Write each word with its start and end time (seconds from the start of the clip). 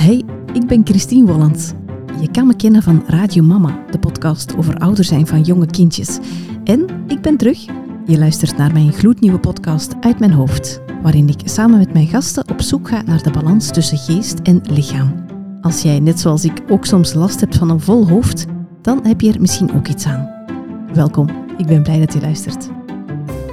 Hey, 0.00 0.24
ik 0.52 0.66
ben 0.66 0.80
Christine 0.84 1.32
Wollands. 1.32 1.72
Je 2.20 2.30
kan 2.30 2.46
me 2.46 2.56
kennen 2.56 2.82
van 2.82 3.02
Radio 3.06 3.42
Mama, 3.42 3.84
de 3.90 3.98
podcast 3.98 4.56
over 4.56 4.78
ouder 4.78 5.04
zijn 5.04 5.26
van 5.26 5.42
jonge 5.42 5.66
kindjes. 5.66 6.18
En 6.64 6.86
ik 7.06 7.20
ben 7.20 7.36
terug. 7.36 7.64
Je 8.06 8.18
luistert 8.18 8.56
naar 8.56 8.72
mijn 8.72 8.92
gloednieuwe 8.92 9.38
podcast 9.38 9.94
Uit 10.00 10.18
mijn 10.18 10.32
hoofd, 10.32 10.80
waarin 11.02 11.28
ik 11.28 11.40
samen 11.44 11.78
met 11.78 11.92
mijn 11.92 12.06
gasten 12.06 12.48
op 12.48 12.60
zoek 12.60 12.88
ga 12.88 13.02
naar 13.02 13.22
de 13.22 13.30
balans 13.30 13.70
tussen 13.70 13.98
geest 13.98 14.38
en 14.38 14.60
lichaam. 14.62 15.24
Als 15.60 15.82
jij, 15.82 15.98
net 15.98 16.20
zoals 16.20 16.44
ik, 16.44 16.62
ook 16.68 16.84
soms 16.84 17.14
last 17.14 17.40
hebt 17.40 17.56
van 17.56 17.70
een 17.70 17.80
vol 17.80 18.08
hoofd, 18.08 18.46
dan 18.82 19.06
heb 19.06 19.20
je 19.20 19.32
er 19.32 19.40
misschien 19.40 19.74
ook 19.74 19.88
iets 19.88 20.06
aan. 20.06 20.30
Welkom, 20.92 21.28
ik 21.58 21.66
ben 21.66 21.82
blij 21.82 21.98
dat 21.98 22.12
je 22.12 22.20
luistert. 22.20 22.68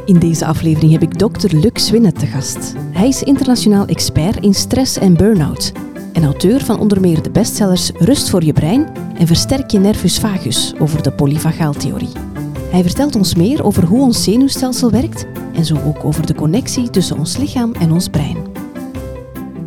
In 0.05 0.19
deze 0.19 0.45
aflevering 0.45 0.91
heb 0.91 1.01
ik 1.01 1.19
dokter 1.19 1.55
Luc 1.55 1.71
Swinnet 1.73 2.19
te 2.19 2.25
gast. 2.25 2.73
Hij 2.91 3.07
is 3.07 3.23
internationaal 3.23 3.85
expert 3.85 4.43
in 4.43 4.53
stress 4.53 4.97
en 4.97 5.13
burn-out 5.13 5.71
en 6.17 6.23
auteur 6.23 6.65
van 6.65 6.79
onder 6.79 7.01
meer 7.01 7.21
de 7.23 7.29
bestsellers 7.29 7.91
Rust 7.91 8.29
voor 8.29 8.43
je 8.43 8.53
brein 8.53 8.87
en 9.17 9.27
Versterk 9.27 9.71
je 9.71 9.79
nervus 9.79 10.19
vagus 10.19 10.73
over 10.79 11.03
de 11.03 11.11
polyvagaaltheorie. 11.11 12.11
Hij 12.71 12.81
vertelt 12.81 13.15
ons 13.15 13.35
meer 13.35 13.63
over 13.63 13.83
hoe 13.85 14.01
ons 14.01 14.23
zenuwstelsel 14.23 14.91
werkt 14.91 15.25
en 15.53 15.65
zo 15.65 15.77
ook 15.85 16.05
over 16.05 16.25
de 16.25 16.35
connectie 16.35 16.89
tussen 16.89 17.17
ons 17.17 17.37
lichaam 17.37 17.73
en 17.73 17.91
ons 17.91 18.07
brein. 18.07 18.37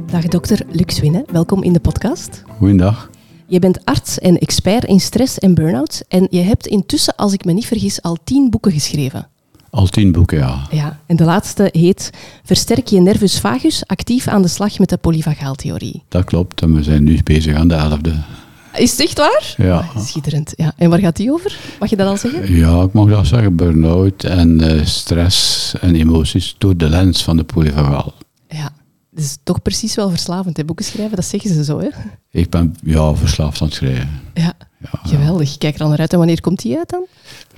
Dag 0.06 0.28
dokter 0.28 0.66
Luc 0.70 0.94
Swinnet, 0.94 1.30
welkom 1.30 1.62
in 1.62 1.72
de 1.72 1.80
podcast. 1.80 2.42
Goedendag. 2.58 3.10
Je 3.46 3.58
bent 3.58 3.84
arts 3.84 4.18
en 4.18 4.38
expert 4.38 4.84
in 4.84 5.00
stress 5.00 5.38
en 5.38 5.54
burn-out 5.54 6.02
en 6.08 6.26
je 6.30 6.40
hebt 6.40 6.66
intussen, 6.66 7.16
als 7.16 7.32
ik 7.32 7.44
me 7.44 7.52
niet 7.52 7.66
vergis, 7.66 8.02
al 8.02 8.16
tien 8.24 8.50
boeken 8.50 8.72
geschreven. 8.72 9.28
Al 9.70 9.86
tien 9.86 10.12
boeken, 10.12 10.38
ja. 10.38 10.66
Ja, 10.70 11.00
en 11.06 11.16
de 11.16 11.24
laatste 11.24 11.68
heet 11.72 12.10
Versterk 12.44 12.86
je 12.86 13.00
nervus 13.00 13.40
vagus, 13.40 13.82
actief 13.86 14.28
aan 14.28 14.42
de 14.42 14.48
slag 14.48 14.78
met 14.78 14.88
de 14.88 14.96
polyvagaaltheorie. 14.96 16.02
Dat 16.08 16.24
klopt, 16.24 16.62
en 16.62 16.74
we 16.74 16.82
zijn 16.82 17.04
nu 17.04 17.18
bezig 17.24 17.54
aan 17.56 17.68
de 17.68 17.74
elfde. 17.74 18.12
Is 18.74 18.90
het 18.90 19.00
echt 19.00 19.18
waar? 19.18 19.54
Ja. 19.56 19.76
Ah, 19.76 19.98
schitterend. 20.04 20.52
Ja. 20.56 20.72
En 20.76 20.90
waar 20.90 20.98
gaat 20.98 21.16
die 21.16 21.32
over? 21.32 21.58
Mag 21.80 21.90
je 21.90 21.96
dat 21.96 22.08
al 22.08 22.16
zeggen? 22.16 22.54
Ja, 22.56 22.82
ik 22.82 22.92
mag 22.92 23.08
dat 23.08 23.26
zeggen. 23.26 23.56
Burn-out 23.56 24.24
en 24.24 24.60
eh, 24.60 24.84
stress 24.86 25.74
en 25.80 25.94
emoties 25.94 26.54
door 26.58 26.76
de 26.76 26.88
lens 26.88 27.22
van 27.22 27.36
de 27.36 27.44
polyvagaal. 27.44 28.12
Ja, 28.48 28.70
het 29.14 29.24
is 29.24 29.36
toch 29.42 29.62
precies 29.62 29.94
wel 29.94 30.10
verslavend, 30.10 30.56
hè? 30.56 30.64
boeken 30.64 30.84
schrijven, 30.84 31.16
dat 31.16 31.24
zeggen 31.24 31.54
ze 31.54 31.64
zo, 31.64 31.78
hè? 31.80 31.88
Ik 32.30 32.50
ben 32.50 32.76
ja, 32.84 33.14
verslaafd 33.14 33.60
aan 33.60 33.66
het 33.66 33.76
schrijven. 33.76 34.20
Ja, 34.34 34.52
Ja, 34.78 35.00
geweldig. 35.02 35.58
Kijk 35.58 35.74
er 35.74 35.82
al 35.82 35.88
naar 35.88 35.98
uit. 35.98 36.12
En 36.12 36.18
wanneer 36.18 36.40
komt 36.40 36.62
die 36.62 36.76
uit 36.76 36.88
dan? 36.90 37.04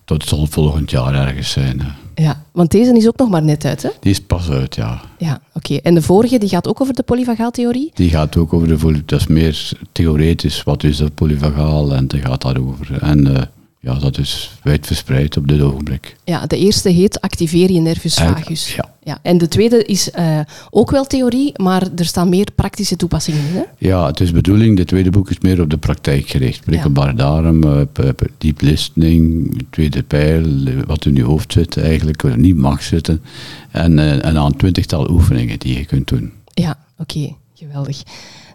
Dat 0.04 0.24
zal 0.24 0.46
volgend 0.46 0.90
jaar 0.90 1.14
ergens 1.14 1.50
zijn. 1.50 1.80
hè. 1.80 1.88
Ja, 2.14 2.44
want 2.52 2.70
deze 2.70 2.96
is 2.96 3.06
ook 3.06 3.16
nog 3.16 3.28
maar 3.28 3.42
net 3.42 3.64
uit, 3.64 3.82
hè? 3.82 3.88
Die 4.00 4.10
is 4.10 4.20
pas 4.20 4.50
uit, 4.50 4.74
ja. 4.74 5.00
Ja, 5.18 5.40
oké. 5.54 5.74
En 5.74 5.94
de 5.94 6.02
vorige, 6.02 6.38
die 6.38 6.48
gaat 6.48 6.68
ook 6.68 6.80
over 6.80 6.94
de 6.94 7.02
polyvagaaltheorie? 7.02 7.90
Die 7.94 8.10
gaat 8.10 8.36
ook 8.36 8.52
over 8.52 8.68
de 8.68 9.02
Dat 9.04 9.20
is 9.20 9.26
meer 9.26 9.72
theoretisch. 9.92 10.62
Wat 10.62 10.84
is 10.84 10.96
dat 10.96 11.14
polyvagaal? 11.14 11.94
En 11.94 12.08
daar 12.08 12.20
gaat 12.20 12.42
dat 12.42 12.58
over. 12.58 13.02
En 13.02 13.36
eh, 13.36 13.42
ja, 13.82 13.94
dat 13.94 14.18
is 14.18 14.50
wijd 14.62 14.86
verspreid 14.86 15.36
op 15.36 15.48
dit 15.48 15.60
ogenblik. 15.60 16.16
Ja, 16.24 16.46
de 16.46 16.58
eerste 16.58 16.88
heet 16.88 17.20
Activeer 17.20 17.72
je 17.72 17.80
nervus 17.80 18.14
vagus. 18.14 18.74
ja. 18.74 18.90
Ja, 19.04 19.18
en 19.22 19.38
de 19.38 19.48
tweede 19.48 19.84
is 19.84 20.10
eh, 20.10 20.40
ook 20.70 20.90
wel 20.90 21.04
theorie, 21.04 21.52
maar 21.62 21.88
er 21.96 22.04
staan 22.04 22.28
meer 22.28 22.48
praktische 22.54 22.96
toepassingen 22.96 23.40
in, 23.40 23.54
hè? 23.54 23.62
Ja, 23.78 24.06
het 24.06 24.20
is 24.20 24.32
bedoeling, 24.32 24.78
het 24.78 24.86
tweede 24.88 25.10
boek 25.10 25.30
is 25.30 25.38
meer 25.40 25.60
op 25.60 25.70
de 25.70 25.76
praktijk 25.76 26.28
gericht. 26.28 26.64
Prikkelbare 26.64 27.14
darm, 27.14 27.62
eh, 27.62 28.08
deep 28.38 28.60
listening, 28.60 29.56
tweede 29.70 30.02
pijl, 30.02 30.44
wat 30.86 31.04
in 31.04 31.14
je 31.14 31.24
hoofd 31.24 31.52
zit 31.52 31.76
eigenlijk, 31.76 32.22
wat 32.22 32.36
niet 32.36 32.56
mag 32.56 32.82
zitten. 32.82 33.22
En, 33.70 33.98
eh, 33.98 34.24
en 34.24 34.38
aan 34.38 34.56
twintigtal 34.56 35.10
oefeningen 35.10 35.58
die 35.58 35.78
je 35.78 35.84
kunt 35.84 36.08
doen. 36.08 36.32
Ja, 36.54 36.78
oké, 36.98 37.34
geweldig. 37.54 38.02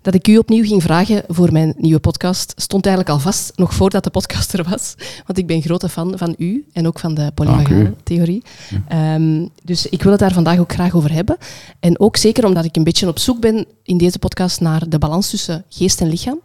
Dat 0.08 0.16
ik 0.16 0.28
u 0.28 0.38
opnieuw 0.38 0.64
ging 0.64 0.82
vragen 0.82 1.24
voor 1.28 1.52
mijn 1.52 1.74
nieuwe 1.78 2.00
podcast 2.00 2.54
stond 2.56 2.86
eigenlijk 2.86 3.16
al 3.16 3.22
vast, 3.22 3.52
nog 3.56 3.74
voordat 3.74 4.04
de 4.04 4.10
podcast 4.10 4.54
er 4.54 4.64
was. 4.70 4.96
Want 5.26 5.38
ik 5.38 5.48
ben 5.48 5.62
grote 5.62 5.90
fan 5.90 6.18
van 6.18 6.36
u 6.38 6.66
en 6.74 6.88
ook 6.88 7.00
van 7.00 7.14
de 7.14 7.32
polyvagaaltheorie. 7.34 8.44
Ehm 8.88 9.46
dus 9.64 9.86
ik 9.86 10.04
wil 10.04 10.12
het 10.12 10.20
daar 10.20 10.34
vandaag 10.34 10.60
ook 10.60 10.74
graag 10.74 10.96
over 10.96 11.12
hebben. 11.12 11.38
En 11.80 12.00
ook 12.00 12.18
zeker 12.18 12.46
omdat 12.46 12.66
ik 12.66 12.76
een 12.76 12.84
beetje 12.84 13.08
op 13.08 13.20
zoek 13.20 13.40
ben 13.40 13.66
in 13.84 13.98
deze 13.98 14.20
podcast 14.20 14.62
naar 14.62 14.90
de 14.90 15.00
balans 15.00 15.30
tussen 15.30 15.66
geest 15.70 16.02
en 16.02 16.10
lichaam. 16.10 16.40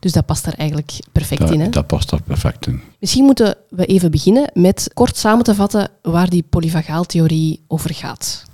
Dus 0.00 0.12
dat 0.12 0.26
past 0.26 0.44
daar 0.44 0.54
eigenlijk 0.54 0.98
perfect 1.12 1.50
in. 1.50 1.58
Hè? 1.58 1.64
Dat, 1.64 1.72
dat 1.72 1.86
past 1.86 2.10
daar 2.10 2.22
perfect 2.22 2.66
in. 2.66 2.80
Misschien 2.98 3.24
moeten 3.24 3.56
we 3.68 3.86
even 3.86 4.10
beginnen 4.10 4.50
met 4.54 4.90
kort 4.94 5.16
samen 5.16 5.44
te 5.44 5.54
vatten 5.54 5.90
waar 6.02 6.30
die 6.30 6.44
polyvagaaltheorie 6.50 7.60
over 7.68 7.94
gaat. 7.94 8.46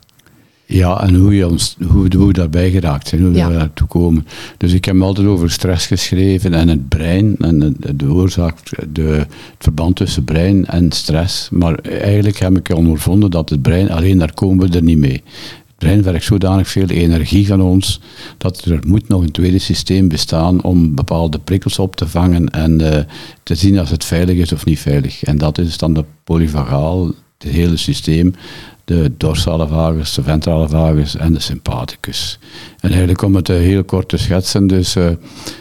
Ja, 0.66 1.02
en 1.02 1.14
hoe, 1.14 1.34
je 1.36 1.48
ons, 1.48 1.76
hoe, 1.86 2.06
hoe 2.16 2.26
we 2.26 2.32
daarbij 2.32 2.70
geraakt 2.70 3.08
zijn, 3.08 3.22
hoe 3.22 3.32
Ja. 3.32 3.48
we 3.48 3.54
naartoe 3.54 3.86
komen. 3.86 4.26
Dus 4.56 4.72
ik 4.72 4.84
heb 4.84 5.00
altijd 5.00 5.26
over 5.26 5.50
stress 5.50 5.86
geschreven 5.86 6.54
en 6.54 6.68
het 6.68 6.88
brein 6.88 7.36
en 7.38 7.58
de, 7.58 7.96
de 7.96 8.12
oorzaak, 8.12 8.56
de, 8.92 9.02
het 9.02 9.28
verband 9.58 9.96
tussen 9.96 10.24
brein 10.24 10.66
en 10.66 10.92
stress. 10.92 11.48
Maar 11.50 11.78
eigenlijk 11.78 12.38
heb 12.38 12.56
ik 12.58 12.76
ondervonden 12.76 13.30
dat 13.30 13.50
het 13.50 13.62
brein, 13.62 13.90
alleen 13.90 14.18
daar 14.18 14.34
komen 14.34 14.70
we 14.70 14.76
er 14.76 14.82
niet 14.82 14.98
mee. 14.98 15.22
Het 15.66 15.76
brein 15.78 16.02
werkt 16.02 16.24
zodanig 16.24 16.68
veel 16.68 16.88
energie 16.88 17.46
van 17.46 17.60
ons, 17.60 18.00
dat 18.38 18.64
er 18.64 18.78
moet 18.86 19.08
nog 19.08 19.22
een 19.22 19.30
tweede 19.30 19.58
systeem 19.58 20.08
bestaan 20.08 20.62
om 20.62 20.94
bepaalde 20.94 21.38
prikkels 21.38 21.78
op 21.78 21.96
te 21.96 22.08
vangen 22.08 22.48
en 22.50 22.92
eh, 22.92 23.04
te 23.42 23.54
zien 23.54 23.78
als 23.78 23.90
het 23.90 24.04
veilig 24.04 24.36
is 24.36 24.52
of 24.52 24.64
niet 24.64 24.78
veilig. 24.78 25.22
En 25.24 25.38
dat 25.38 25.58
is 25.58 25.78
dan 25.78 25.94
de 25.94 26.04
polyvagaal, 26.24 27.06
het 27.38 27.52
hele 27.52 27.76
systeem, 27.76 28.34
de 28.84 29.12
dorsale 29.16 29.66
vagus, 29.66 30.14
de 30.14 30.22
ventrale 30.22 30.68
vagus 30.68 31.16
en 31.16 31.32
de 31.32 31.40
sympathicus. 31.40 32.38
En 32.80 32.88
eigenlijk 32.88 33.22
om 33.22 33.34
het 33.34 33.48
eh, 33.48 33.56
heel 33.56 33.84
kort 33.84 34.08
te 34.08 34.16
schetsen, 34.16 34.66
dus 34.66 34.96
eh, 34.96 35.10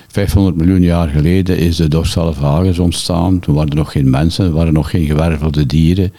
500 0.08 0.56
miljoen 0.56 0.82
jaar 0.82 1.08
geleden 1.08 1.58
is 1.58 1.76
de 1.76 1.88
dorsale 1.88 2.34
vagus 2.34 2.80
ontstaan. 2.80 3.40
Toen 3.40 3.56
waren 3.56 3.70
er 3.70 3.76
nog 3.76 3.92
geen 3.92 4.10
mensen, 4.10 4.46
er 4.46 4.52
waren 4.52 4.74
nog 4.74 4.90
geen 4.90 5.06
gewervelde 5.06 5.66
dieren. 5.66 6.14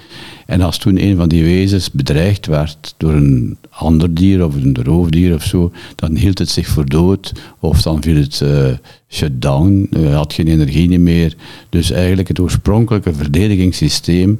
En 0.46 0.60
als 0.60 0.78
toen 0.78 1.02
een 1.02 1.16
van 1.16 1.28
die 1.28 1.42
wezens 1.42 1.90
bedreigd 1.90 2.46
werd 2.46 2.94
door 2.96 3.12
een 3.12 3.56
ander 3.70 4.14
dier 4.14 4.44
of 4.44 4.54
een 4.54 4.76
roofdier 4.82 5.34
of 5.34 5.42
zo, 5.42 5.72
dan 5.94 6.16
hield 6.16 6.38
het 6.38 6.48
zich 6.48 6.66
voor 6.66 6.86
dood 6.86 7.32
of 7.58 7.82
dan 7.82 8.02
viel 8.02 8.16
het 8.16 8.40
eh 8.40 8.72
shut 9.08 9.42
down, 9.42 9.88
eh, 9.92 10.14
had 10.14 10.32
geen 10.32 10.48
energie 10.48 10.98
meer. 10.98 11.34
Dus 11.68 11.90
eigenlijk 11.90 12.28
het 12.28 12.40
oorspronkelijke 12.40 13.14
verdedigingssysteem 13.14 14.38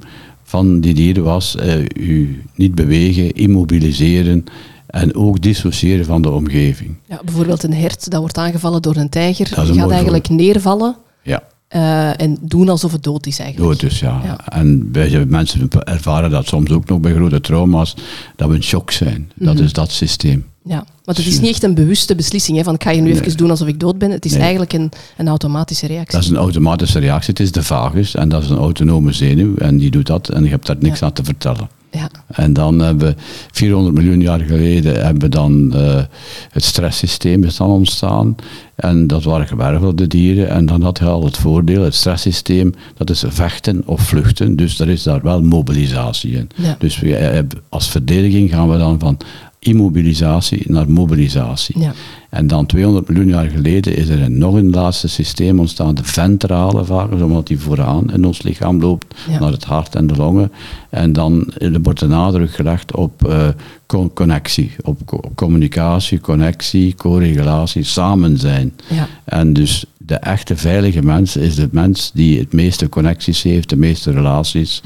van 0.55 0.81
die 0.81 0.95
dieren 0.95 1.25
was 1.25 1.57
eh, 1.57 1.81
u 1.97 2.43
niet 2.55 2.75
bewegen, 2.75 3.33
immobiliseren 3.33 4.45
en 4.87 5.15
ook 5.15 5.41
dissociëren 5.43 6.05
van 6.05 6.23
de 6.23 6.31
omgeving. 6.31 6.95
Ja, 7.09 7.21
bijvoorbeeld 7.25 7.63
een 7.63 7.75
hert 7.75 8.11
dat 8.11 8.21
wordt 8.21 8.39
aangevallen 8.39 8.83
door 8.83 8.97
een 8.97 9.09
tijger. 9.09 9.47
Is 9.47 9.55
Die 9.55 9.73
een 9.73 9.75
gaat 9.79 9.91
eigenlijk 9.91 10.29
neervallen 10.29 10.97
Ja, 11.23 11.43
eh, 11.69 12.21
en 12.21 12.39
doen 12.41 12.69
alsof 12.69 12.93
het 12.93 13.03
dood 13.03 13.27
is 13.27 13.39
eigenlijk. 13.39 13.71
dood 13.71 13.81
dus, 13.91 14.01
ja. 14.01 14.21
Ja. 14.25 14.49
En 14.49 14.89
wij 14.93 15.27
mensen 15.27 15.69
ervaren 15.85 16.31
dat 16.31 16.47
soms 16.47 16.71
ook 16.71 16.89
nog 16.89 17.01
bij 17.01 17.13
grote 17.15 17.41
trauma's, 17.41 17.95
dat 18.37 18.49
we 18.49 18.55
in 18.55 18.63
shock 18.63 18.91
zijn. 18.91 19.31
Dat 19.35 19.55
Mhm. 19.55 19.65
is 19.65 19.73
dat 19.73 19.91
systeem. 19.91 20.45
Ja, 20.67 20.85
want 21.05 21.17
het 21.19 21.27
is 21.27 21.41
niet 21.41 21.51
echt 21.51 21.63
een 21.63 21.75
bewuste 21.75 22.15
beslissing, 22.15 22.57
hè, 22.59 22.65
van 22.65 22.75
ik 22.75 22.83
ga 22.83 22.91
je 22.91 23.01
nu 23.01 23.13
Nee. 23.13 23.21
even 23.21 23.37
doen 23.37 23.51
alsof 23.51 23.69
ik 23.69 23.81
dood 23.81 23.99
ben. 23.99 24.11
Het 24.11 24.25
is 24.25 24.33
Nee. 24.33 24.41
eigenlijk 24.41 24.73
een, 24.73 24.91
een 25.17 25.29
automatische 25.29 25.87
reactie. 25.87 26.13
Dat 26.13 26.23
is 26.23 26.29
een 26.31 26.37
automatische 26.37 26.99
reactie. 26.99 27.31
Het 27.31 27.41
is 27.41 27.53
de 27.53 27.63
vagus 27.63 28.15
en 28.15 28.29
dat 28.29 28.43
is 28.43 28.51
een 28.51 28.57
autonome 28.59 29.13
zenuw 29.13 29.57
en 29.57 29.79
die 29.79 29.91
doet 29.91 30.07
dat 30.07 30.29
en 30.29 30.45
je 30.45 30.51
hebt 30.51 30.67
daar 30.67 30.77
niks 30.79 30.99
Ja. 30.99 31.07
aan 31.07 31.13
te 31.13 31.25
vertellen. 31.25 31.69
Ja, 31.91 32.09
En 32.27 32.53
dan 32.53 32.79
hebben 32.79 33.07
we 33.09 33.15
400 33.53 33.95
miljoen 33.97 34.21
jaar 34.21 34.41
geleden 34.41 35.05
hebben 35.05 35.23
we 35.23 35.29
dan 35.29 35.75
eh, 35.75 36.03
het 36.51 36.65
stresssysteem 36.65 37.45
is 37.45 37.57
dan 37.57 37.69
ontstaan. 37.71 38.35
En 38.75 39.07
dat 39.07 39.23
waren 39.25 39.47
gewervelde 39.47 40.07
dieren. 40.07 40.49
En 40.49 40.67
dan 40.67 40.83
had 40.83 40.99
je 40.99 41.05
al 41.05 41.25
het 41.25 41.37
voordeel, 41.37 41.83
het 41.83 41.95
stresssysteem, 41.95 42.75
dat 42.97 43.11
is 43.11 43.25
vechten 43.29 43.83
of 43.87 44.01
vluchten. 44.01 44.57
Dus 44.57 44.81
er 44.81 44.89
is 44.89 45.03
daar 45.03 45.23
wel 45.23 45.43
mobilisatie 45.43 46.33
in. 46.33 46.49
Ja. 46.57 46.77
Dus 46.79 46.99
we, 46.99 47.17
eh, 47.17 47.43
als 47.69 47.89
verdediging 47.89 48.51
gaan 48.51 48.69
we 48.71 48.79
dan 48.79 48.99
van 48.99 49.17
immobilisatie 49.65 50.63
naar 50.73 50.91
mobilisatie. 50.91 51.79
ja. 51.81 51.93
En 52.31 52.47
dan 52.47 52.67
200 52.67 53.09
miljoen 53.09 53.29
jaar 53.29 53.49
geleden 53.51 53.97
is 53.97 54.09
er 54.09 54.23
een, 54.23 54.39
nog 54.39 54.55
een 54.55 54.71
laatste 54.71 55.09
systeem 55.09 55.59
ontstaan, 55.61 55.95
de 55.95 56.05
ventrale 56.05 56.85
vagus, 56.85 57.21
omdat 57.23 57.47
die 57.47 57.59
vooraan 57.59 58.13
in 58.13 58.25
ons 58.25 58.43
lichaam 58.43 58.81
loopt, 58.81 59.15
Ja. 59.29 59.39
naar 59.39 59.51
het 59.53 59.65
hart 59.65 59.95
en 59.95 60.07
de 60.07 60.17
longen. 60.17 60.53
En 60.91 61.13
dan 61.13 61.53
wordt 61.83 62.01
de 62.01 62.07
nadruk 62.07 62.51
gelegd 62.55 62.95
op 62.95 63.29
eh, 63.29 63.49
con- 63.87 64.13
connectie, 64.13 64.73
op 64.83 65.01
co- 65.05 65.21
communicatie, 65.35 66.21
connectie, 66.21 66.95
co-regulatie, 66.95 67.83
samen 67.85 68.39
zijn. 68.39 68.73
ja. 68.89 69.09
En 69.25 69.53
dus 69.53 69.85
de 69.99 70.15
echte 70.17 70.57
veilige 70.57 71.03
mens 71.03 71.37
is 71.37 71.55
de 71.55 71.69
mens 71.73 72.11
die 72.15 72.39
het 72.39 72.53
meeste 72.53 72.89
connecties 72.89 73.43
heeft, 73.43 73.69
de 73.69 73.77
meeste 73.77 74.11
relaties, 74.11 74.83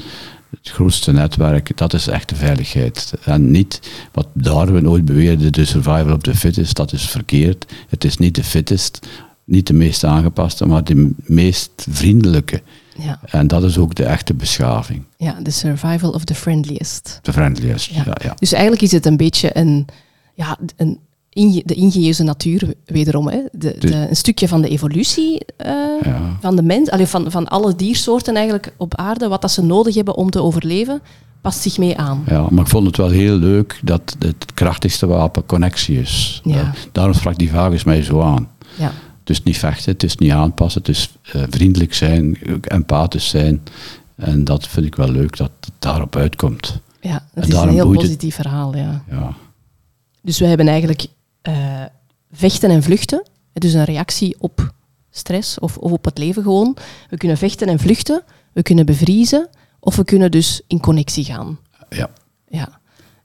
het 0.49 0.69
grootste 0.69 1.11
netwerk. 1.11 1.77
Dat 1.77 1.93
is 1.93 2.07
echte 2.07 2.35
veiligheid. 2.35 3.13
En 3.23 3.51
niet 3.51 3.79
wat 4.11 4.27
Darwin 4.33 4.89
ooit 4.89 5.05
beweerde, 5.05 5.49
de 5.49 5.65
survival 5.65 6.13
of 6.13 6.21
the 6.21 6.35
fittest, 6.35 6.75
dat 6.75 6.93
is 6.93 7.09
verkeerd. 7.09 7.65
Het 7.89 8.03
is 8.03 8.17
niet 8.17 8.35
de 8.35 8.43
fittest, 8.43 9.07
niet 9.43 9.67
de 9.67 9.73
meest 9.73 10.03
aangepaste, 10.03 10.65
maar 10.65 10.83
de 10.83 11.11
meest 11.17 11.85
vriendelijke. 11.89 12.61
Ja. 12.97 13.19
En 13.25 13.47
dat 13.47 13.63
is 13.63 13.77
ook 13.77 13.95
de 13.95 14.05
echte 14.05 14.33
beschaving. 14.33 15.03
ja, 15.17 15.41
the 15.43 15.51
survival 15.51 16.11
of 16.11 16.23
the 16.23 16.35
friendliest. 16.35 17.19
De 17.21 17.33
friendliest. 17.33 17.91
Ja. 17.91 18.03
Ja, 18.05 18.17
ja. 18.23 18.33
Dus 18.39 18.51
eigenlijk 18.51 18.81
is 18.81 18.91
het 18.91 19.05
een 19.05 19.17
beetje 19.17 19.57
een, 19.57 19.85
ja, 20.33 20.57
een 20.75 20.99
inge- 21.39 21.61
de 21.65 21.73
ingenieuze 21.73 22.23
natuur 22.23 22.73
wederom. 22.85 23.27
Hè. 23.27 23.39
De, 23.51 23.75
de, 23.79 23.95
een 24.09 24.15
stukje 24.15 24.47
van 24.47 24.61
de 24.61 24.69
evolutie 24.69 25.45
eh, 25.57 25.73
Ja. 26.01 26.37
van 26.41 26.55
de 26.55 26.61
mens, 26.63 26.89
allee, 26.89 27.05
van, 27.07 27.31
van 27.31 27.47
alle 27.47 27.75
diersoorten 27.75 28.35
eigenlijk 28.35 28.73
op 28.77 28.95
aarde, 28.95 29.27
wat 29.27 29.41
dat 29.41 29.51
ze 29.51 29.63
nodig 29.63 29.95
hebben 29.95 30.15
om 30.15 30.29
te 30.29 30.41
overleven, 30.41 31.01
past 31.41 31.61
zich 31.61 31.77
mee 31.77 31.97
aan. 31.97 32.23
Ja, 32.27 32.47
maar 32.49 32.63
ik 32.63 32.69
vond 32.69 32.85
het 32.87 32.97
wel 32.97 33.09
heel 33.09 33.35
leuk 33.35 33.79
dat 33.83 34.15
het 34.19 34.53
krachtigste 34.53 35.07
wapen 35.07 35.45
connectie 35.45 35.99
is. 35.99 36.41
Ja. 36.43 36.73
Daarom 36.91 37.13
sprak 37.13 37.37
die 37.37 37.49
vagus 37.51 37.83
mij 37.83 38.03
zo 38.03 38.21
aan. 38.21 38.49
Ja. 38.77 38.91
Het 39.19 39.29
is 39.37 39.43
niet 39.43 39.57
vechten, 39.57 39.91
het 39.91 40.03
is 40.03 40.15
niet 40.15 40.31
aanpassen, 40.31 40.81
het 40.81 40.89
is 40.89 41.09
eh, 41.31 41.41
vriendelijk 41.49 41.93
zijn, 41.93 42.37
empathisch 42.61 43.29
zijn. 43.29 43.61
En 44.15 44.43
dat 44.43 44.67
vind 44.67 44.85
ik 44.85 44.95
wel 44.95 45.09
leuk 45.11 45.37
dat 45.37 45.51
het 45.59 45.71
daarop 45.79 46.15
uitkomt. 46.15 46.79
Ja, 47.01 47.25
En 47.33 47.41
het 47.41 47.47
is 47.53 47.59
een 47.59 47.69
heel 47.69 47.91
positief 47.91 48.35
verhaal. 48.35 48.75
Ja. 48.75 49.03
Ja, 49.09 49.33
Dus 50.21 50.39
we 50.39 50.45
hebben 50.45 50.67
eigenlijk 50.67 51.05
eh, 51.41 51.83
vechten 52.31 52.69
en 52.69 52.83
vluchten. 52.83 53.23
Dus 53.53 53.73
een 53.73 53.85
reactie 53.85 54.35
op 54.39 54.73
stress 55.09 55.59
of, 55.59 55.77
of 55.77 55.91
op 55.91 56.05
het 56.05 56.17
leven 56.17 56.43
gewoon. 56.43 56.77
We 57.09 57.17
kunnen 57.17 57.37
vechten 57.37 57.67
en 57.67 57.79
vluchten. 57.79 58.23
We 58.53 58.61
kunnen 58.61 58.85
bevriezen. 58.85 59.49
Of 59.79 59.95
we 59.95 60.03
kunnen 60.03 60.31
dus 60.31 60.61
in 60.67 60.79
connectie 60.79 61.23
gaan. 61.23 61.59
ja. 61.89 62.09
Ja. 62.47 62.79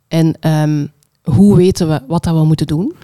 En 0.09 0.37
ehm, 0.41 0.87
hoe 1.23 1.57
weten 1.57 1.89
we 1.89 2.03
wat 2.07 2.25
dat 2.25 2.35
we 2.35 2.45
moeten 2.45 2.67
doen? 2.67 2.95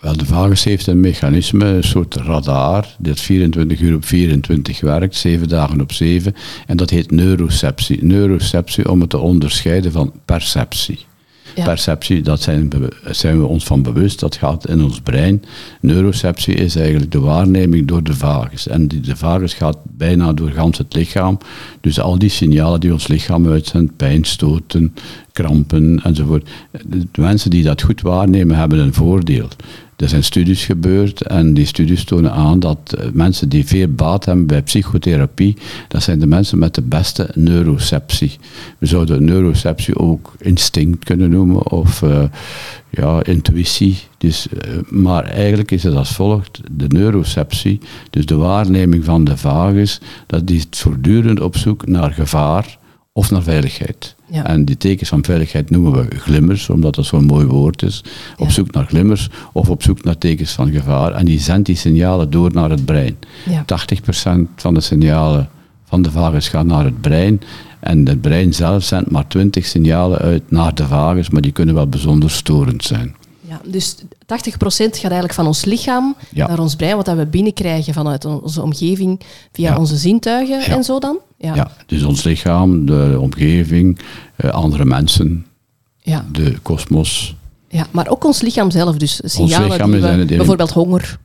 Wel, 0.00 0.16
de 0.16 0.26
vagus 0.26 0.64
heeft 0.64 0.86
een 0.86 1.00
mechanisme, 1.00 1.64
een 1.66 1.84
soort 1.84 2.14
radar, 2.14 2.96
dat 2.98 3.20
24 3.20 3.80
uur 3.80 3.94
op 3.94 4.04
24 4.04 4.80
werkt, 4.80 5.16
7 5.16 5.48
dagen 5.48 5.80
op 5.80 5.92
7. 5.92 6.34
En 6.66 6.76
dat 6.76 6.90
heet 6.90 7.10
neuroceptie. 7.10 8.04
Neuroceptie 8.04 8.90
om 8.90 9.00
het 9.00 9.10
te 9.10 9.18
onderscheiden 9.18 9.92
van 9.92 10.12
perceptie. 10.24 10.98
Ja. 11.56 11.64
Perceptie, 11.64 12.22
dat 12.22 12.42
zijn, 12.42 12.72
zijn 13.10 13.40
we 13.40 13.46
ons 13.46 13.64
van 13.64 13.82
bewust, 13.82 14.20
dat 14.20 14.36
gaat 14.36 14.68
in 14.68 14.82
ons 14.82 15.00
brein. 15.00 15.44
Neuroceptie 15.80 16.54
is 16.54 16.76
eigenlijk 16.76 17.12
de 17.12 17.20
waarneming 17.20 17.88
door 17.88 18.02
de 18.02 18.14
vagus. 18.14 18.68
En 18.68 18.88
die, 18.88 19.00
de 19.00 19.16
vagus 19.16 19.54
gaat 19.54 19.78
bijna 19.82 20.32
door 20.32 20.50
gans 20.50 20.78
het 20.78 20.94
lichaam. 20.94 21.38
Dus 21.80 22.00
al 22.00 22.18
die 22.18 22.28
signalen 22.28 22.80
die 22.80 22.92
ons 22.92 23.06
lichaam 23.06 23.48
uitzendt, 23.48 23.96
pijn, 23.96 24.24
stoten, 24.24 24.94
krampen 25.32 26.00
enzovoort. 26.02 26.48
De 26.86 27.20
mensen 27.20 27.50
die 27.50 27.62
dat 27.62 27.82
goed 27.82 28.00
waarnemen, 28.00 28.56
hebben 28.56 28.78
een 28.78 28.94
voordeel. 28.94 29.48
Er 29.96 30.08
zijn 30.08 30.24
studies 30.24 30.64
gebeurd 30.64 31.22
en 31.22 31.54
die 31.54 31.66
studies 31.66 32.04
tonen 32.04 32.32
aan 32.32 32.60
dat 32.60 32.92
eh, 32.98 33.10
mensen 33.12 33.48
die 33.48 33.66
veel 33.66 33.88
baat 33.88 34.24
hebben 34.24 34.46
bij 34.46 34.62
psychotherapie, 34.62 35.56
dat 35.88 36.02
zijn 36.02 36.18
de 36.18 36.26
mensen 36.26 36.58
met 36.58 36.74
de 36.74 36.82
beste 36.82 37.30
neuroceptie. 37.34 38.36
We 38.78 38.86
zouden 38.86 39.24
neuroceptie 39.24 39.98
ook 39.98 40.34
instinct 40.38 41.04
kunnen 41.04 41.30
noemen 41.30 41.70
of 41.70 42.02
eh, 42.02 42.24
ja, 42.90 43.24
intuïtie. 43.24 43.98
Dus, 44.18 44.48
eh, 44.48 44.70
maar 44.88 45.24
eigenlijk 45.24 45.70
is 45.70 45.82
het 45.82 45.94
als 45.94 46.14
volgt, 46.14 46.60
de 46.70 46.88
neuroceptie, 46.88 47.80
dus 48.10 48.26
de 48.26 48.36
waarneming 48.36 49.04
van 49.04 49.24
de 49.24 49.36
vagus, 49.36 50.00
dat 50.26 50.50
is 50.50 50.66
voortdurend 50.70 51.40
op 51.40 51.56
zoek 51.56 51.86
naar 51.86 52.12
gevaar 52.12 52.78
of 53.12 53.30
naar 53.30 53.42
veiligheid. 53.42 54.15
Ja. 54.30 54.44
En 54.46 54.64
die 54.64 54.76
tekens 54.76 55.08
van 55.08 55.24
veiligheid 55.24 55.70
noemen 55.70 55.92
we 55.92 56.16
glimmers, 56.18 56.68
omdat 56.68 56.94
dat 56.94 57.04
zo'n 57.06 57.24
mooi 57.24 57.46
woord 57.46 57.82
is. 57.82 58.04
Op 58.36 58.46
Ja. 58.46 58.52
zoek 58.52 58.70
naar 58.70 58.86
glimmers 58.86 59.28
of 59.52 59.68
op 59.70 59.82
zoek 59.82 60.04
naar 60.04 60.18
tekens 60.18 60.52
van 60.52 60.72
gevaar. 60.72 61.12
En 61.12 61.24
die 61.24 61.40
zendt 61.40 61.66
die 61.66 61.76
signalen 61.76 62.30
door 62.30 62.52
naar 62.52 62.70
het 62.70 62.84
brein. 62.84 63.16
Ja. 63.50 63.64
80% 63.64 64.48
van 64.56 64.74
de 64.74 64.80
signalen 64.80 65.48
van 65.84 66.02
de 66.02 66.10
vagus 66.10 66.48
gaan 66.48 66.66
naar 66.66 66.84
het 66.84 67.00
brein. 67.00 67.40
En 67.80 68.06
het 68.08 68.20
brein 68.20 68.54
zelf 68.54 68.82
zendt 68.84 69.10
maar 69.10 69.26
20 69.26 69.66
signalen 69.66 70.18
uit 70.18 70.50
naar 70.50 70.74
de 70.74 70.86
vagus, 70.86 71.30
maar 71.30 71.42
die 71.42 71.52
kunnen 71.52 71.74
wel 71.74 71.86
bijzonder 71.88 72.30
storend 72.30 72.84
zijn. 72.84 73.14
Ja, 73.40 73.60
dus 73.64 73.96
80% 74.26 74.96
gaat 74.96 75.02
eigenlijk 75.02 75.34
van 75.34 75.46
ons 75.46 75.64
lichaam 75.64 76.16
naar 76.34 76.58
ons 76.58 76.76
brein, 76.76 76.96
wat 76.96 77.04
dat 77.04 77.16
we 77.16 77.26
binnenkrijgen 77.26 77.94
vanuit 77.94 78.24
onze 78.24 78.62
omgeving 78.62 79.20
via 79.52 79.76
onze 79.78 79.96
zintuigen 79.96 80.60
en 80.64 80.84
zo 80.84 80.98
dan. 80.98 81.18
Ja. 81.38 81.54
Ja, 81.54 81.70
dus 81.86 82.02
ons 82.02 82.22
lichaam, 82.22 82.86
de 82.86 83.16
omgeving, 83.20 83.98
eh, 84.36 84.50
andere 84.50 84.84
mensen, 84.84 85.46
Ja. 86.02 86.24
de 86.32 86.54
kosmos. 86.62 87.36
Ja, 87.68 87.86
maar 87.90 88.08
ook 88.08 88.24
ons 88.24 88.40
lichaam 88.42 88.70
zelf. 88.70 88.96
Dus 88.96 89.20
signalen 89.24 89.70
lichaam 89.70 89.94
in 89.94 90.02
het- 90.02 90.26
bijvoorbeeld 90.36 90.70
honger. 90.70 91.18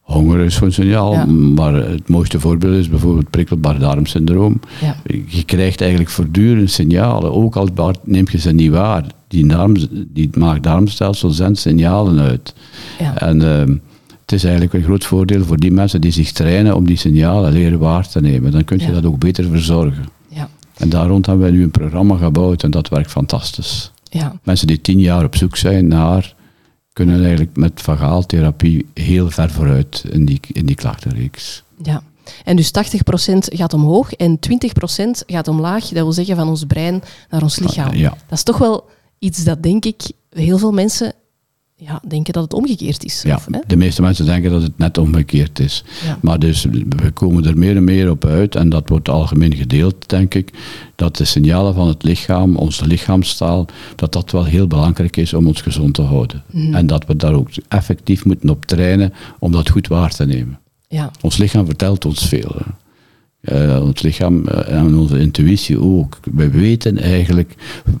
Honger 0.00 0.40
is 0.40 0.54
zo'n 0.54 0.70
signaal, 0.70 1.12
Ja. 1.12 1.24
maar 1.26 1.74
het 1.74 2.08
mooiste 2.08 2.40
voorbeeld 2.40 2.74
is 2.76 2.88
bijvoorbeeld 2.88 3.30
prikkelbaar 3.30 3.78
darmsyndroom. 3.78 4.60
Ja. 4.80 4.96
Je 5.26 5.42
krijgt 5.44 5.80
eigenlijk 5.80 6.10
voortdurend 6.10 6.70
signalen, 6.70 7.32
ook 7.32 7.56
al 7.56 7.68
neem 8.04 8.24
je 8.30 8.38
ze 8.38 8.52
niet 8.52 8.70
waar. 8.70 9.04
Die, 9.28 9.46
darm, 9.46 9.74
die 10.08 10.30
maag-darmstelsel 10.38 11.30
zendt 11.30 11.58
signalen 11.58 12.18
uit. 12.18 12.54
Ja. 12.98 13.18
En 13.18 13.42
ehm, 13.42 13.74
het 14.32 14.40
is 14.42 14.46
eigenlijk 14.50 14.74
een 14.74 14.82
groot 14.88 15.04
voordeel 15.04 15.44
voor 15.44 15.56
die 15.56 15.70
mensen 15.72 16.00
die 16.00 16.10
zich 16.10 16.32
trainen 16.32 16.76
om 16.76 16.86
die 16.86 16.96
signalen 16.96 17.52
leren 17.52 17.78
waar 17.78 18.08
te 18.08 18.20
nemen. 18.20 18.52
Dan 18.52 18.64
kun 18.64 18.78
je 18.78 18.86
Ja. 18.86 18.92
dat 18.92 19.04
ook 19.04 19.18
beter 19.18 19.44
verzorgen. 19.48 20.04
Ja. 20.28 20.48
En 20.76 20.88
daar 20.88 21.06
rond 21.06 21.26
hebben 21.26 21.44
wij 21.44 21.54
nu 21.54 21.62
een 21.62 21.70
programma 21.70 22.16
gebouwd 22.16 22.62
en 22.62 22.70
dat 22.70 22.88
werkt 22.88 23.10
fantastisch. 23.10 23.92
Ja. 24.04 24.32
Mensen 24.42 24.66
die 24.66 24.80
tien 24.80 25.00
jaar 25.00 25.24
op 25.24 25.36
zoek 25.36 25.56
zijn 25.56 25.86
naar, 25.88 26.34
kunnen 26.92 27.20
eigenlijk 27.20 27.56
met 27.56 27.80
vagaaltherapie 27.82 28.86
heel 28.94 29.30
ver 29.30 29.50
vooruit 29.50 30.04
in 30.10 30.24
die, 30.24 30.40
in 30.52 30.66
die 30.66 30.76
klachtenreeks. 30.76 31.62
ja. 31.82 32.02
En 32.44 32.56
dus 32.56 32.70
80% 32.70 32.78
gaat 33.38 33.74
omhoog 33.74 34.12
en 34.12 34.38
20% 34.38 35.24
gaat 35.26 35.48
omlaag. 35.48 35.82
Dat 35.84 35.92
wil 36.02 36.12
zeggen 36.12 36.36
van 36.36 36.48
ons 36.48 36.64
brein 36.64 37.02
naar 37.30 37.42
ons 37.42 37.58
lichaam. 37.58 37.94
Ja. 37.94 38.08
Dat 38.08 38.38
is 38.38 38.42
toch 38.42 38.58
wel 38.58 38.88
iets 39.18 39.44
dat, 39.44 39.62
denk 39.62 39.84
ik, 39.84 40.02
heel 40.30 40.58
veel 40.58 40.72
mensen 40.72 41.12
ja, 41.86 42.00
denken 42.08 42.32
dat 42.32 42.42
het 42.42 42.52
omgekeerd 42.54 43.04
is. 43.04 43.22
Ja, 43.22 43.34
Of, 43.34 43.46
hè? 43.50 43.58
de 43.66 43.76
meeste 43.76 44.02
mensen 44.02 44.26
denken 44.26 44.50
dat 44.50 44.62
het 44.62 44.78
net 44.78 44.98
omgekeerd 44.98 45.58
is. 45.58 45.84
Ja. 46.04 46.18
Maar 46.20 46.38
dus 46.38 46.64
we 46.88 47.10
komen 47.10 47.44
er 47.46 47.58
meer 47.58 47.76
en 47.76 47.84
meer 47.84 48.10
op 48.10 48.24
uit, 48.24 48.54
en 48.54 48.68
dat 48.68 48.88
wordt 48.88 49.08
algemeen 49.08 49.54
gedeeld, 49.56 50.08
denk 50.08 50.34
ik, 50.34 50.50
dat 50.96 51.16
de 51.16 51.24
signalen 51.24 51.74
van 51.74 51.88
het 51.88 52.02
lichaam, 52.02 52.56
onze 52.56 52.86
lichaamstaal, 52.86 53.66
dat 53.96 54.12
dat 54.12 54.30
wel 54.30 54.44
heel 54.44 54.66
belangrijk 54.66 55.16
is 55.16 55.34
om 55.34 55.46
ons 55.46 55.60
gezond 55.60 55.94
te 55.94 56.02
houden. 56.02 56.42
Mhm. 56.50 56.74
En 56.74 56.86
dat 56.86 57.06
we 57.06 57.16
daar 57.16 57.34
ook 57.34 57.48
effectief 57.68 58.24
moeten 58.24 58.50
op 58.50 58.64
trainen 58.66 59.12
om 59.38 59.52
dat 59.52 59.70
goed 59.70 59.88
waar 59.88 60.10
te 60.10 60.24
nemen. 60.26 60.58
Ja. 60.88 61.10
Ons 61.20 61.36
lichaam 61.36 61.66
vertelt 61.66 62.04
ons 62.04 62.28
veel. 62.28 62.52
hè. 62.56 62.70
Eh, 63.42 63.80
ons 63.82 64.02
lichaam 64.02 64.46
eh, 64.48 64.78
en 64.78 64.96
onze 64.96 65.18
intuïtie 65.18 65.80
ook. 65.80 66.18
We 66.34 66.50
weten 66.50 66.98
eigenlijk 66.98 67.54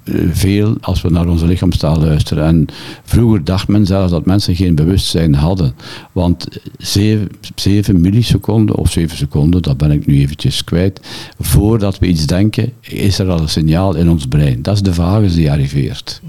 eh, 0.04 0.14
veel 0.32 0.76
als 0.80 1.02
we 1.02 1.10
naar 1.10 1.28
onze 1.28 1.46
lichaamstaal 1.46 1.98
luisteren. 1.98 2.44
En 2.44 2.66
vroeger 3.04 3.44
dacht 3.44 3.68
men 3.68 3.86
zelfs 3.86 4.10
dat 4.10 4.26
mensen 4.26 4.56
geen 4.56 4.74
bewustzijn 4.74 5.34
hadden. 5.34 5.74
Want 6.12 6.48
7, 6.78 8.00
milliseconden 8.00 8.76
of 8.76 8.90
7 8.90 9.16
seconden, 9.16 9.62
dat 9.62 9.76
ben 9.76 9.90
ik 9.90 10.06
nu 10.06 10.20
eventjes 10.20 10.64
kwijt, 10.64 11.00
voordat 11.38 11.98
we 11.98 12.06
iets 12.06 12.26
denken, 12.26 12.72
is 12.80 13.18
er 13.18 13.30
al 13.30 13.40
een 13.40 13.48
signaal 13.48 13.94
in 13.94 14.10
ons 14.10 14.26
brein. 14.26 14.62
Dat 14.62 14.74
is 14.74 14.82
de 14.82 14.94
vagus 14.94 15.34
die 15.34 15.50
arriveert. 15.50 16.20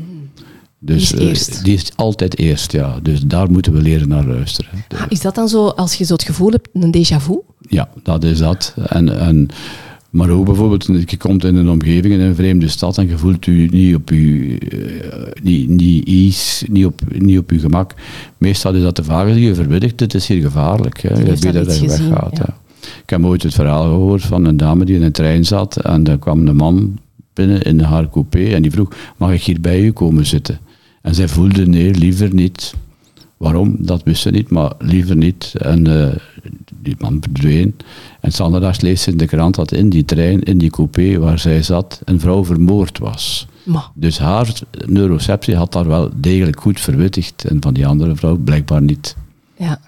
Dus, 0.86 1.10
Die 1.10 1.30
is 1.30 1.50
eh, 1.50 1.64
die 1.64 1.74
is 1.74 1.92
altijd 1.96 2.38
eerst, 2.38 2.72
ja. 2.72 3.00
Dus 3.02 3.22
daar 3.22 3.52
moeten 3.52 3.74
we 3.74 3.82
leren 3.82 4.08
naar 4.08 4.26
luisteren. 4.26 4.86
Ah, 4.88 5.06
is 5.08 5.22
dat 5.22 5.36
dan 5.36 5.50
zo, 5.50 5.68
als 5.68 5.94
je 5.94 6.04
zo 6.04 6.14
het 6.14 6.24
gevoel 6.24 6.52
hebt, 6.52 6.70
een 6.74 6.96
déjà 6.96 7.22
vu? 7.22 7.40
Ja, 7.74 7.90
dat 8.04 8.24
is 8.24 8.38
dat. 8.38 8.76
En, 8.88 9.20
en, 9.20 9.48
maar 10.10 10.30
ook 10.30 10.46
bijvoorbeeld, 10.46 10.86
je 10.86 11.18
komt 11.18 11.44
in 11.44 11.56
een 11.56 11.70
omgeving, 11.70 12.14
in 12.14 12.20
een 12.20 12.36
vreemde 12.36 12.68
stad, 12.68 12.98
en 12.98 13.08
je 13.08 13.18
voelt 13.18 13.46
u 13.46 13.68
niet 13.72 13.96
op 13.96 14.10
je, 14.10 14.58
eh, 14.60 15.44
niet, 15.44 15.70
niet 15.70 16.08
ease, 16.08 16.66
niet 16.70 16.86
op, 16.86 17.02
niet 17.18 17.38
op 17.38 17.52
je 17.52 17.60
gemak. 17.60 17.94
Meestal 18.38 18.74
is 18.74 18.82
dat 18.82 18.96
de 18.96 19.04
vagus 19.04 19.34
die 19.34 19.46
je 19.46 19.56
verwittigt, 19.56 20.00
het 20.00 20.14
is 20.14 20.28
hier 20.28 20.42
gevaarlijk. 20.42 21.02
Hè. 21.02 21.18
Je 21.18 21.24
weet 21.24 21.54
dat 21.54 21.80
je 21.80 21.88
weggaat. 21.88 22.38
ja. 22.38 22.58
Ik 23.04 23.10
heb 23.10 23.24
ooit 23.26 23.44
het 23.44 23.54
verhaal 23.54 23.84
gehoord 23.84 24.22
van 24.22 24.46
een 24.46 24.58
dame 24.58 24.86
die 24.86 24.96
in 24.96 25.02
een 25.02 25.12
trein 25.12 25.46
zat, 25.46 25.76
en 25.76 26.04
daar 26.04 26.18
kwam 26.18 26.48
een 26.48 26.56
man 26.56 27.00
binnen 27.34 27.62
in 27.62 27.80
haar 27.80 28.10
coupé, 28.10 28.46
en 28.46 28.62
die 28.62 28.72
vroeg, 28.72 28.94
mag 29.18 29.34
ik 29.34 29.44
hier 29.44 29.62
bij 29.62 29.82
u 29.82 29.92
komen 29.92 30.26
zitten? 30.26 30.60
En 31.02 31.16
zij 31.16 31.28
voelde, 31.28 31.68
nee, 31.68 31.94
liever 31.94 32.34
niet. 32.34 32.74
Waarom? 33.38 33.76
Dat 33.80 34.04
wist 34.04 34.22
ze 34.22 34.30
niet, 34.30 34.50
maar 34.50 34.72
liever 34.80 35.16
niet. 35.16 35.54
En 35.60 35.88
eh, 35.88 36.16
die 36.84 36.96
man 36.98 37.18
verdween. 37.22 37.76
En 38.20 38.32
zondags 38.32 38.82
leest 38.82 39.04
ze 39.04 39.12
in 39.12 39.18
de 39.18 39.26
krant 39.26 39.56
dat 39.56 39.72
in 39.72 39.90
die 39.90 40.06
trein, 40.06 40.44
in 40.44 40.58
die 40.58 40.70
coupé 40.70 41.20
waar 41.20 41.40
zij 41.40 41.64
zat, 41.64 42.02
een 42.06 42.20
vrouw 42.20 42.46
vermoord 42.46 42.98
was. 42.98 43.48
Dus 43.94 44.18
haar 44.18 44.54
neuroceptie 44.86 45.56
had 45.56 45.72
daar 45.72 45.88
wel 45.88 46.10
degelijk 46.16 46.62
goed 46.62 46.80
verwittigd. 46.80 47.46
En 47.46 47.58
van 47.62 47.74
die 47.74 47.88
andere 47.88 48.16
vrouw 48.16 48.36
blijkbaar 48.36 48.82
niet. 48.82 49.16
ja. 49.58 49.80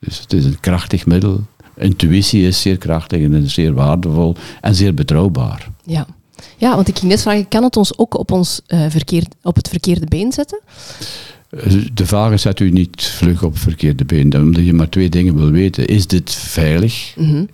Dus 0.00 0.20
het 0.20 0.32
is 0.32 0.44
een 0.44 0.60
krachtig 0.60 1.06
middel. 1.06 1.40
Intuïtie 1.76 2.46
is 2.46 2.60
zeer 2.60 2.78
krachtig 2.78 3.22
en 3.22 3.50
zeer 3.50 3.74
waardevol 3.74 4.36
en 4.60 4.74
zeer 4.74 4.94
betrouwbaar. 4.94 5.68
Ja. 5.84 6.06
ja, 6.56 6.74
want 6.74 6.88
ik 6.88 6.98
ging 6.98 7.10
net 7.10 7.22
vragen, 7.22 7.48
kan 7.48 7.62
het 7.62 7.76
ons 7.76 7.98
ook 7.98 8.18
op, 8.18 8.30
ons, 8.30 8.60
eh, 8.66 8.86
verkeerd, 8.88 9.34
op 9.42 9.56
het 9.56 9.68
verkeerde 9.68 10.06
been 10.06 10.32
zetten? 10.32 10.60
De 11.94 12.06
vagen 12.06 12.40
zet 12.40 12.60
u 12.60 12.70
niet 12.70 13.02
vlug 13.02 13.42
op 13.42 13.58
verkeerde 13.58 14.04
been, 14.04 14.36
omdat 14.36 14.64
je 14.64 14.72
maar 14.72 14.88
twee 14.88 15.08
dingen 15.08 15.36
wil 15.36 15.50
weten. 15.50 15.86
Is 15.86 16.06
dit 16.06 16.32
veilig 16.32 17.14
Mhm. 17.16 17.44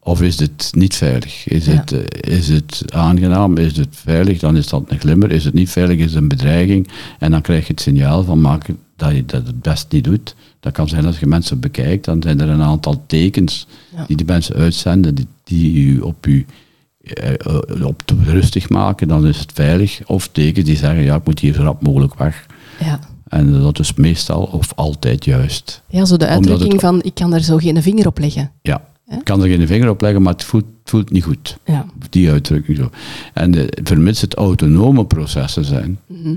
of 0.00 0.22
is 0.22 0.36
dit 0.36 0.70
niet 0.74 0.94
veilig? 0.94 1.48
Is, 1.48 1.66
Ja. 1.66 1.72
het, 1.72 1.92
eh, 1.92 2.32
is 2.36 2.48
het 2.48 2.82
aangenaam? 2.92 3.56
Is 3.56 3.76
het 3.76 3.88
veilig? 3.90 4.38
Dan 4.38 4.56
is 4.56 4.68
dat 4.68 4.84
een 4.88 4.98
glimmer. 4.98 5.30
Is 5.30 5.44
het 5.44 5.54
niet 5.54 5.70
veilig? 5.70 5.98
Is 5.98 6.04
het 6.12 6.22
een 6.22 6.28
bedreiging? 6.28 6.88
En 7.18 7.30
dan 7.30 7.40
krijg 7.40 7.66
je 7.66 7.72
het 7.72 7.80
signaal 7.82 8.24
van 8.24 8.40
maak 8.40 8.66
dat 8.96 9.14
je 9.14 9.24
dat 9.24 9.46
het 9.46 9.62
best 9.62 9.86
niet 9.92 10.04
doet. 10.04 10.34
Dat 10.60 10.72
kan 10.72 10.88
zijn 10.88 11.06
als 11.06 11.18
je 11.18 11.26
mensen 11.26 11.60
bekijkt, 11.60 12.04
dan 12.04 12.22
zijn 12.22 12.40
er 12.40 12.48
een 12.48 12.62
aantal 12.62 13.04
tekens 13.06 13.66
Ja. 13.96 14.04
die 14.06 14.16
de 14.16 14.24
mensen 14.24 14.54
uitzenden, 14.56 15.14
die, 15.14 15.26
die 15.44 15.74
u 15.86 16.00
op 16.00 16.26
u 16.26 16.46
eh, 17.00 17.32
eh, 17.32 17.84
op 17.86 18.02
te 18.04 18.14
rustig 18.24 18.68
maken, 18.68 19.08
dan 19.08 19.26
is 19.26 19.38
het 19.38 19.52
veilig. 19.52 20.00
Of 20.06 20.28
tekens 20.28 20.64
die 20.66 20.76
zeggen, 20.76 21.02
ja, 21.02 21.14
ik 21.16 21.24
moet 21.24 21.38
hier 21.38 21.54
zo 21.54 21.62
rap 21.62 21.82
mogelijk 21.82 22.14
weg. 22.14 22.46
Ja. 22.80 23.00
En 23.28 23.60
dat 23.60 23.78
is 23.78 23.94
meestal 23.94 24.42
of 24.42 24.72
altijd 24.74 25.24
juist. 25.24 25.82
ja, 25.88 26.04
zo 26.04 26.16
de 26.16 26.26
uitdrukking 26.26 26.72
het- 26.72 26.80
van 26.80 27.02
ik 27.02 27.14
kan 27.14 27.30
daar 27.30 27.40
zo 27.40 27.56
geen 27.56 27.82
vinger 27.82 28.06
op 28.06 28.18
leggen. 28.18 28.50
Ja, 28.62 28.88
ik 29.08 29.24
kan 29.24 29.42
er 29.42 29.48
geen 29.48 29.66
vinger 29.66 29.88
op 29.88 30.00
leggen, 30.00 30.22
maar 30.22 30.32
het 30.32 30.44
voelt, 30.44 30.64
het 30.80 30.90
voelt 30.90 31.10
niet 31.10 31.24
goed. 31.24 31.56
Ja. 31.64 31.86
Die 32.10 32.30
uitdrukking 32.30 32.76
zo. 32.78 32.90
En 33.34 33.54
vermits 33.82 34.20
het 34.20 34.34
autonome 34.34 35.04
processen 35.06 35.64
zijn, 35.64 35.98
Mhm. 36.06 36.34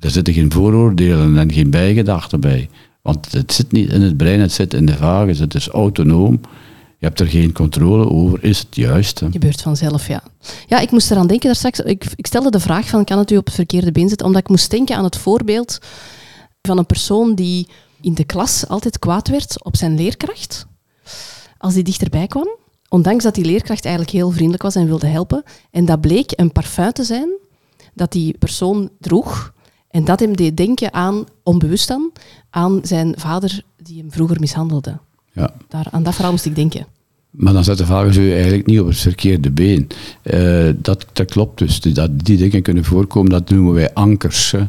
er 0.00 0.10
zitten 0.10 0.34
geen 0.34 0.52
vooroordelen 0.52 1.36
en 1.38 1.52
geen 1.52 1.70
bijgedachten 1.70 2.40
bij. 2.40 2.68
Want 3.02 3.32
het 3.32 3.52
zit 3.52 3.72
niet 3.72 3.90
in 3.92 4.02
het 4.02 4.16
brein, 4.16 4.40
het 4.40 4.52
zit 4.52 4.74
in 4.74 4.86
de 4.86 4.94
vagus, 4.96 5.38
het 5.38 5.54
is 5.54 5.68
autonoom. 5.68 6.40
Je 7.00 7.06
hebt 7.06 7.20
er 7.20 7.26
geen 7.26 7.52
controle 7.52 8.10
over, 8.10 8.44
is 8.44 8.58
het 8.58 8.76
juist? 8.76 9.20
hè? 9.20 9.30
Gebeurt 9.30 9.62
vanzelf, 9.62 10.08
ja. 10.08 10.22
Ja, 10.66 10.78
ik 10.78 10.90
moest 10.90 11.10
eraan 11.10 11.26
denken 11.26 11.46
daar 11.46 11.56
straks. 11.56 11.80
Ik, 11.80 12.04
ik 12.14 12.26
stelde 12.26 12.50
de 12.50 12.60
vraag 12.60 12.88
van, 12.88 13.04
kan 13.04 13.18
het 13.18 13.30
u 13.30 13.36
op 13.36 13.44
het 13.46 13.54
verkeerde 13.54 13.92
been 13.92 14.08
zetten? 14.08 14.26
Omdat 14.26 14.42
ik 14.42 14.48
moest 14.48 14.70
denken 14.70 14.96
aan 14.96 15.04
het 15.04 15.16
voorbeeld 15.16 15.78
van 16.62 16.78
een 16.78 16.86
persoon 16.86 17.34
die 17.34 17.68
in 18.00 18.14
de 18.14 18.24
klas 18.24 18.68
altijd 18.68 18.98
kwaad 18.98 19.28
werd 19.28 19.64
op 19.64 19.76
zijn 19.76 19.94
leerkracht. 19.94 20.66
Als 21.58 21.74
die 21.74 21.82
dichterbij 21.82 22.26
kwam. 22.26 22.48
Ondanks 22.88 23.24
dat 23.24 23.34
die 23.34 23.44
leerkracht 23.44 23.84
eigenlijk 23.84 24.14
heel 24.14 24.30
vriendelijk 24.30 24.62
was 24.62 24.74
en 24.74 24.86
wilde 24.86 25.06
helpen. 25.06 25.42
En 25.70 25.84
dat 25.84 26.00
bleek 26.00 26.32
een 26.36 26.52
parfum 26.52 26.92
te 26.92 27.04
zijn 27.04 27.28
dat 27.94 28.12
die 28.12 28.38
persoon 28.38 28.90
droeg. 28.98 29.52
En 29.90 30.04
dat 30.04 30.20
hem 30.20 30.36
deed 30.36 30.56
denken 30.56 30.92
aan, 30.92 31.24
onbewust 31.42 31.88
dan, 31.88 32.12
aan 32.50 32.80
zijn 32.82 33.14
vader 33.16 33.62
die 33.76 33.98
hem 33.98 34.12
vroeger 34.12 34.40
mishandelde. 34.40 34.98
Ja. 35.32 35.50
Daar, 35.68 35.86
aan 35.90 36.02
dat 36.02 36.14
verhaal 36.14 36.32
moest 36.32 36.46
ik 36.46 36.54
denken. 36.54 36.86
Maar 37.30 37.52
dan 37.52 37.64
zet 37.64 37.78
de 37.78 37.84
u 38.20 38.32
eigenlijk 38.32 38.66
niet 38.66 38.80
op 38.80 38.86
het 38.86 38.96
verkeerde 38.98 39.50
been. 39.50 39.86
Eh, 40.22 40.68
dat, 40.76 41.06
dat 41.12 41.30
klopt 41.30 41.58
dus. 41.58 41.80
Dat, 41.80 42.10
die 42.24 42.36
dingen 42.36 42.62
kunnen 42.62 42.84
voorkomen, 42.84 43.30
dat 43.30 43.50
noemen 43.50 43.72
wij 43.74 43.92
ankers. 43.94 44.50
hè. 44.50 44.60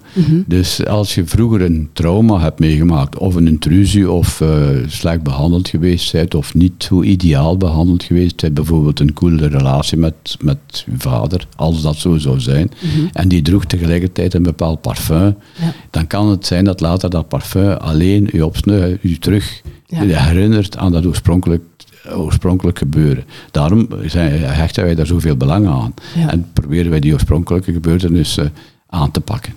Dus 0.47 0.85
als 0.85 1.15
je 1.15 1.25
vroeger 1.25 1.61
een 1.61 1.89
trauma 1.93 2.39
hebt 2.39 2.59
meegemaakt, 2.59 3.17
of 3.17 3.35
een 3.35 3.47
intrusie, 3.47 4.11
of 4.11 4.41
eh, 4.41 4.67
slecht 4.87 5.23
behandeld 5.23 5.67
geweest 5.67 6.11
bent, 6.11 6.35
of 6.35 6.53
niet 6.53 6.73
zo 6.83 7.01
ideaal 7.03 7.57
behandeld 7.57 8.03
geweest 8.03 8.41
bent, 8.41 8.53
bijvoorbeeld 8.53 8.99
een 8.99 9.13
coole 9.13 9.47
relatie 9.47 9.97
met, 9.97 10.37
met 10.41 10.57
je 10.85 10.91
vader, 10.97 11.47
als 11.55 11.81
dat 11.81 11.95
zo 11.95 12.17
zou 12.17 12.39
zijn, 12.39 12.71
en 13.13 13.27
die 13.27 13.41
droeg 13.41 13.65
tegelijkertijd 13.65 14.33
een 14.33 14.43
bepaald 14.43 14.81
parfum, 14.81 15.35
Ja. 15.59 15.73
dan 15.89 16.07
kan 16.07 16.29
het 16.29 16.45
zijn 16.45 16.63
dat 16.65 16.79
later 16.79 17.09
dat 17.09 17.27
parfum 17.27 17.71
alleen 17.71 18.29
u 18.33 18.41
opsnuift, 18.41 19.03
u 19.03 19.17
terug 19.17 19.61
Ja. 19.87 20.03
herinnert 20.23 20.77
aan 20.77 20.91
dat 20.91 21.05
oorspronkelijk, 21.05 21.63
oorspronkelijk 22.09 22.77
gebeuren. 22.77 23.23
Daarom 23.51 23.87
zijn, 24.05 24.41
hechten 24.41 24.83
wij 24.83 24.95
daar 24.95 25.05
zoveel 25.05 25.35
belang 25.35 25.67
aan. 25.67 25.93
Ja. 26.15 26.29
En 26.29 26.47
proberen 26.53 26.91
wij 26.91 26.99
die 26.99 27.13
oorspronkelijke 27.13 27.73
gebeurtenissen 27.73 28.53
aan 28.87 29.11
te 29.11 29.21
pakken. 29.21 29.53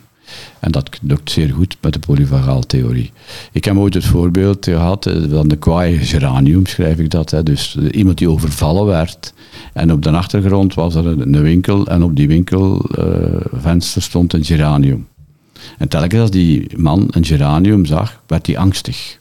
En 0.61 0.73
dat 0.73 0.99
lukt 1.03 1.31
zeer 1.31 1.53
goed 1.53 1.77
met 1.81 1.93
de 1.93 1.99
polyvagaaltheorie. 1.99 3.13
Ik 3.53 3.65
heb 3.65 3.77
ooit 3.77 3.95
het 3.95 4.05
voorbeeld 4.05 4.65
gehad 4.65 5.07
eh, 5.07 5.23
van 5.31 5.49
de 5.49 5.57
kwaai 5.57 5.99
geranium, 5.99 6.67
schrijf 6.67 6.99
ik 6.99 7.11
dat. 7.11 7.31
Hè. 7.31 7.43
Dus 7.43 7.77
eh, 7.77 7.89
iemand 7.91 8.19
die 8.19 8.31
overvallen 8.31 8.87
werd. 8.87 9.33
En 9.73 9.93
op 9.93 10.03
de 10.03 10.11
achtergrond 10.11 10.75
was 10.75 10.95
er 10.95 11.07
een, 11.07 11.35
een 11.35 11.43
winkel 11.43 11.87
en 11.87 12.03
op 12.03 12.17
die 12.17 12.29
winkelvenster 12.29 14.03
stond 14.03 14.33
een 14.33 14.45
geranium. 14.45 15.07
En 15.79 15.89
telkens 15.89 16.21
als 16.21 16.31
die 16.31 16.69
man 16.77 17.07
een 17.11 17.25
geranium 17.25 17.85
zag, 17.85 18.23
werd 18.27 18.47
hij 18.47 18.59
angstig. 18.59 19.19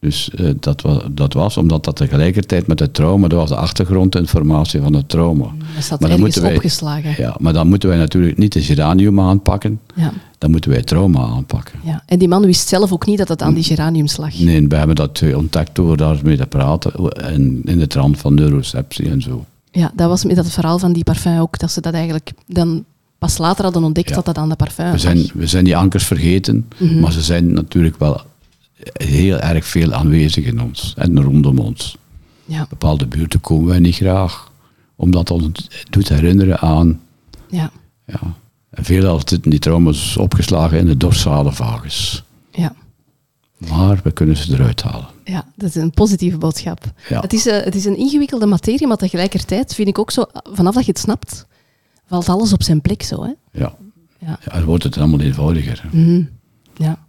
Dus 0.00 0.30
eh, 0.30 0.50
dat, 0.60 0.80
was, 0.82 1.02
dat 1.10 1.32
was 1.32 1.56
omdat 1.56 1.84
dat 1.84 1.96
tegelijkertijd 1.96 2.66
met 2.66 2.78
het 2.78 2.94
trauma, 2.94 3.28
dat 3.28 3.38
was 3.38 3.48
de 3.48 3.56
achtergrondinformatie 3.56 4.80
van 4.80 4.94
het 4.94 5.08
trauma. 5.08 5.44
Dat 5.74 5.82
staat 5.84 6.00
Maar 6.00 6.10
dan 6.10 6.20
moeten 6.20 6.42
wij- 6.42 6.54
opgeslagen. 6.54 7.14
Ja, 7.18 7.36
maar 7.38 7.52
dan 7.52 7.68
moeten 7.68 7.88
wij 7.88 7.98
natuurlijk 7.98 8.38
niet 8.38 8.52
de 8.52 8.62
geranium 8.62 9.20
aanpakken, 9.20 9.80
Ja, 9.94 10.12
dan 10.38 10.50
moeten 10.50 10.70
wij 10.70 10.78
het 10.78 10.88
trauma 10.88 11.20
aanpakken. 11.20 11.78
ja. 11.84 12.02
En 12.06 12.18
die 12.18 12.28
man 12.28 12.44
wist 12.46 12.68
zelf 12.68 12.92
ook 12.92 13.06
niet 13.06 13.18
dat 13.18 13.28
het 13.28 13.42
aan 13.42 13.54
die 13.54 13.62
geraniums 13.64 14.16
lag. 14.16 14.38
Nee, 14.38 14.68
we 14.68 14.76
hebben 14.76 14.96
dat 14.96 15.22
ontdekt 15.34 15.74
door 15.74 15.96
daarmee 15.96 16.36
te 16.36 16.46
praten 16.46 16.92
en 17.14 17.60
in 17.64 17.78
de 17.78 17.86
trant 17.86 18.18
van 18.18 18.34
neuroceptie 18.34 19.10
en 19.10 19.22
zo. 19.22 19.44
Ja, 19.70 19.90
dat 19.94 20.08
was 20.08 20.24
met 20.24 20.36
dat 20.36 20.50
verhaal 20.50 20.78
van 20.78 20.92
die 20.92 21.04
parfum 21.04 21.38
ook, 21.38 21.58
dat 21.58 21.70
ze 21.72 21.80
dat 21.80 21.94
eigenlijk 21.94 22.30
dan 22.46 22.84
pas 23.18 23.38
later 23.38 23.64
hadden 23.64 23.84
ontdekt 23.84 24.08
Ja. 24.08 24.14
dat 24.14 24.24
dat 24.24 24.38
aan 24.38 24.48
de 24.48 24.56
parfum 24.56 24.84
We 24.84 24.90
lag. 24.90 25.00
zijn, 25.00 25.30
we 25.34 25.46
zijn 25.46 25.64
die 25.64 25.76
ankers 25.76 26.04
vergeten, 26.06 26.66
Mhm. 26.78 27.00
maar 27.00 27.12
ze 27.12 27.22
zijn 27.22 27.52
natuurlijk 27.52 27.98
wel 27.98 28.20
heel 28.92 29.38
erg 29.38 29.66
veel 29.66 29.92
aanwezig 29.92 30.44
in 30.44 30.60
ons 30.60 30.94
en 30.96 31.22
rondom 31.22 31.58
ons. 31.58 31.96
Ja, 32.44 32.66
Bepaalde 32.68 33.06
buurten 33.06 33.40
komen 33.40 33.66
wij 33.66 33.78
niet 33.78 33.94
graag, 33.94 34.52
omdat 34.96 35.26
dat 35.26 35.42
ons 35.42 35.70
doet 35.90 36.08
herinneren 36.08 36.58
aan 36.58 37.00
ja, 37.48 37.70
Ja. 38.06 38.20
En 38.70 38.84
veelal 38.84 39.20
zitten 39.24 39.50
die 39.50 39.58
trauma's 39.58 40.16
opgeslagen 40.16 40.78
in 40.78 40.86
de 40.86 40.96
dorsale 40.96 41.52
vagus. 41.52 42.24
ja. 42.50 42.74
Maar 43.68 44.00
we 44.02 44.10
kunnen 44.10 44.36
ze 44.36 44.52
eruit 44.52 44.82
halen. 44.82 45.08
Ja, 45.24 45.44
dat 45.56 45.68
is 45.68 45.74
een 45.74 45.90
positieve 45.90 46.38
boodschap. 46.38 46.84
Ja. 47.08 47.20
Het, 47.20 47.32
is, 47.32 47.46
eh, 47.46 47.64
het 47.64 47.74
is 47.74 47.84
een 47.84 47.96
ingewikkelde 47.96 48.46
materie, 48.46 48.86
maar 48.86 48.96
tegelijkertijd 48.96 49.74
vind 49.74 49.88
ik 49.88 49.98
ook 49.98 50.10
zo, 50.10 50.24
vanaf 50.52 50.74
dat 50.74 50.84
je 50.84 50.90
het 50.90 51.00
snapt, 51.00 51.46
valt 52.06 52.28
alles 52.28 52.52
op 52.52 52.62
zijn 52.62 52.80
plek 52.80 53.02
zo. 53.02 53.22
Hè? 53.22 53.32
Ja. 53.52 53.74
Ja. 54.18 54.38
ja 54.44 54.52
dan 54.52 54.64
wordt 54.64 54.82
het 54.84 54.98
allemaal 54.98 55.20
eenvoudiger. 55.20 55.84
Mhm. 55.92 56.22
ja. 56.76 57.08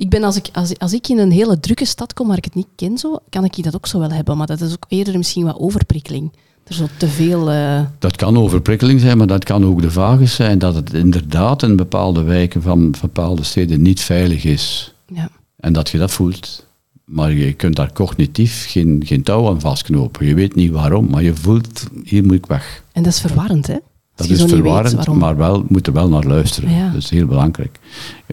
Ik 0.00 0.08
ben 0.10 0.24
als 0.24 0.36
ik, 0.36 0.48
als, 0.52 0.78
als 0.78 0.92
ik 0.92 1.08
in 1.08 1.18
een 1.18 1.30
hele 1.30 1.60
drukke 1.60 1.84
stad 1.84 2.12
kom 2.14 2.28
waar 2.28 2.36
ik 2.36 2.44
het 2.44 2.54
niet 2.54 2.66
ken, 2.76 2.98
zo, 2.98 3.18
kan 3.28 3.44
ik 3.44 3.62
dat 3.62 3.74
ook 3.74 3.86
zo 3.86 3.98
wel 3.98 4.10
hebben. 4.10 4.36
Maar 4.36 4.46
dat 4.46 4.60
is 4.60 4.72
ook 4.72 4.84
eerder 4.88 5.16
misschien 5.16 5.44
wat 5.44 5.58
overprikkeling. 5.58 6.32
Er 6.64 6.70
is 6.70 6.76
zo 6.76 6.86
te 6.96 7.08
veel... 7.08 7.50
eh, 7.50 7.80
Dat 7.98 8.16
kan 8.16 8.36
overprikkeling 8.38 9.00
zijn, 9.00 9.18
maar 9.18 9.26
dat 9.26 9.44
kan 9.44 9.64
ook 9.64 9.82
de 9.82 9.90
vagus 9.90 10.34
zijn. 10.34 10.58
Dat 10.58 10.74
het 10.74 10.92
inderdaad 10.94 11.62
in 11.62 11.76
bepaalde 11.76 12.22
wijken 12.22 12.62
van 12.62 12.94
bepaalde 13.00 13.42
steden 13.42 13.82
niet 13.82 14.00
veilig 14.00 14.44
is. 14.44 14.94
ja. 15.06 15.28
En 15.56 15.72
dat 15.72 15.88
je 15.88 15.98
dat 15.98 16.10
voelt. 16.10 16.66
Maar 17.04 17.32
je 17.32 17.52
kunt 17.52 17.76
daar 17.76 17.92
cognitief 17.92 18.66
geen, 18.68 19.02
geen 19.06 19.22
touw 19.22 19.48
aan 19.48 19.60
vastknopen. 19.60 20.26
Je 20.26 20.34
weet 20.34 20.54
niet 20.54 20.70
waarom, 20.70 21.10
maar 21.10 21.22
je 21.22 21.34
voelt, 21.34 21.86
hier 22.04 22.24
moet 22.24 22.32
ik 22.34 22.46
weg. 22.46 22.82
En 22.92 23.02
dat 23.02 23.12
is 23.12 23.20
verwarrend, 23.20 23.66
hè? 23.66 23.76
Dat 24.18 24.28
is 24.28 24.44
verwarrend, 24.44 25.06
maar 25.14 25.36
wel, 25.36 25.64
moet 25.68 25.86
er 25.86 25.92
wel 25.92 26.08
naar 26.08 26.24
luisteren. 26.24 26.70
Ja. 26.70 26.88
Dat 26.92 27.02
is 27.02 27.10
heel 27.10 27.26
belangrijk. 27.26 27.78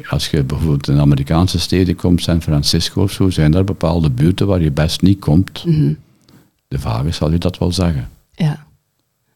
Als 0.10 0.28
je 0.28 0.44
bijvoorbeeld 0.44 0.88
in 0.88 1.00
Amerikaanse 1.00 1.60
steden 1.60 1.96
komt, 1.96 2.22
San 2.22 2.42
Francisco 2.42 3.02
of 3.02 3.12
zo, 3.12 3.30
zijn 3.30 3.54
er 3.54 3.64
bepaalde 3.64 4.10
buurten 4.10 4.48
waar 4.48 4.62
je 4.62 4.72
best 4.72 5.02
niet 5.02 5.20
komt. 5.20 5.66
Mhm. 5.66 5.94
De 6.68 6.80
vagus 6.80 7.16
zal 7.16 7.32
je 7.32 7.38
dat 7.38 7.58
wel 7.58 7.72
zeggen. 7.72 8.10
Ja. 8.32 8.66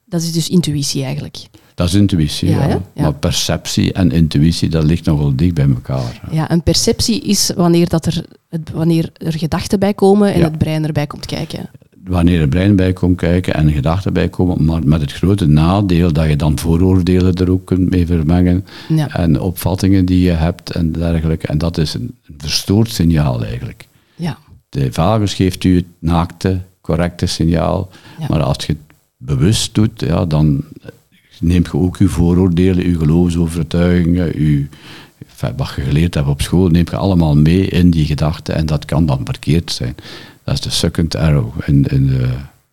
Dat 0.06 0.22
is 0.22 0.32
dus 0.32 0.48
intuïtie 0.48 1.04
eigenlijk. 1.04 1.36
Dat 1.74 1.88
is 1.88 1.94
intuïtie, 1.94 2.48
Ja, 2.48 2.56
ja. 2.56 2.68
hè? 2.68 2.72
Ja. 2.72 2.82
Maar 2.94 3.14
perceptie 3.14 3.92
en 3.92 4.10
intuïtie, 4.10 4.68
dat 4.68 4.84
ligt 4.84 5.04
nogal 5.04 5.36
dicht 5.36 5.54
bij 5.54 5.68
elkaar. 5.68 6.20
Ja, 6.30 6.50
een 6.50 6.62
perceptie 6.62 7.20
is 7.20 7.52
wanneer, 7.56 7.88
dat 7.88 8.06
er, 8.06 8.24
wanneer 8.72 9.10
er 9.12 9.32
gedachten 9.38 9.78
bij 9.78 9.94
komen 9.94 10.34
en 10.34 10.42
het 10.42 10.58
brein 10.58 10.86
erbij 10.86 11.06
komt 11.06 11.26
kijken. 11.26 11.70
Wanneer 12.04 12.40
het 12.40 12.50
brein 12.50 12.76
bij 12.76 12.92
komt 12.92 13.16
kijken 13.16 13.54
en 13.54 13.72
gedachten 13.72 14.12
bij 14.12 14.28
komen, 14.28 14.64
maar 14.64 14.86
met 14.86 15.00
het 15.00 15.12
grote 15.12 15.46
nadeel 15.46 16.12
dat 16.12 16.28
je 16.28 16.36
dan 16.36 16.58
vooroordelen 16.58 17.34
er 17.34 17.50
ook 17.50 17.66
kunt 17.66 17.90
mee 17.90 18.06
vermengen 18.06 18.66
Ja. 18.88 19.08
en 19.08 19.40
opvattingen 19.40 20.04
die 20.04 20.20
je 20.20 20.30
hebt 20.30 20.70
en 20.70 20.92
dergelijke. 20.92 21.46
En 21.46 21.58
dat 21.58 21.78
is 21.78 21.94
een 21.94 22.14
verstoord 22.38 22.90
signaal 22.90 23.44
eigenlijk. 23.44 23.86
Ja. 24.16 24.38
De 24.68 24.92
vagus 24.92 25.34
geeft 25.34 25.64
u 25.64 25.76
het 25.76 25.84
naakte, 25.98 26.60
correcte 26.80 27.26
signaal. 27.26 27.90
Ja. 28.18 28.26
Maar 28.28 28.42
als 28.42 28.66
je 28.66 28.72
het 28.72 28.96
bewust 29.16 29.74
doet, 29.74 30.00
ja, 30.00 30.24
dan 30.24 30.64
neemt 31.40 31.66
je 31.66 31.74
ook 31.78 31.96
uw 31.96 32.08
vooroordelen, 32.08 32.84
uw 32.84 32.98
geloofsovertuigingen, 32.98 34.32
uw, 34.34 34.66
wat 35.56 35.72
je 35.76 35.82
geleerd 35.82 36.14
hebt 36.14 36.28
op 36.28 36.40
school, 36.42 36.68
neemt 36.68 36.90
je 36.90 36.96
allemaal 36.96 37.36
mee 37.36 37.66
in 37.66 37.90
die 37.90 38.06
gedachten. 38.06 38.54
En 38.54 38.66
dat 38.66 38.84
kan 38.84 39.06
dan 39.06 39.20
verkeerd 39.24 39.72
zijn. 39.72 39.94
Dat 40.50 40.58
is 40.58 40.64
de 40.64 40.70
second 40.70 41.16
arrow. 41.16 41.52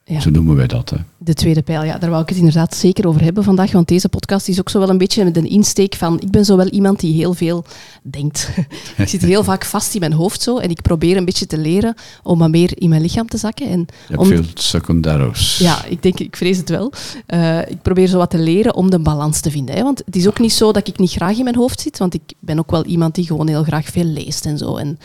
Ja. 0.10 0.20
Zo 0.20 0.30
noemen 0.30 0.56
wij 0.56 0.68
dat. 0.68 0.90
Hè. 0.90 0.98
De 1.18 1.34
tweede 1.34 1.62
pijl, 1.62 1.84
ja, 1.84 1.98
daar 1.98 2.10
wou 2.10 2.22
ik 2.22 2.30
het 2.30 2.38
inderdaad 2.38 2.76
zeker 2.76 3.08
over 3.08 3.22
hebben 3.22 3.44
vandaag, 3.44 3.72
want 3.72 3.88
deze 3.88 4.10
podcast 4.10 4.48
is 4.48 4.60
ook 4.60 4.70
zo 4.70 4.80
wel 4.80 4.90
een 4.90 4.98
beetje 4.98 5.24
met 5.24 5.38
een 5.38 5.50
insteek 5.50 5.96
van, 5.96 6.20
ik 6.20 6.32
ben 6.32 6.46
zo 6.46 6.58
wel 6.58 6.68
iemand 6.68 7.00
die 7.00 7.14
heel 7.14 7.34
veel 7.34 7.66
denkt. 8.02 8.50
ik 8.98 9.08
zit 9.08 9.22
heel 9.22 9.44
vaak 9.44 9.66
vast 9.66 9.94
in 9.94 10.00
mijn 10.00 10.14
hoofd 10.14 10.42
zo 10.42 10.58
en 10.58 10.70
ik 10.70 10.82
probeer 10.82 11.18
een 11.18 11.26
beetje 11.26 11.46
te 11.46 11.58
leren 11.58 11.96
om 12.24 12.40
wat 12.40 12.50
meer 12.50 12.72
in 12.82 12.90
mijn 12.90 13.02
lichaam 13.02 13.28
te 13.28 13.38
zakken. 13.38 13.70
En 13.70 13.80
Je 13.80 13.94
hebt 14.08 14.20
om, 14.20 14.28
veel 14.28 14.44
second 14.54 15.08
arrows. 15.08 15.58
Ja, 15.58 15.86
ik 15.86 16.04
denk, 16.04 16.20
ik 16.20 16.36
vrees 16.36 16.58
het 16.58 16.70
wel. 16.70 16.94
Eh, 17.26 17.60
ik 17.60 17.82
probeer 17.82 18.08
zo 18.08 18.18
wat 18.18 18.30
te 18.30 18.40
leren 18.40 18.76
om 18.76 18.90
de 18.90 19.00
balans 19.00 19.40
te 19.40 19.52
vinden. 19.52 19.76
Hè? 19.76 19.84
Want 19.84 20.02
het 20.06 20.16
is 20.16 20.28
ook 20.28 20.40
niet 20.40 20.54
zo 20.54 20.72
dat 20.72 20.88
ik 20.88 21.00
niet 21.00 21.12
graag 21.12 21.38
in 21.38 21.44
mijn 21.44 21.56
hoofd 21.56 21.80
zit, 21.80 21.98
want 21.98 22.14
ik 22.14 22.34
ben 22.40 22.60
ook 22.60 22.72
wel 22.72 22.86
iemand 22.86 23.16
die 23.16 23.26
gewoon 23.26 23.48
heel 23.48 23.64
graag 23.64 23.86
veel 23.86 24.04
leest 24.04 24.46
en 24.46 24.58
zo. 24.58 24.76
En 24.76 25.00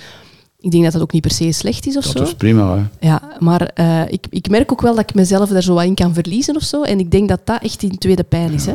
Ik 0.62 0.70
denk 0.70 0.82
dat 0.84 0.92
dat 0.92 1.02
ook 1.02 1.12
niet 1.12 1.22
per 1.22 1.30
se 1.30 1.52
slecht 1.52 1.86
is 1.86 1.96
of 1.96 2.04
Dat 2.04 2.16
zo. 2.16 2.22
is 2.22 2.34
prima, 2.34 2.76
hè. 2.76 3.06
Ja, 3.06 3.22
maar 3.38 3.60
eh, 3.62 4.00
ik, 4.08 4.26
ik 4.30 4.48
merk 4.50 4.72
ook 4.72 4.80
wel 4.80 4.94
dat 4.94 5.08
ik 5.10 5.14
mezelf 5.14 5.48
daar 5.48 5.62
zo 5.62 5.74
wat 5.74 5.84
in 5.84 5.94
kan 5.94 6.14
verliezen 6.14 6.56
of 6.56 6.62
zo. 6.62 6.82
En 6.82 6.98
ik 6.98 7.10
denk 7.10 7.28
dat 7.28 7.40
dat 7.44 7.62
echt 7.62 7.80
die 7.80 7.98
tweede 7.98 8.22
pijl 8.22 8.50
is. 8.50 8.66
Hè? 8.66 8.74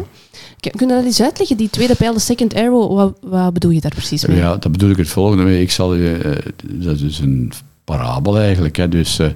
Kun 0.59 0.87
je 0.87 0.93
dat 0.95 1.03
eens 1.05 1.21
uitleggen, 1.21 1.57
die 1.57 1.69
tweede 1.69 1.95
pijl, 1.95 2.13
de 2.13 2.19
second 2.19 2.53
arrow? 2.55 2.95
Wat, 2.95 3.17
wat 3.21 3.53
bedoel 3.53 3.71
je 3.71 3.81
daar 3.81 3.91
precies 3.91 4.25
mee? 4.25 4.37
Ja, 4.37 4.57
dat 4.57 4.71
bedoel 4.71 4.89
ik 4.89 4.97
het 4.97 5.07
volgende 5.09 5.43
mee. 5.43 5.61
Ik 5.61 5.71
zal 5.71 5.93
je, 5.95 6.11
eh, 6.17 6.51
dat 6.71 6.99
is 6.99 7.19
een 7.19 7.51
parabel 7.83 8.37
eigenlijk, 8.39 8.75
hè. 8.75 8.89
Dus, 8.89 9.19
eh, 9.19 9.29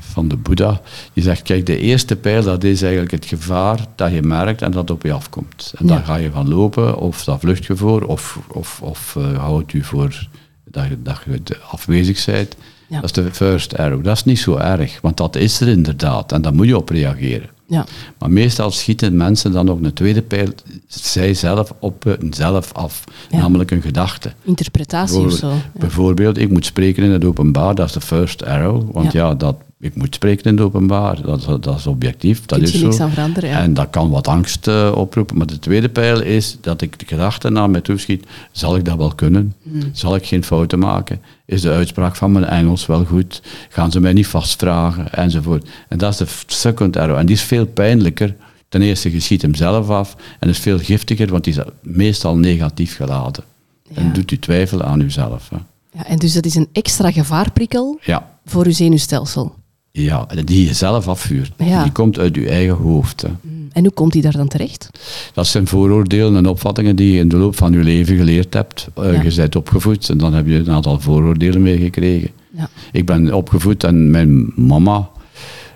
van 0.00 0.28
de 0.28 0.36
Boeddha. 0.36 0.80
Die 1.12 1.22
zegt, 1.22 1.42
kijk, 1.42 1.66
de 1.66 1.78
eerste 1.78 2.16
pijl, 2.16 2.42
dat 2.42 2.64
is 2.64 2.82
eigenlijk 2.82 3.12
het 3.12 3.24
gevaar 3.24 3.86
dat 3.94 4.12
je 4.12 4.22
merkt 4.22 4.62
en 4.62 4.70
dat 4.70 4.90
op 4.90 5.02
je 5.02 5.12
afkomt. 5.12 5.72
En 5.78 5.86
Ja. 5.86 5.94
daar 5.94 6.04
ga 6.04 6.16
je 6.16 6.30
van 6.30 6.48
lopen, 6.48 6.96
of 6.98 7.24
dat 7.24 7.40
vlucht 7.40 7.64
je 7.64 7.76
voor, 7.76 8.02
of, 8.02 8.38
of, 8.52 8.80
of 8.82 9.16
eh, 9.18 9.38
houdt 9.38 9.72
u 9.72 9.84
voor 9.84 10.28
dat 10.70 10.84
je, 10.88 11.02
dat 11.02 11.20
je 11.30 11.42
de- 11.42 11.58
afwezig 11.70 12.24
bent. 12.24 12.56
Ja. 12.88 13.00
Dat 13.00 13.04
is 13.04 13.12
de 13.12 13.28
first 13.34 13.76
arrow. 13.76 14.04
Dat 14.04 14.16
is 14.16 14.24
niet 14.24 14.38
zo 14.38 14.56
erg, 14.56 14.98
want 15.00 15.16
dat 15.16 15.36
is 15.36 15.60
er 15.60 15.68
inderdaad. 15.68 16.32
En 16.32 16.42
daar 16.42 16.54
moet 16.54 16.66
je 16.66 16.76
op 16.76 16.88
reageren. 16.88 17.48
Ja, 17.66 17.84
Maar 18.18 18.30
meestal 18.30 18.70
schieten 18.70 19.16
mensen 19.16 19.52
dan 19.52 19.70
ook 19.70 19.82
een 19.82 19.92
tweede 19.92 20.22
pijl, 20.22 20.48
zij 20.86 21.34
zelf 21.34 21.72
op 21.78 22.04
hunzelf 22.04 22.72
af. 22.72 23.04
Ja. 23.30 23.38
Namelijk 23.38 23.70
een 23.70 23.82
gedachte. 23.82 24.32
interpretatie 24.42 25.18
of 25.18 25.32
zo. 25.32 25.52
Bijvoorbeeld, 25.78 26.38
ik 26.38 26.50
moet 26.50 26.64
spreken 26.64 27.02
in 27.02 27.10
het 27.10 27.24
openbaar, 27.24 27.74
dat 27.74 27.86
is 27.86 27.92
de 27.92 28.00
first 28.00 28.44
arrow. 28.44 28.92
Want 28.92 29.12
ja, 29.12 29.34
dat, 29.34 29.56
ik 29.80 29.94
moet 29.94 30.14
spreken 30.14 30.44
in 30.44 30.56
het 30.56 30.64
openbaar, 30.66 31.22
dat, 31.22 31.38
is- 31.38 31.46
dat 31.60 31.78
is 31.78 31.86
objectief, 31.86 32.46
dat 32.46 32.60
is 32.60 32.80
zo. 32.80 33.02
aan 33.02 33.10
veranderen. 33.10 33.50
Ja. 33.50 33.58
En 33.60 33.74
dat 33.74 33.90
kan 33.90 34.10
wat 34.10 34.28
angst 34.28 34.66
eh, 34.68 34.92
oproepen. 34.94 35.36
Maar 35.36 35.46
de 35.46 35.58
tweede 35.58 35.88
pijl 35.88 36.20
is 36.22 36.56
dat 36.60 36.80
ik 36.80 36.98
de 36.98 37.06
gedachte 37.06 37.50
naar 37.50 37.70
mij 37.70 37.80
toe 37.80 37.98
schiet. 37.98 38.26
Zal 38.52 38.76
ik 38.76 38.84
dat 38.84 38.96
wel 38.96 39.14
kunnen? 39.14 39.54
Hmm. 39.62 39.82
Zal 39.92 40.14
ik 40.14 40.26
geen 40.26 40.44
fouten 40.44 40.78
maken? 40.78 41.20
Is 41.44 41.60
de 41.62 41.70
uitspraak 41.70 42.16
van 42.16 42.32
mijn 42.32 42.44
Engels 42.44 42.86
wel 42.86 43.04
goed? 43.04 43.42
Gaan 43.68 43.90
ze 43.90 44.00
mij 44.00 44.12
niet 44.12 44.26
vastvragen? 44.26 45.12
Enzovoort. 45.12 45.68
En 45.88 45.98
dat 45.98 46.12
is 46.12 46.16
de 46.18 46.26
second 46.46 46.96
arrow. 46.96 47.16
En 47.16 47.26
die 47.26 47.34
is 47.36 47.42
veel 47.42 47.66
pijnlijker. 47.66 48.34
Ten 48.68 48.82
eerste, 48.82 49.12
je 49.12 49.20
schiet 49.20 49.42
hem 49.42 49.54
zelf 49.54 49.88
af. 49.88 50.16
En 50.38 50.48
is 50.48 50.58
veel 50.58 50.78
giftiger, 50.78 51.28
want 51.30 51.44
die 51.44 51.52
is 51.54 51.62
meestal 51.82 52.36
negatief 52.36 52.96
geladen. 52.96 53.44
Ja. 53.90 53.96
En 53.96 54.12
doet 54.12 54.30
u 54.30 54.38
twijfelen 54.38 54.86
aan 54.86 55.00
uzelf. 55.00 55.48
Hè. 55.50 55.56
Ja, 55.98 56.06
en 56.06 56.18
dus 56.18 56.32
dat 56.32 56.44
is 56.46 56.54
een 56.54 56.68
extra 56.72 57.10
gevaarprikkel 57.12 57.98
Ja. 58.02 58.30
voor 58.46 58.64
uw 58.66 58.72
zenuwstelsel. 58.72 59.54
Ja, 59.90 60.26
die 60.44 60.66
je 60.66 60.74
zelf 60.74 61.08
afvuurt. 61.08 61.52
Ja. 61.58 61.82
Die 61.82 61.92
komt 61.92 62.18
uit 62.18 62.34
je 62.34 62.48
eigen 62.48 62.76
hoofd. 62.76 63.22
Hè. 63.22 63.28
Mm. 63.40 63.68
En 63.72 63.82
hoe 63.82 63.92
komt 63.92 64.12
die 64.12 64.22
daar 64.22 64.32
dan 64.32 64.48
terecht? 64.48 64.88
Dat 65.32 65.46
zijn 65.46 65.66
vooroordelen 65.66 66.36
en 66.36 66.46
opvattingen 66.46 66.96
die 66.96 67.12
je 67.12 67.18
in 67.18 67.28
de 67.28 67.36
loop 67.36 67.56
van 67.56 67.72
je 67.72 67.78
leven 67.78 68.16
geleerd 68.16 68.54
hebt. 68.54 68.88
Eh, 68.94 69.12
Ja. 69.14 69.22
Je 69.22 69.34
bent 69.34 69.56
opgevoed 69.56 70.08
en 70.08 70.18
dan 70.18 70.34
heb 70.34 70.46
je 70.46 70.54
een 70.54 70.70
aantal 70.70 71.00
vooroordelen 71.00 71.62
meegekregen. 71.62 72.30
Ja. 72.56 72.68
Ik 72.92 73.06
ben 73.06 73.34
opgevoed 73.34 73.84
en 73.84 74.10
mijn 74.10 74.52
mama 74.56 75.08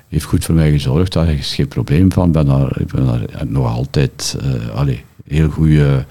heeft 0.09 0.25
goed 0.25 0.45
voor 0.45 0.55
mij 0.55 0.71
gezorgd. 0.71 1.13
Daar 1.13 1.29
is 1.33 1.55
geen 1.55 1.69
probleem 1.69 2.13
van. 2.13 2.27
Ik 2.27 2.33
ben 2.33 2.47
daar, 2.47 2.81
ik 2.81 2.87
ben 2.87 3.07
daar 3.07 3.23
nog 3.47 3.67
altijd 3.75 4.37
uh, 4.45 4.95
heel 5.29 5.49
goede 5.49 6.05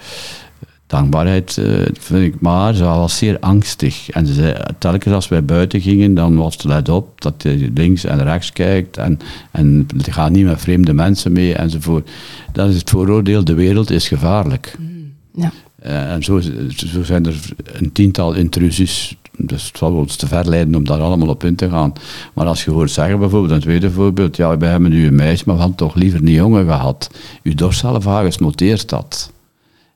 dankbaarheid, 0.91 1.57
uh, 1.57 1.85
vind 1.99 2.33
ik. 2.33 2.41
Maar 2.41 2.73
ze 2.73 2.83
was 2.83 3.17
zeer 3.17 3.39
angstig. 3.39 4.09
En 4.09 4.25
ze 4.25 4.33
zei, 4.33 4.55
telkens 4.77 5.13
als 5.13 5.27
wij 5.27 5.45
buiten 5.45 5.81
gingen, 5.81 6.13
dan 6.13 6.35
was 6.35 6.53
het 6.53 6.63
let 6.63 6.89
op 6.89 7.21
dat 7.21 7.33
je 7.37 7.71
links 7.73 8.03
en 8.03 8.23
rechts 8.23 8.51
kijkt. 8.51 8.97
En, 8.97 9.19
en 9.51 9.87
ga 9.97 10.29
niet 10.29 10.45
met 10.45 10.61
vreemde 10.61 10.93
mensen 10.93 11.31
mee 11.31 11.55
enzovoort. 11.55 12.09
Dat 12.51 12.69
is 12.69 12.75
het 12.75 12.89
vooroordeel, 12.89 13.43
de 13.43 13.53
wereld 13.53 13.89
is 13.89 14.07
gevaarlijk. 14.07 14.75
Mm. 14.79 15.13
Ja. 15.35 15.51
Uh, 15.85 16.13
en 16.13 16.23
zo, 16.23 16.39
zo, 16.75 17.03
zijn 17.03 17.25
er 17.25 17.39
een 17.73 17.91
tiental 17.91 18.33
intrusies. 18.33 19.15
Dus 19.37 19.67
het 19.67 19.77
zal 19.77 19.93
ons 19.93 20.15
te 20.15 20.27
ver 20.27 20.49
leiden 20.49 20.75
om 20.75 20.85
daar 20.85 20.99
allemaal 20.99 21.27
op 21.27 21.43
in 21.43 21.55
te 21.55 21.69
gaan. 21.69 21.93
Maar 22.33 22.45
als 22.45 22.63
je 22.63 22.71
hoort 22.71 22.91
zeggen, 22.91 23.19
bijvoorbeeld, 23.19 23.53
een 23.53 23.59
tweede 23.59 23.91
voorbeeld, 23.91 24.35
ja, 24.35 24.57
wij 24.57 24.69
hebben 24.69 24.89
nu 24.89 25.07
een 25.07 25.15
meisje, 25.15 25.43
maar 25.45 25.55
we 25.55 25.61
hadden 25.61 25.79
toch 25.79 25.95
liever 25.95 26.19
een 26.19 26.31
jongen 26.31 26.65
gehad. 26.65 27.09
Uw 27.43 27.53
dorsale 27.53 28.31
noteert 28.39 28.89
dat. 28.89 29.31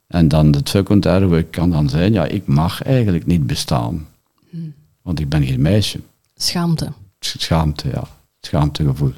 En 0.07 0.27
dan 0.27 0.53
het 0.53 0.69
secundaire 0.69 1.43
kan 1.43 1.69
dan 1.69 1.89
zijn, 1.89 2.13
ja, 2.13 2.25
ik 2.25 2.47
mag 2.47 2.83
eigenlijk 2.83 3.25
niet 3.25 3.47
bestaan. 3.47 4.07
Hmm. 4.49 4.73
Want 5.01 5.19
ik 5.19 5.29
ben 5.29 5.45
geen 5.45 5.61
meisje. 5.61 5.99
Schaamte. 6.35 6.91
Schaamte, 7.19 7.87
ja. 7.87 8.03
Schaamtegevoel. 8.39 9.13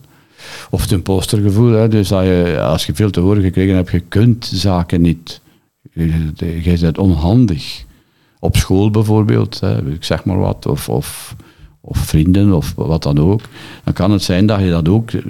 Of 0.69 0.81
het 0.81 0.91
impostergevoel, 0.91 1.71
hè. 1.71 1.87
dus 1.87 2.07
dat 2.07 2.23
je, 2.23 2.59
als 2.61 2.85
je 2.85 2.95
veel 2.95 3.09
te 3.09 3.19
horen 3.19 3.41
gekregen 3.41 3.75
hebt, 3.75 3.91
je 3.91 3.99
kunt 3.99 4.45
zaken 4.45 5.01
niet. 5.01 5.41
Je, 5.93 6.31
je 6.63 6.77
bent 6.79 6.97
onhandig. 6.97 7.85
Op 8.39 8.55
school 8.55 8.91
bijvoorbeeld, 8.91 9.59
hè, 9.59 9.91
ik 9.91 10.03
zeg 10.03 10.25
maar 10.25 10.37
wat, 10.37 10.65
of, 10.65 10.89
of, 10.89 11.35
of 11.89 11.97
vrienden 11.97 12.53
of 12.53 12.73
wat 12.75 13.03
dan 13.03 13.19
ook. 13.19 13.41
Dan 13.83 13.93
kan 13.93 14.11
het 14.11 14.23
zijn 14.23 14.45
dat 14.45 14.59
je 14.59 14.69
dat 14.69 14.89
ook 14.89 15.11
uh, 15.11 15.21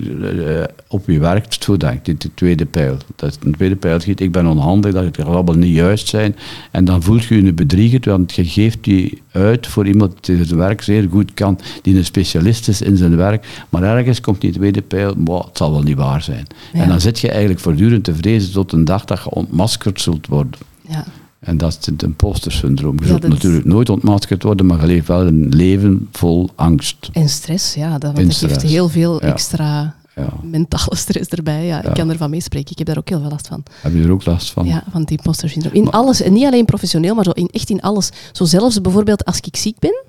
op 0.87 1.07
je 1.07 1.19
werk 1.19 1.55
zo 1.59 1.77
denkt, 1.77 2.05
dit 2.05 2.21
de 2.21 2.29
tweede 2.33 2.65
pijl. 2.65 2.97
Dat 3.15 3.29
is 3.29 3.37
een 3.43 3.55
tweede 3.55 3.75
pijl 3.75 3.99
schiet, 3.99 4.19
ik 4.19 4.31
ben 4.31 4.45
onhandig, 4.45 4.93
dat 4.93 5.03
het 5.03 5.23
allemaal 5.23 5.55
niet 5.55 5.75
juist 5.75 6.07
zijn. 6.07 6.35
En 6.71 6.85
dan 6.85 7.03
voelt 7.03 7.23
je 7.23 7.43
je 7.43 7.53
bedriegend, 7.53 8.05
want 8.05 8.33
je 8.33 8.45
geeft 8.45 8.83
die 8.83 9.21
uit 9.31 9.67
voor 9.67 9.87
iemand 9.87 10.25
die 10.25 10.37
het 10.37 10.49
werk 10.49 10.81
zeer 10.81 11.07
goed 11.11 11.33
kan, 11.33 11.59
die 11.81 11.97
een 11.97 12.05
specialist 12.05 12.67
is 12.67 12.81
in 12.81 12.97
zijn 12.97 13.15
werk. 13.15 13.47
Maar 13.69 13.83
ergens 13.83 14.21
komt 14.21 14.41
die 14.41 14.51
tweede 14.51 14.81
pijl, 14.81 15.13
wow, 15.17 15.45
het 15.45 15.57
zal 15.57 15.71
wel 15.71 15.83
niet 15.83 15.97
waar 15.97 16.21
zijn. 16.21 16.47
Ja. 16.73 16.81
En 16.81 16.89
dan 16.89 17.01
zit 17.01 17.19
je 17.19 17.29
eigenlijk 17.29 17.59
voortdurend 17.59 18.03
te 18.03 18.15
vrezen 18.15 18.51
tot 18.51 18.71
een 18.71 18.85
dag 18.85 19.05
dat 19.05 19.23
je 19.23 19.29
ontmaskerd 19.29 20.01
zult 20.01 20.27
worden. 20.27 20.59
Ja. 20.89 21.05
En 21.39 21.57
dat 21.57 21.77
is 21.79 21.85
het 21.85 22.03
imposter-syndroom. 22.03 22.95
Je 22.95 23.01
ja, 23.01 23.07
zult 23.07 23.27
natuurlijk 23.27 23.65
is... 23.65 23.71
nooit 23.71 23.89
ontmaskerd 23.89 24.43
worden, 24.43 24.65
maar 24.65 24.81
je 24.81 24.87
leeft 24.87 25.07
wel 25.07 25.27
een 25.27 25.49
leven 25.49 26.07
vol 26.11 26.49
angst. 26.55 27.09
En 27.11 27.29
stress, 27.29 27.73
ja. 27.73 27.97
Dat, 27.97 28.19
geeft 28.19 28.61
heel 28.61 28.89
veel 28.89 29.25
ja. 29.25 29.31
extra 29.31 29.95
ja. 30.15 30.29
mentale 30.43 30.95
stress 31.05 31.29
erbij. 31.29 31.65
Ja, 31.65 31.83
ik 31.83 31.93
kan 31.93 32.09
ervan 32.09 32.29
meespreken. 32.29 32.71
Ik 32.71 32.77
heb 32.77 32.87
daar 32.87 32.97
ook 32.97 33.09
heel 33.09 33.19
veel 33.19 33.29
last 33.29 33.47
van. 33.47 33.63
Heb 33.81 33.93
je 33.93 34.03
er 34.03 34.11
ook 34.11 34.25
last 34.25 34.51
van? 34.51 34.65
Ja, 34.65 34.83
van 34.91 35.01
het 35.01 35.11
imposter-syndroom. 35.11 35.73
In 35.73 35.83
maar, 35.83 35.93
alles, 35.93 36.21
en 36.21 36.33
niet 36.33 36.45
alleen 36.45 36.65
professioneel, 36.65 37.15
maar 37.15 37.23
zo 37.23 37.31
in, 37.31 37.47
echt 37.51 37.69
in 37.69 37.81
alles. 37.81 38.09
Zo 38.31 38.45
zelfs 38.45 38.81
bijvoorbeeld 38.81 39.25
als 39.25 39.39
ik 39.39 39.55
ziek 39.55 39.79
ben 39.79 40.03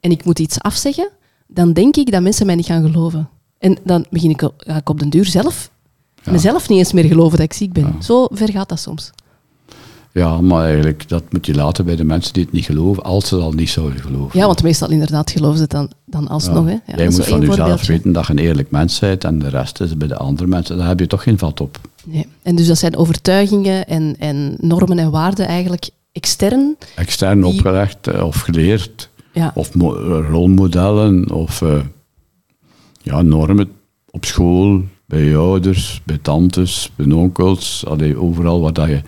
en 0.00 0.10
ik 0.10 0.24
moet 0.24 0.38
iets 0.38 0.60
afzeggen, 0.60 1.08
dan 1.46 1.72
denk 1.72 1.96
ik 1.96 2.10
dat 2.10 2.22
mensen 2.22 2.46
mij 2.46 2.54
niet 2.54 2.66
gaan 2.66 2.90
geloven. 2.90 3.28
En 3.58 3.78
dan 3.84 4.06
begin 4.10 4.30
ik, 4.30 4.48
ga 4.56 4.76
ik 4.76 4.88
op 4.88 4.98
den 4.98 5.10
duur 5.10 5.24
zelf 5.24 5.70
mezelf 6.30 6.68
niet 6.68 6.78
eens 6.78 6.92
meer 6.92 7.04
geloven 7.04 7.36
dat 7.38 7.46
ik 7.46 7.52
ziek 7.52 7.72
ben. 7.72 7.94
Zo 8.02 8.26
ver 8.30 8.50
gaat 8.50 8.68
dat 8.68 8.80
soms. 8.80 9.10
Ja, 10.14 10.40
maar 10.40 10.64
eigenlijk, 10.64 11.08
dat 11.08 11.22
moet 11.30 11.46
je 11.46 11.54
laten 11.54 11.84
bij 11.84 11.96
de 11.96 12.04
mensen 12.04 12.32
die 12.32 12.42
het 12.42 12.52
niet 12.52 12.64
geloven, 12.64 13.02
als 13.02 13.28
ze 13.28 13.36
al 13.36 13.52
niet 13.52 13.70
zouden 13.70 14.00
geloven. 14.00 14.38
Ja, 14.38 14.46
want 14.46 14.62
meestal 14.62 14.90
inderdaad 14.90 15.30
geloven 15.30 15.56
ze 15.56 15.62
het 15.62 15.70
dan, 15.70 15.90
dan 16.04 16.28
alsnog. 16.28 16.64
Ja. 16.64 16.70
Hè? 16.84 16.92
Ja, 16.92 16.98
Jij 16.98 17.08
moet 17.08 17.26
van 17.26 17.40
jezelf 17.40 17.86
weten 17.86 18.12
dat 18.12 18.26
je 18.26 18.32
een 18.32 18.38
eerlijk 18.38 18.70
mens 18.70 18.98
bent 18.98 19.24
en 19.24 19.38
de 19.38 19.48
rest 19.48 19.80
is 19.80 19.96
bij 19.96 20.08
de 20.08 20.16
andere 20.16 20.48
mensen. 20.48 20.78
Daar 20.78 20.86
heb 20.86 21.00
je 21.00 21.06
toch 21.06 21.22
geen 21.22 21.38
vat 21.38 21.60
op. 21.60 21.80
Nee. 22.04 22.26
En 22.42 22.56
dus 22.56 22.66
dat 22.66 22.78
zijn 22.78 22.96
overtuigingen 22.96 23.86
en, 23.86 24.16
en 24.18 24.56
normen 24.60 24.98
en 24.98 25.10
waarden 25.10 25.46
eigenlijk 25.46 25.90
extern. 26.12 26.76
Extern 26.94 27.40
die... 27.40 27.52
opgelegd 27.52 28.22
of 28.22 28.40
geleerd. 28.40 29.08
Ja. 29.32 29.52
Of 29.54 29.70
rolmodellen 30.30 31.32
of 31.32 31.60
uh, 31.60 31.80
ja, 33.02 33.22
normen 33.22 33.70
op 34.10 34.24
school, 34.24 34.82
bij 35.06 35.22
je 35.22 35.36
ouders, 35.36 36.00
bij 36.04 36.18
tantes, 36.22 36.90
bij 36.96 37.12
onkels, 37.12 37.84
allee, 37.86 38.16
overal 38.16 38.60
waar 38.60 38.72
dat 38.72 38.88
je 38.88 39.02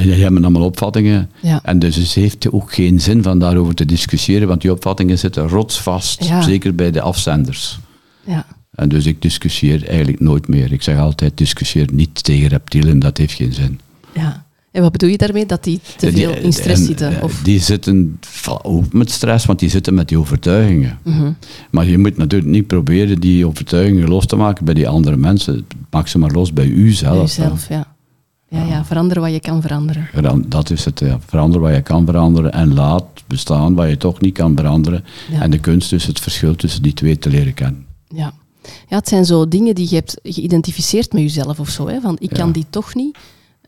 hebben 0.00 0.42
allemaal 0.42 0.64
opvattingen. 0.64 1.30
Ja. 1.40 1.60
En 1.62 1.78
dus 1.78 1.96
het 1.96 2.12
heeft 2.12 2.52
ook 2.52 2.74
geen 2.74 3.00
zin 3.00 3.22
van 3.22 3.38
daarover 3.38 3.74
te 3.74 3.84
discussiëren, 3.84 4.48
want 4.48 4.60
die 4.60 4.72
opvattingen 4.72 5.18
zitten 5.18 5.48
rotsvast, 5.48 6.24
ja. 6.24 6.42
zeker 6.42 6.74
bij 6.74 6.90
de 6.90 7.00
afzenders. 7.00 7.78
Ja. 8.26 8.46
En 8.74 8.88
dus 8.88 9.06
ik 9.06 9.22
discussieer 9.22 9.88
eigenlijk 9.88 10.20
nooit 10.20 10.48
meer. 10.48 10.72
Ik 10.72 10.82
zeg 10.82 10.98
altijd, 10.98 11.36
discussieer 11.36 11.88
niet 11.92 12.24
tegen 12.24 12.48
reptielen, 12.48 12.98
dat 12.98 13.18
heeft 13.18 13.32
geen 13.32 13.52
zin. 13.52 13.80
Ja. 14.14 14.44
En 14.70 14.82
wat 14.82 14.92
bedoel 14.92 15.08
je 15.08 15.18
daarmee? 15.18 15.46
Dat 15.46 15.64
die 15.64 15.80
te 15.96 16.12
veel 16.12 16.32
die, 16.32 16.40
in 16.40 16.52
stress 16.52 16.80
en, 16.80 16.86
zitten? 16.86 17.22
Of? 17.22 17.40
Die 17.42 17.60
zitten 17.60 18.20
ook 18.62 18.92
met 18.92 19.10
stress, 19.10 19.46
want 19.46 19.58
die 19.58 19.68
zitten 19.68 19.94
met 19.94 20.08
die 20.08 20.18
overtuigingen. 20.18 20.98
Mm 21.02 21.12
-hmm. 21.12 21.36
Maar 21.70 21.86
je 21.86 21.98
moet 21.98 22.16
natuurlijk 22.16 22.50
niet 22.50 22.66
proberen 22.66 23.20
die 23.20 23.46
overtuigingen 23.46 24.08
los 24.08 24.26
te 24.26 24.36
maken 24.36 24.64
bij 24.64 24.74
die 24.74 24.88
andere 24.88 25.16
mensen. 25.16 25.66
Maak 25.90 26.08
ze 26.08 26.18
maar 26.18 26.30
los 26.30 26.52
bij 26.52 26.66
uzelf. 26.66 27.14
Bij 27.14 27.24
uzelf, 27.24 27.68
ja. 27.68 27.93
Ja, 28.54 28.64
ja, 28.64 28.84
veranderen 28.84 29.22
wat 29.22 29.32
je 29.32 29.40
kan 29.40 29.62
veranderen. 29.62 30.08
Dat 30.48 30.70
is 30.70 30.84
het, 30.84 31.00
ja. 31.00 31.18
Veranderen 31.26 31.62
wat 31.62 31.74
je 31.74 31.82
kan 31.82 32.06
veranderen 32.06 32.52
en 32.52 32.74
laat 32.74 33.04
bestaan 33.26 33.74
wat 33.74 33.88
je 33.88 33.96
toch 33.96 34.20
niet 34.20 34.34
kan 34.34 34.56
veranderen. 34.56 35.04
Ja. 35.30 35.40
En 35.40 35.50
de 35.50 35.58
kunst 35.58 35.92
is 35.92 36.06
het 36.06 36.20
verschil 36.20 36.56
tussen 36.56 36.82
die 36.82 36.94
twee 36.94 37.18
te 37.18 37.30
leren 37.30 37.54
kennen. 37.54 37.86
Ja. 38.08 38.32
ja, 38.88 38.96
het 38.96 39.08
zijn 39.08 39.24
zo 39.24 39.48
dingen 39.48 39.74
die 39.74 39.86
je 39.90 39.94
hebt 39.94 40.20
geïdentificeerd 40.22 41.12
met 41.12 41.22
jezelf 41.22 41.60
of 41.60 41.68
zo. 41.68 41.88
Hè? 41.88 42.00
Van, 42.00 42.16
ik 42.18 42.30
ja. 42.30 42.36
kan 42.36 42.52
die 42.52 42.66
toch 42.70 42.94
niet. 42.94 43.18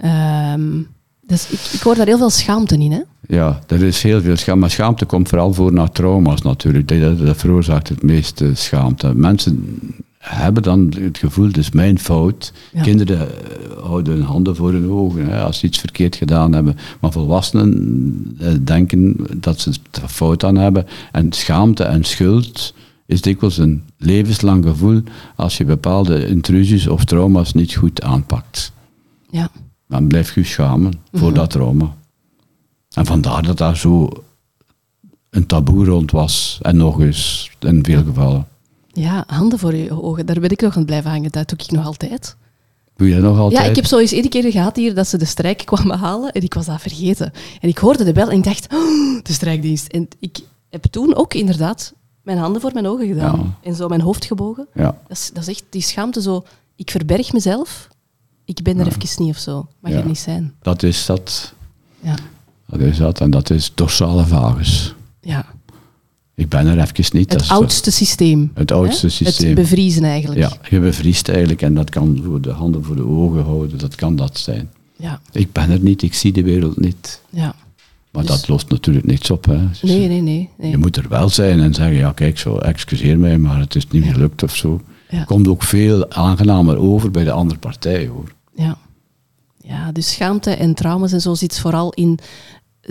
Um, 0.05 0.88
dus 1.27 1.51
ik, 1.51 1.61
ik 1.72 1.81
hoor 1.81 1.94
daar 1.94 2.07
heel 2.07 2.18
veel 2.18 2.31
schaamte 2.31 2.77
in, 2.77 2.92
hè? 2.92 3.01
Ja, 3.29 3.61
er 3.66 3.83
is 3.83 4.03
heel 4.03 4.20
veel 4.20 4.37
schaamte. 4.37 4.61
Maar 4.61 4.70
schaamte 4.70 5.05
komt 5.05 5.29
vooral 5.29 5.53
voor 5.53 5.72
na 5.72 5.88
trauma's 5.88 6.42
natuurlijk. 6.42 6.88
Dat, 6.88 7.18
dat 7.18 7.37
veroorzaakt 7.37 7.88
het 7.88 8.03
meeste 8.03 8.55
schaamte. 8.55 9.14
Mensen 9.14 9.79
hebben 10.28 10.62
dan 10.62 10.92
het 11.00 11.18
gevoel, 11.18 11.50
is 11.50 11.70
mijn 11.70 11.98
fout. 11.98 12.52
Ja. 12.72 12.82
Kinderen 12.82 13.20
eh, 13.28 13.82
houden 13.82 14.14
hun 14.14 14.22
handen 14.22 14.56
voor 14.56 14.72
hun 14.72 14.90
ogen 14.90 15.26
hè, 15.26 15.42
als 15.42 15.58
ze 15.58 15.66
iets 15.66 15.78
verkeerd 15.78 16.16
gedaan 16.16 16.52
hebben. 16.52 16.76
Maar 17.00 17.12
volwassenen 17.12 18.36
eh, 18.38 18.52
denken 18.60 19.16
dat 19.36 19.60
ze 19.60 19.70
het 19.70 20.00
fout 20.10 20.44
aan 20.44 20.56
hebben. 20.56 20.86
En 21.12 21.32
schaamte 21.32 21.84
en 21.84 22.04
schuld 22.04 22.74
is 23.06 23.20
dikwijls 23.20 23.58
een 23.58 23.82
levenslang 23.98 24.64
gevoel 24.64 25.02
als 25.36 25.56
je 25.56 25.64
bepaalde 25.64 26.26
intrusies 26.26 26.88
of 26.88 27.04
trauma's 27.04 27.52
niet 27.52 27.74
goed 27.74 28.02
aanpakt. 28.02 28.72
Ja. 29.30 29.48
Dan 29.88 30.06
blijf 30.06 30.34
je 30.34 30.40
je 30.40 30.46
schamen 30.46 30.92
voor 31.12 31.28
Mhm. 31.28 31.34
dat 31.38 31.50
trauma. 31.50 31.94
En 32.94 33.06
vandaar 33.06 33.42
dat 33.42 33.58
daar 33.58 33.76
zo 33.76 34.08
een 35.30 35.46
taboe 35.46 35.84
rond 35.84 36.10
was. 36.10 36.58
En 36.62 36.76
nog 36.76 37.00
eens, 37.00 37.50
in 37.60 37.84
veel 37.84 38.04
gevallen. 38.04 38.46
Ja, 38.96 39.24
handen 39.26 39.59
voor 39.59 39.74
je 39.74 40.02
ogen. 40.02 40.26
Daar 40.26 40.40
ben 40.40 40.50
ik 40.50 40.61
nog 40.61 40.70
aan 40.72 40.76
het 40.78 40.87
blijven 40.87 41.11
hangen. 41.11 41.30
Dat 41.30 41.48
doe 41.48 41.59
ik 41.59 41.70
nog 41.70 41.85
altijd. 41.85 42.37
Doe 42.96 43.11
dat 43.11 43.20
nog 43.22 43.38
altijd? 43.38 43.62
Ja, 43.62 43.68
ik 43.70 43.76
heb 43.76 43.87
zo 43.87 43.98
eens 43.98 44.12
één 44.12 44.28
keer 44.28 44.50
gehad 44.50 44.76
hier 44.76 44.94
dat 44.94 45.09
ze 45.09 45.16
de 45.18 45.24
strijk 45.24 45.62
kwamen 45.64 45.98
halen 45.98 46.32
en 46.32 46.42
ik 46.42 46.54
was 46.54 46.66
dat 46.66 46.80
vergeten. 46.80 47.32
En 47.61 47.68
ik 47.68 47.78
hoorde 47.78 48.04
de 48.04 48.12
bel 48.12 48.30
en 48.30 48.37
ik 48.37 48.44
dacht, 48.44 48.72
"Oh, 48.74 49.22
de 49.22 49.32
strijkdienst. 49.32 49.87
En 49.87 50.09
ik 50.18 50.38
heb 50.70 50.85
toen 50.85 51.14
ook 51.14 51.35
inderdaad 51.35 51.92
mijn 52.22 52.38
handen 52.38 52.61
voor 52.61 52.72
mijn 52.72 52.87
ogen 52.87 53.06
gedaan. 53.06 53.38
Ja. 53.62 53.68
En 53.68 53.74
zo 53.74 53.88
mijn 53.88 54.00
hoofd 54.00 54.24
gebogen. 54.24 54.68
Ja. 54.74 54.85
Dat 55.09 55.16
is, 55.16 55.30
dat 55.32 55.42
is 55.42 55.48
echt 55.48 55.64
die 55.70 55.82
schaamte 55.82 56.22
zo. 56.22 56.44
Ik 56.76 56.90
verberg 56.90 57.32
mezelf. 57.32 57.88
Ik 58.44 58.62
ben 58.62 58.78
er 58.78 58.87
even 58.87 59.24
niet 59.24 59.35
of 59.35 59.40
zo. 59.40 59.66
Mag 59.80 59.92
er 59.92 60.06
niet 60.06 60.18
zijn. 60.18 60.54
Dat 60.62 60.82
is 60.82 61.06
dat. 61.06 61.52
Ja. 62.00 62.14
Dat 62.66 62.80
is 62.80 62.96
dat. 62.98 63.20
En 63.20 63.30
dat 63.30 63.50
is 63.50 63.72
dorsale 63.74 64.24
vagus. 64.26 64.94
ja. 65.20 65.46
Ik 66.37 66.49
ben 66.49 66.66
er 66.66 66.79
even 66.81 67.16
niet. 67.18 67.33
Het 67.33 67.42
is 67.42 67.49
oudste 67.51 67.90
systeem. 67.90 68.51
Het 68.55 68.72
oudste 68.72 69.07
hè? 69.07 69.12
systeem. 69.12 69.46
Het 69.46 69.57
bevriezen 69.59 70.05
eigenlijk. 70.05 70.40
Ja, 70.40 70.53
je 70.70 70.81
bevriest 70.81 71.29
eigenlijk 71.29 71.62
en 71.62 71.75
dat 71.75 71.90
kan 71.90 72.20
voor 72.25 72.40
de 72.40 72.51
handen 72.51 72.85
voor 72.85 72.96
de 72.96 73.07
ogen 73.07 73.42
houden. 73.44 73.79
Dat 73.79 73.94
kan 73.94 74.16
dat 74.16 74.38
zijn. 74.38 74.70
Ja. 74.96 75.20
Ik 75.33 75.53
ben 75.53 75.70
er 75.70 75.81
niet, 75.81 76.03
ik 76.03 76.14
zie 76.14 76.33
de 76.33 76.42
wereld 76.42 76.81
niet. 76.81 77.20
ja. 77.31 77.55
Maar 78.11 78.25
Dus- 78.27 78.37
dat 78.37 78.49
lost 78.49 78.68
natuurlijk 78.68 79.07
niets 79.07 79.31
op. 79.31 79.44
Hè. 79.44 79.68
Dus 79.68 79.83
Nee, 79.83 80.09
nee, 80.09 80.20
nee. 80.20 80.49
nee. 80.59 80.70
Je 80.70 80.77
moet 80.77 80.96
er 80.96 81.09
wel 81.09 81.29
zijn 81.29 81.61
en 81.61 81.75
zeggen, 81.75 81.96
ja 81.96 82.12
kijk, 82.12 82.38
zo, 82.38 82.57
excuseer 82.59 83.18
mij, 83.18 83.38
maar 83.38 83.59
het 83.59 83.75
is 83.75 83.88
niet 83.88 84.05
gelukt 84.05 84.42
of 84.42 84.57
zo. 84.57 84.81
Ja. 85.09 85.25
Komt 85.25 85.49
ook 85.49 85.62
veel 85.62 86.11
aangenamer 86.11 86.77
over 86.77 87.11
bij 87.11 87.25
de 87.25 87.31
andere 87.31 87.59
partij, 87.59 88.07
hoor. 88.07 88.33
Ja. 88.55 88.79
ja, 89.62 89.92
dus 89.92 90.12
schaamte 90.12 90.51
en 90.51 90.75
trauma's 90.75 91.12
en 91.12 91.20
zo 91.20 91.35
zit 91.35 91.59
vooral 91.59 91.92
in... 91.92 92.18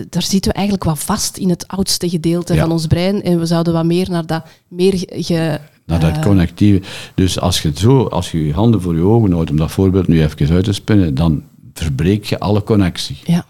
Daar 0.08 0.22
zitten 0.22 0.50
we 0.50 0.56
eigenlijk 0.56 0.86
wat 0.86 0.98
vast 0.98 1.36
in 1.36 1.48
het 1.50 1.68
oudste 1.68 2.08
gedeelte 2.08 2.54
Ja. 2.54 2.60
van 2.60 2.72
ons 2.72 2.86
brein. 2.86 3.22
En 3.22 3.38
we 3.38 3.46
zouden 3.46 3.72
wat 3.72 3.84
meer 3.84 4.10
naar 4.10 4.26
dat 4.26 4.44
meer 4.68 4.92
ge... 5.06 5.58
Naar 5.86 6.00
dat 6.00 6.16
eh, 6.16 6.22
connectieve. 6.22 6.80
Dus 7.14 7.40
als 7.40 7.62
je, 7.62 7.72
zo, 7.74 8.02
als 8.04 8.30
je 8.30 8.46
je 8.46 8.52
handen 8.52 8.82
voor 8.82 8.94
je 8.94 9.02
ogen 9.02 9.32
houdt, 9.32 9.50
om 9.50 9.56
dat 9.56 9.70
voorbeeld 9.70 10.08
nu 10.08 10.22
even 10.22 10.50
uit 10.54 10.64
te 10.64 10.72
spinnen, 10.72 11.14
dan 11.14 11.42
verbreek 11.74 12.24
je 12.24 12.38
alle 12.38 12.62
connectie. 12.62 13.18
ja. 13.24 13.44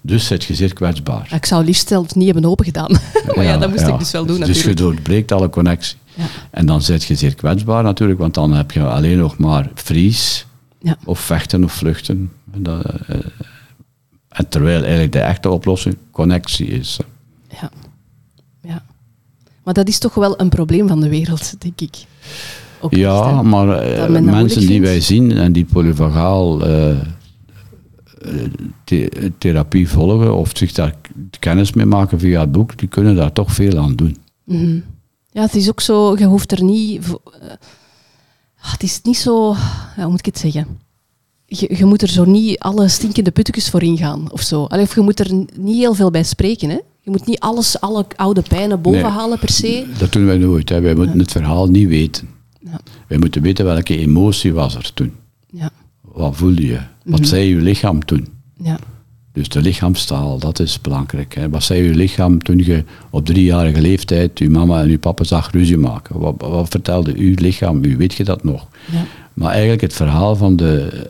Dus 0.00 0.26
zit 0.26 0.44
je 0.44 0.54
zeer 0.54 0.72
kwetsbaar. 0.72 1.28
Ik 1.34 1.46
zou 1.46 1.64
liefst 1.64 1.88
zelf 1.88 2.14
niet 2.14 2.24
hebben 2.32 2.50
opengedaan. 2.50 2.90
maar 3.36 3.44
ja, 3.44 3.58
dat 3.58 3.70
moest 3.70 3.86
ik 3.86 3.98
dus 3.98 4.10
wel 4.10 4.26
doen 4.26 4.38
Dus 4.38 4.46
natuurlijk. 4.48 4.78
je 4.78 4.84
doorbreekt 4.84 5.32
alle 5.32 5.50
connectie. 5.50 5.96
Ja. 6.14 6.24
En 6.50 6.66
dan 6.66 6.82
zit 6.82 7.04
je 7.04 7.14
zeer 7.14 7.34
kwetsbaar 7.34 7.82
natuurlijk, 7.82 8.18
want 8.18 8.34
dan 8.34 8.52
heb 8.52 8.70
je 8.70 8.82
alleen 8.84 9.18
nog 9.18 9.38
maar 9.38 9.70
vries, 9.74 10.46
Ja. 10.80 10.96
of 11.04 11.20
vechten 11.20 11.64
of 11.64 11.72
vluchten. 11.72 12.30
En, 12.52 12.62
dat, 12.62 12.84
eh, 12.84 13.16
en 14.38 14.48
terwijl 14.48 14.80
eigenlijk 14.82 15.12
de 15.12 15.18
echte 15.20 15.50
oplossing 15.50 15.96
connectie 16.10 16.66
is. 16.66 16.98
Ja. 17.60 17.70
ja. 18.62 18.84
Maar 19.64 19.74
dat 19.74 19.88
is 19.88 19.98
toch 19.98 20.14
wel 20.14 20.40
een 20.40 20.48
probleem 20.48 20.88
van 20.88 21.00
de 21.00 21.08
wereld, 21.08 21.60
denk 21.60 21.80
ik. 21.80 21.96
Ook 22.80 22.94
Ja, 22.94 23.42
maar 23.42 23.68
eh, 23.78 24.08
mensen 24.20 24.60
die 24.66 24.80
wij 24.80 25.00
zien 25.00 25.32
en 25.32 25.52
die 25.52 25.64
polyvagaal 25.64 26.66
eh, 26.66 26.90
eh, 26.90 26.96
the- 28.84 29.32
therapie 29.38 29.88
volgen 29.88 30.34
of 30.36 30.50
zich 30.54 30.72
daar 30.72 30.94
kennis 31.38 31.72
mee 31.72 31.86
maken 31.86 32.18
via 32.18 32.40
het 32.40 32.52
boek, 32.52 32.78
die 32.78 32.88
kunnen 32.88 33.14
daar 33.16 33.32
toch 33.32 33.52
veel 33.52 33.78
aan 33.78 33.94
doen. 33.96 34.16
Mhm. 34.44 34.78
Ja, 35.30 35.42
het 35.42 35.54
is 35.54 35.68
ook 35.68 35.80
zo, 35.80 36.16
je 36.18 36.24
hoeft 36.24 36.52
er 36.52 36.62
niet... 36.64 37.04
eh, 37.06 37.12
ah, 38.60 38.72
het 38.72 38.82
is 38.82 39.00
niet 39.02 39.16
zo... 39.16 39.54
Ja, 39.96 40.02
hoe 40.02 40.10
moet 40.10 40.18
ik 40.18 40.24
het 40.34 40.38
zeggen? 40.38 40.66
Je, 41.50 41.74
je 41.76 41.84
moet 41.84 42.02
er 42.02 42.08
zo 42.08 42.24
niet 42.24 42.58
alle 42.58 42.88
stinkende 42.88 43.30
puttekes 43.30 43.68
voor 43.70 43.82
ingaan, 43.82 44.32
of 44.32 44.40
zo. 44.42 44.64
Allee, 44.64 44.84
of 44.84 44.94
je 44.94 45.00
moet 45.00 45.20
er 45.20 45.32
niet 45.56 45.76
heel 45.76 45.94
veel 45.94 46.10
bij 46.10 46.22
spreken, 46.22 46.68
hè? 46.68 46.78
Je 47.00 47.10
moet 47.10 47.26
niet 47.26 47.40
alles, 47.40 47.80
alle 47.80 48.06
oude 48.16 48.42
pijnen 48.42 48.80
boven 48.80 49.00
Nee. 49.02 49.10
halen 49.10 49.38
per 49.38 49.50
se. 49.50 49.86
Dat 49.98 50.12
doen 50.12 50.24
wij 50.26 50.36
nooit. 50.38 50.68
Hè. 50.68 50.80
Wij 50.80 50.94
moeten 50.94 51.18
het 51.18 51.32
verhaal 51.32 51.66
niet 51.66 51.88
weten. 51.88 52.28
Ja. 52.60 52.80
Wij 53.06 53.18
moeten 53.18 53.42
weten 53.42 53.64
welke 53.64 53.98
emotie 53.98 54.52
was 54.52 54.74
er 54.74 54.90
toen. 54.94 55.12
Ja, 55.50 55.70
Wat 56.02 56.36
voelde 56.36 56.66
je? 56.66 56.78
Wat 57.04 57.18
Mhm. 57.20 57.28
zei 57.28 57.48
je 57.48 57.56
lichaam 57.56 58.04
toen? 58.04 58.28
ja, 58.62 58.78
Dus 59.32 59.48
de 59.48 59.60
lichaamstaal, 59.60 60.38
dat 60.38 60.58
is 60.60 60.80
belangrijk. 60.80 61.34
Hè. 61.34 61.48
Wat 61.50 61.62
zei 61.62 61.82
je 61.82 61.94
lichaam 61.94 62.42
toen 62.42 62.58
je 62.58 62.84
op 63.10 63.24
driejarige 63.26 63.80
leeftijd 63.80 64.38
je 64.38 64.50
mama 64.50 64.80
en 64.80 64.90
je 64.90 64.98
papa 64.98 65.24
zag 65.24 65.50
ruzie 65.52 65.76
maken? 65.78 66.20
Wat, 66.20 66.34
wat 66.38 66.68
vertelde 66.68 67.14
uw 67.16 67.34
lichaam 67.36 67.84
u? 67.84 67.96
Weet 67.96 68.14
je 68.14 68.24
dat 68.24 68.44
nog? 68.44 68.66
ja. 68.92 69.04
Maar 69.34 69.50
eigenlijk 69.50 69.80
het 69.80 69.92
verhaal 69.92 70.36
van 70.36 70.56
de, 70.56 71.06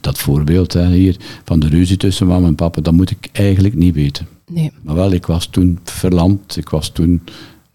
dat 0.00 0.18
voorbeeld 0.18 0.72
hè, 0.72 0.86
hier, 0.88 1.16
van 1.44 1.60
de 1.60 1.68
ruzie 1.68 1.96
tussen 1.96 2.26
mama 2.26 2.46
en 2.46 2.54
papa, 2.54 2.80
dat 2.80 2.92
moet 2.92 3.10
ik 3.10 3.28
eigenlijk 3.32 3.74
niet 3.74 3.94
weten. 3.94 4.26
Nee. 4.50 4.72
Maar 4.82 4.94
wel, 4.94 5.12
ik 5.12 5.26
was 5.26 5.46
toen 5.46 5.78
verlamd. 5.84 6.56
Ik 6.56 6.68
was 6.68 6.88
toen, 6.88 7.22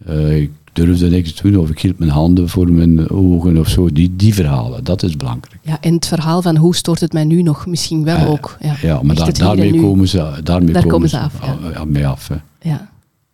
eh, 0.05 0.41
ik 0.41 0.51
durfde 0.73 1.09
niks 1.09 1.33
te 1.33 1.51
doen 1.51 1.61
of 1.61 1.69
ik 1.69 1.79
hield 1.79 1.99
mijn 1.99 2.11
handen 2.11 2.49
voor 2.49 2.71
mijn 2.71 3.09
ogen 3.09 3.57
of 3.57 3.67
zo. 3.69 3.89
Die, 3.89 4.15
die 4.15 4.33
verhalen, 4.33 4.83
dat 4.83 5.03
is 5.03 5.17
belangrijk. 5.17 5.57
Ja, 5.61 5.77
en 5.81 5.93
het 5.93 6.07
verhaal 6.07 6.41
van 6.41 6.55
hoe 6.57 6.75
stoort 6.75 6.99
het 6.99 7.13
mij 7.13 7.23
nu 7.23 7.41
nog, 7.41 7.65
misschien 7.65 8.03
wel 8.03 8.17
Eh, 8.17 8.29
ook. 8.29 8.57
Ja, 8.61 8.75
Ja, 8.81 9.01
maar 9.03 9.15
daar- 9.15 9.33
daarmee, 9.37 9.71
nu. 9.71 9.79
komen 9.81 10.07
ze, 10.07 10.39
daarmee 10.43 10.73
Daar 10.73 10.81
komen 10.81 10.89
komen 10.95 11.09
ze 11.09 11.19
af, 11.19 11.33
ja. 11.41 11.57
ja, 11.73 11.85
mee 11.85 12.07
af. 12.07 12.27
Hè. 12.27 12.35
Ja, 12.69 12.89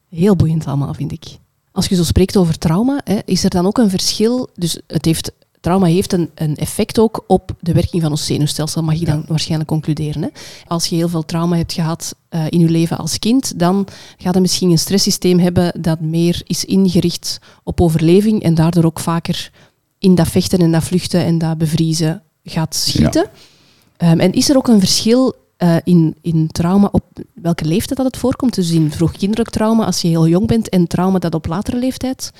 heel 0.10 0.36
boeiend 0.36 0.66
allemaal, 0.66 0.94
vind 0.94 1.12
ik. 1.12 1.24
Als 1.72 1.86
je 1.88 1.96
zo 1.96 2.04
spreekt 2.04 2.38
over 2.38 2.58
trauma, 2.58 3.02
hè, 3.04 3.18
is 3.26 3.44
er 3.44 3.50
dan 3.50 3.66
ook 3.66 3.78
een 3.78 3.90
verschil? 3.90 4.50
Dus 4.56 4.80
het 4.88 5.06
heeft, 5.06 5.32
trauma 5.62 5.86
heeft 5.86 6.14
een, 6.14 6.30
een 6.36 6.56
effect 6.56 7.00
ook 7.00 7.24
op 7.28 7.52
de 7.60 7.74
werking 7.74 8.02
van 8.02 8.12
ons 8.12 8.26
zenuwstelsel, 8.26 8.84
mag 8.84 8.96
je 8.96 9.06
dan 9.06 9.24
waarschijnlijk 9.28 9.70
concluderen. 9.70 10.22
Hè? 10.22 10.30
Als 10.68 10.88
je 10.88 10.96
heel 10.96 11.10
veel 11.10 11.26
trauma 11.26 11.56
hebt 11.56 11.74
gehad 11.74 12.16
eh, 12.30 12.46
in 12.50 12.60
je 12.60 12.70
leven 12.70 12.98
als 12.98 13.20
kind, 13.20 13.60
dan 13.60 13.88
gaat 14.18 14.34
je 14.34 14.42
misschien 14.42 14.70
een 14.70 14.78
stresssysteem 14.78 15.40
hebben 15.40 15.82
dat 15.82 16.00
meer 16.00 16.42
is 16.44 16.66
ingericht 16.66 17.40
op 17.64 17.82
overleving 17.82 18.44
en 18.44 18.54
daardoor 18.54 18.86
ook 18.86 19.00
vaker 19.00 19.52
in 20.00 20.16
dat 20.16 20.28
vechten 20.28 20.60
en 20.60 20.72
dat 20.72 20.84
vluchten 20.84 21.26
en 21.26 21.38
dat 21.38 21.58
bevriezen 21.58 22.24
gaat 22.44 22.76
schieten. 22.76 23.30
Ehm, 23.98 24.20
en 24.20 24.32
is 24.32 24.50
er 24.50 24.58
ook 24.58 24.68
een 24.68 24.80
verschil 24.80 25.36
eh, 25.58 25.76
in, 25.84 26.16
in 26.22 26.48
trauma 26.48 26.90
op 26.92 27.04
welke 27.34 27.66
leeftijd 27.66 27.98
dat 27.98 28.08
het 28.08 28.18
voorkomt? 28.18 28.56
Dus 28.56 28.72
in 28.72 28.92
vroegkinderlijk 28.92 29.50
trauma 29.50 29.86
als 29.86 30.02
je 30.02 30.08
heel 30.08 30.28
jong 30.28 30.48
bent 30.48 30.70
en 30.70 30.88
trauma 30.88 31.20
dat 31.20 31.34
op 31.34 31.46
latere 31.46 31.78
leeftijd 31.78 32.32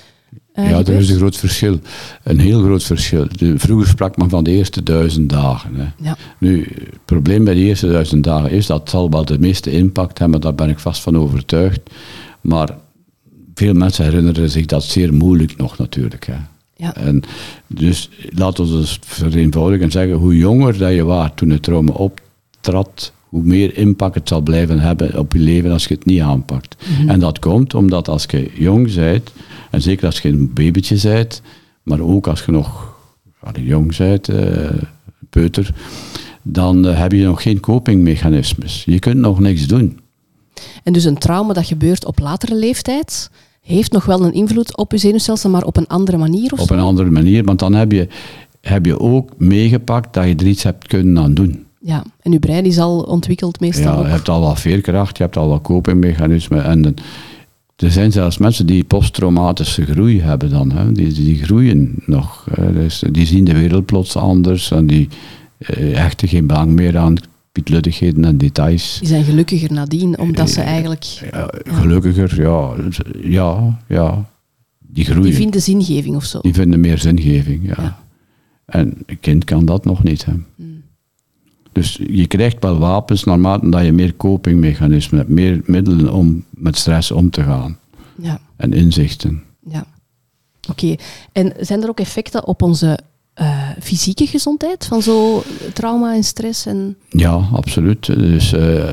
eh, 0.52 0.70
ja, 0.70 0.78
er 0.78 0.88
is 0.88 1.10
een 1.10 1.16
groot 1.16 1.36
verschil. 1.36 1.78
Een 2.22 2.38
heel 2.38 2.62
groot 2.62 2.84
verschil. 2.84 3.26
De, 3.36 3.58
vroeger 3.58 3.88
sprak 3.88 4.16
men 4.16 4.28
van 4.28 4.44
de 4.44 4.50
eerste 4.50 4.82
duizend 4.82 5.28
dagen. 5.28 5.74
Hè. 5.74 5.86
Ja, 5.96 6.16
Nu, 6.38 6.68
het 6.74 7.04
probleem 7.04 7.44
bij 7.44 7.54
de 7.54 7.60
eerste 7.60 7.88
duizend 7.88 8.24
dagen 8.24 8.50
is 8.50 8.66
dat 8.66 8.90
zal 8.90 9.10
wel 9.10 9.24
de 9.24 9.38
meeste 9.38 9.70
impact 9.70 10.18
hebben, 10.18 10.40
daar 10.40 10.54
ben 10.54 10.68
ik 10.68 10.78
vast 10.78 11.02
van 11.02 11.18
overtuigd. 11.18 11.80
Maar 12.40 12.76
veel 13.54 13.74
mensen 13.74 14.04
herinneren 14.04 14.50
zich 14.50 14.66
dat 14.66 14.84
zeer 14.84 15.14
moeilijk 15.14 15.56
nog 15.56 15.78
natuurlijk. 15.78 16.26
Hè. 16.26 16.36
ja, 16.76 16.94
En 16.96 17.22
dus 17.66 18.10
laten 18.30 18.72
we 18.72 18.78
het 18.78 18.98
vereenvoudigen 19.00 19.84
en 19.84 19.90
zeggen, 19.90 20.16
hoe 20.16 20.36
jonger 20.36 20.78
dat 20.78 20.92
je 20.92 21.04
was 21.04 21.30
toen 21.34 21.50
het 21.50 21.62
trauma 21.62 21.92
optrad, 21.92 23.12
hoe 23.32 23.42
meer 23.42 23.76
impact 23.76 24.14
het 24.14 24.28
zal 24.28 24.40
blijven 24.40 24.80
hebben 24.80 25.18
op 25.18 25.32
je 25.32 25.38
leven 25.38 25.70
als 25.70 25.84
je 25.86 25.94
het 25.94 26.04
niet 26.04 26.20
aanpakt. 26.20 26.76
En 27.06 27.20
dat 27.20 27.38
komt 27.38 27.74
omdat 27.74 28.08
als 28.08 28.24
je 28.30 28.50
jong 28.54 28.94
bent, 28.94 29.32
en 29.70 29.82
zeker 29.82 30.06
als 30.06 30.20
je 30.20 30.28
een 30.28 30.52
babytje 30.52 30.98
bent, 31.02 31.42
maar 31.82 32.00
ook 32.00 32.26
als 32.26 32.44
je 32.44 32.52
nog 32.52 32.94
jong 33.54 33.96
bent, 33.96 34.28
eh, 34.28 34.70
peuter, 35.30 35.74
dan 36.42 36.86
eh, 36.86 36.98
heb 36.98 37.12
je 37.12 37.24
nog 37.24 37.42
geen 37.42 37.60
copingmechanismes. 37.60 38.82
Je 38.84 38.98
kunt 38.98 39.16
nog 39.16 39.40
niks 39.40 39.66
doen. 39.66 39.98
En 40.82 40.92
dus 40.92 41.04
een 41.04 41.18
trauma 41.18 41.52
dat 41.52 41.66
gebeurt 41.66 42.04
op 42.04 42.18
latere 42.18 42.54
leeftijd 42.54 43.30
heeft 43.60 43.92
nog 43.92 44.04
wel 44.04 44.24
een 44.24 44.32
invloed 44.32 44.76
op 44.76 44.92
je 44.92 44.98
zenuwstelsel, 44.98 45.50
maar 45.50 45.64
op 45.64 45.76
een 45.76 45.86
andere 45.86 46.16
manier 46.16 46.52
of 46.52 46.60
Op 46.60 46.70
een 46.70 46.78
andere 46.78 47.10
manier, 47.10 47.44
want 47.44 47.58
dan 47.58 47.74
heb 47.74 47.92
je, 47.92 48.08
heb 48.60 48.86
je 48.86 49.00
ook 49.00 49.30
meegepakt 49.38 50.14
dat 50.14 50.24
je 50.24 50.34
er 50.34 50.46
iets 50.46 50.62
hebt 50.62 50.86
kunnen 50.86 51.22
aan 51.22 51.34
doen. 51.34 51.66
Ja, 51.84 52.04
en 52.20 52.32
je 52.32 52.38
brein 52.38 52.64
is 52.64 52.78
al 52.78 53.00
ontwikkeld 53.00 53.60
meestal 53.60 53.98
Ja, 54.00 54.06
je 54.06 54.12
hebt 54.12 54.28
al 54.28 54.40
wat 54.40 54.60
veerkracht, 54.60 55.16
je 55.16 55.22
hebt 55.22 55.36
al 55.36 55.48
wat 55.48 55.62
copingmechanismen. 55.62 56.64
En 56.64 56.82
de- 56.82 56.94
er 57.76 57.90
zijn 57.90 58.12
zelfs 58.12 58.38
mensen 58.38 58.66
die 58.66 58.84
posttraumatische 58.84 59.84
groei 59.84 60.20
hebben 60.20 60.50
dan. 60.50 60.72
Hè. 60.72 60.92
Die, 60.92 61.12
die 61.12 61.42
groeien 61.44 61.94
nog. 62.06 62.46
hè. 62.54 62.72
Dus 62.72 63.02
die 63.10 63.26
zien 63.26 63.44
de 63.44 63.52
wereld 63.52 63.86
plots 63.86 64.16
anders 64.16 64.70
en 64.70 64.86
die 64.86 65.08
eh, 65.58 65.96
hechten 65.96 66.28
geen 66.28 66.46
belang 66.46 66.70
meer 66.72 66.98
aan 66.98 67.14
pietluttigheden 67.52 68.24
en 68.24 68.38
details. 68.38 68.96
Die 68.98 69.08
zijn 69.08 69.24
gelukkiger 69.24 69.72
nadien, 69.72 70.18
omdat 70.18 70.50
ze 70.50 70.60
eigenlijk... 70.60 71.04
Ja, 71.32 71.50
gelukkiger, 71.64 72.40
ja. 72.42 72.70
Ja, 73.22 73.78
ja. 73.88 74.24
Die 74.78 75.04
groeien. 75.04 75.22
Die 75.22 75.34
vinden 75.34 75.62
zingeving 75.62 76.16
of 76.16 76.24
zo. 76.24 76.40
Die 76.40 76.54
vinden 76.54 76.80
meer 76.80 76.98
zingeving, 76.98 77.66
ja. 77.66 77.74
Ja. 77.82 78.00
En 78.66 78.94
een 79.06 79.20
kind 79.20 79.44
kan 79.44 79.64
dat 79.64 79.84
nog 79.84 80.02
niet. 80.02 80.24
Hè. 80.24 80.32
Dus 81.72 82.00
je 82.06 82.26
krijgt 82.26 82.56
wel 82.60 82.78
wapens 82.78 83.24
naarmate 83.24 83.68
dat 83.70 83.84
je 83.84 83.92
meer 83.92 84.16
copingmechanismen 84.16 85.18
hebt, 85.18 85.30
meer 85.30 85.60
middelen 85.64 86.12
om 86.12 86.44
met 86.50 86.76
stress 86.76 87.10
om 87.10 87.30
te 87.30 87.42
gaan. 87.42 87.78
Ja. 88.16 88.40
En 88.56 88.72
inzichten. 88.72 89.42
Ja. 89.68 89.84
Oké. 90.70 90.94
En 91.32 91.52
zijn 91.60 91.82
er 91.82 91.88
ook 91.88 92.00
effecten 92.00 92.46
op 92.46 92.62
onze 92.62 92.98
uh, 93.40 93.68
fysieke 93.80 94.26
gezondheid 94.26 94.86
van 94.86 95.02
zo 95.02 95.42
trauma 95.72 96.14
en 96.14 96.24
stress? 96.24 96.66
En... 96.66 96.96
Ja, 97.08 97.48
absoluut. 97.52 98.06
Dus 98.06 98.52
uh, 98.52 98.84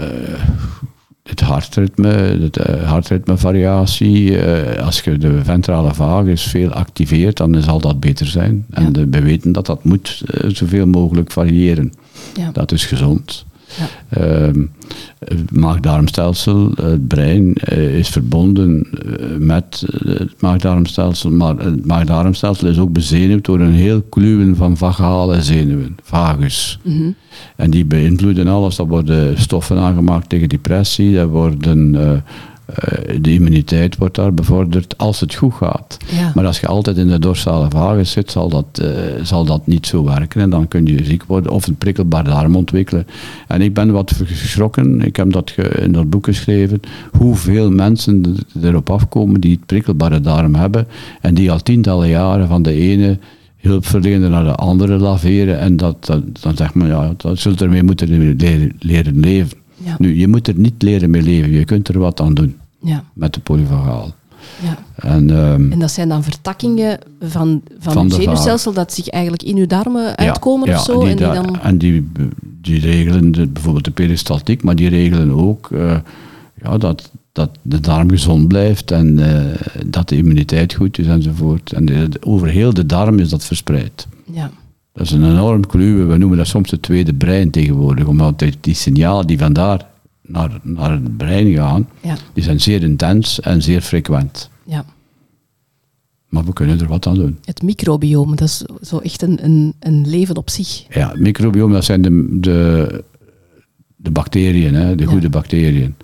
het 1.24 1.40
hartritme, 1.40 2.08
het 2.42 2.58
uh, 2.58 2.90
hartritmevariatie, 2.90 4.44
als 4.82 5.02
je 5.02 5.18
de 5.18 5.44
ventrale 5.44 5.94
vagus 5.94 6.44
veel 6.44 6.70
activeert, 6.72 7.38
dan 7.38 7.62
zal 7.62 7.80
dat 7.80 8.00
beter 8.00 8.28
zijn. 8.28 8.66
En 8.70 8.84
ja. 8.84 8.90
de, 8.90 9.08
we 9.08 9.22
weten 9.22 9.52
dat 9.52 9.66
dat 9.66 9.84
moet 9.84 10.24
zoveel 10.48 10.88
mogelijk 10.88 11.32
variëren. 11.32 11.94
Ja. 12.36 12.52
Dat 12.52 12.72
is 12.72 12.86
gezond. 12.86 13.46
Ja. 13.78 14.18
Uh, 14.22 14.64
het 15.20 15.52
maag-darmstelsel, 15.52 16.72
het 16.82 17.08
brein, 17.08 17.56
uh, 17.72 17.98
is 17.98 18.10
verbonden 18.10 18.88
uh, 19.06 19.38
met 19.38 19.86
het 20.06 20.42
maag-darmstelsel, 20.42 21.32
maar 21.32 21.58
het 21.58 21.86
maag-darmstelsel 21.86 22.68
is 22.68 22.80
ook 22.80 22.92
bezenuwd 22.92 23.46
door 23.46 23.60
een 23.60 23.74
heel 23.74 24.02
kluwen 24.02 24.56
van 24.56 24.78
vagale 24.78 25.42
zenuwen, 25.42 25.98
vagus. 26.04 26.80
Mm 26.84 26.98
-hmm. 26.98 27.16
En 27.56 27.70
die 27.70 27.86
beïnvloeden 27.86 28.48
alles. 28.48 28.78
Er 28.78 28.88
worden 28.88 29.40
stoffen 29.40 29.78
aangemaakt 29.78 30.30
tegen 30.30 30.50
depressie, 30.50 31.18
er 31.18 31.28
worden 31.28 31.94
uh, 31.94 32.12
de 33.22 33.34
immuniteit 33.34 33.98
wordt 33.98 34.16
daar 34.16 34.34
bevorderd 34.34 34.98
als 34.98 35.20
het 35.20 35.36
goed 35.36 35.54
gaat. 35.54 35.98
Ja. 36.12 36.32
Maar 36.36 36.46
als 36.46 36.60
je 36.60 36.68
altijd 36.68 36.98
in 36.98 37.08
de 37.08 37.20
dorsale 37.20 37.70
vagus 37.70 38.12
zit, 38.12 38.32
zal 38.32 38.50
dat, 38.50 38.82
uh, 38.82 38.90
zal 39.24 39.46
dat 39.46 39.68
niet 39.68 39.88
zo 39.88 40.04
werken. 40.04 40.42
En 40.42 40.50
dan 40.50 40.68
kun 40.68 40.86
je 40.86 41.06
ziek 41.06 41.24
worden 41.24 41.52
of 41.52 41.68
een 41.68 41.76
prikkelbaar 41.76 42.24
darm 42.24 42.56
ontwikkelen. 42.56 43.08
En 43.48 43.62
ik 43.62 43.74
ben 43.74 43.92
wat 43.92 44.14
geschrokken, 44.24 45.02
ik 45.02 45.16
heb 45.16 45.32
dat 45.32 45.54
in 45.80 45.92
dat 45.92 46.10
boek 46.10 46.26
geschreven, 46.26 46.80
hoeveel 47.12 47.72
mensen 47.72 48.36
erop 48.62 48.90
afkomen 48.90 49.42
die 49.42 49.52
het 49.52 49.66
prikkelbare 49.66 50.22
darm 50.22 50.56
hebben 50.56 50.88
en 51.22 51.34
die 51.34 51.52
al 51.52 51.60
tientallen 51.60 52.10
jaren 52.10 52.48
van 52.48 52.62
de 52.62 52.74
ene 52.74 53.18
hulpverlener 53.58 54.30
naar 54.30 54.44
de 54.44 54.56
andere 54.56 54.98
laveren. 54.98 55.60
En 55.60 55.78
dat, 55.78 56.06
dat, 56.06 56.24
dan 56.42 56.56
zegt 56.56 56.74
men, 56.74 56.88
ja, 56.88 57.14
dat 57.18 57.40
zult 57.40 57.62
ermee 57.62 57.84
moeten 57.84 58.36
leren, 58.36 58.76
leren 58.80 59.20
leven. 59.20 59.58
Ja. 59.84 59.96
Nu, 59.98 60.16
je 60.18 60.28
moet 60.28 60.48
er 60.48 60.54
niet 60.58 60.82
leren 60.82 61.10
mee 61.10 61.22
leven, 61.22 61.52
je 61.52 61.66
kunt 61.66 61.88
er 61.88 62.00
wat 62.00 62.22
aan 62.22 62.34
doen 62.34 62.56
Ja. 62.82 63.04
met 63.14 63.34
de 63.34 63.40
polyvagaal. 63.40 64.14
Ja. 64.64 64.78
En, 64.96 65.30
ehm, 65.30 65.72
En 65.72 65.80
dat 65.80 65.92
zijn 65.92 66.10
dan 66.10 66.24
vertakkingen 66.24 67.00
van, 67.20 67.62
van, 67.80 67.94
Van 67.94 68.06
het 68.06 68.14
zenuwstelsel 68.14 68.74
dat 68.74 68.94
zich 68.94 69.08
eigenlijk 69.08 69.44
in 69.44 69.58
uw 69.58 69.68
darmen 69.68 70.18
uitkomen 70.18 70.70
ja, 70.70 70.76
of 70.78 70.84
zo. 70.84 71.00
Die 71.00 71.10
en 71.10 71.16
die 71.18 71.26
da- 71.26 71.34
dan... 71.34 71.60
en 71.62 71.78
die, 71.78 72.10
die 72.62 72.80
regelen 72.80 73.32
de, 73.32 73.48
bijvoorbeeld 73.48 73.86
de 73.86 73.92
peristaltiek, 73.92 74.64
maar 74.64 74.76
die 74.76 74.90
regelen 74.90 75.32
ook 75.32 75.72
eh, 75.72 75.98
ja, 76.64 76.78
dat, 76.78 77.12
dat 77.32 77.50
de 77.62 77.80
darm 77.80 78.10
gezond 78.10 78.48
blijft 78.48 78.92
en 78.92 79.20
eh, 79.36 79.56
dat 79.86 80.10
de 80.10 80.18
immuniteit 80.18 80.74
goed 80.74 81.00
is 81.00 81.08
enzovoort. 81.08 81.72
En 81.74 81.86
de- 81.86 82.10
over 82.20 82.48
heel 82.48 82.74
de 82.74 82.86
darm 82.86 83.20
is 83.20 83.30
dat 83.30 83.46
verspreid. 83.46 84.08
Ja. 84.32 84.52
Dat 84.94 85.06
is 85.06 85.12
een 85.12 85.24
enorm 85.32 85.66
kluwen. 85.68 86.08
We 86.10 86.18
noemen 86.18 86.38
dat 86.38 86.48
soms 86.48 86.72
het 86.72 86.82
tweede 86.82 87.14
brein 87.14 87.50
tegenwoordig, 87.50 88.06
omdat 88.06 88.44
die, 88.60 88.74
signalen 88.76 89.28
die 89.28 89.38
vandaar 89.38 89.86
naar, 90.22 90.60
naar 90.64 90.92
het 90.92 91.18
brein 91.18 91.54
gaan, 91.54 91.88
Ja. 92.04 92.16
die 92.34 92.44
zijn 92.44 92.62
zeer 92.62 92.84
intens 92.84 93.40
en 93.40 93.62
zeer 93.62 93.82
frequent. 93.82 94.50
ja. 94.64 94.86
Maar 96.30 96.46
we 96.46 96.54
kunnen 96.54 96.80
er 96.80 96.88
wat 96.88 97.08
aan 97.08 97.16
doen. 97.16 97.38
Het 97.46 97.62
microbiome, 97.62 98.36
dat 98.36 98.48
is 98.48 98.66
zo 98.82 98.98
echt 98.98 99.22
een, 99.22 99.44
een, 99.46 99.74
een 99.80 100.08
leven 100.10 100.36
op 100.36 100.50
zich. 100.50 100.86
Ja, 100.90 101.10
het 101.10 101.20
microbiome, 101.20 101.74
dat 101.74 101.86
zijn 101.86 102.02
de, 102.02 102.28
de, 102.40 103.04
de 103.96 104.12
bacteriën, 104.12 104.74
hè, 104.74 104.96
de 104.96 105.04
Ja. 105.04 105.10
goede 105.10 105.30
bacteriën. 105.30 105.96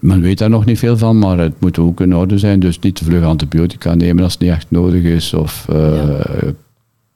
Men 0.00 0.20
weet 0.20 0.38
daar 0.38 0.50
nog 0.50 0.64
niet 0.64 0.78
veel 0.78 0.96
van, 0.98 1.18
maar 1.18 1.38
het 1.38 1.60
moet 1.60 1.78
ook 1.78 2.00
in 2.00 2.14
orde 2.16 2.38
zijn. 2.38 2.60
Dus 2.60 2.78
niet 2.78 2.94
te 2.94 3.04
vlug 3.04 3.24
antibiotica 3.24 3.94
nemen 3.94 4.24
als 4.24 4.32
het 4.32 4.42
niet 4.42 4.50
echt 4.50 4.70
nodig 4.70 5.02
is. 5.02 5.34
Of 5.34 5.66
eh, 5.68 6.20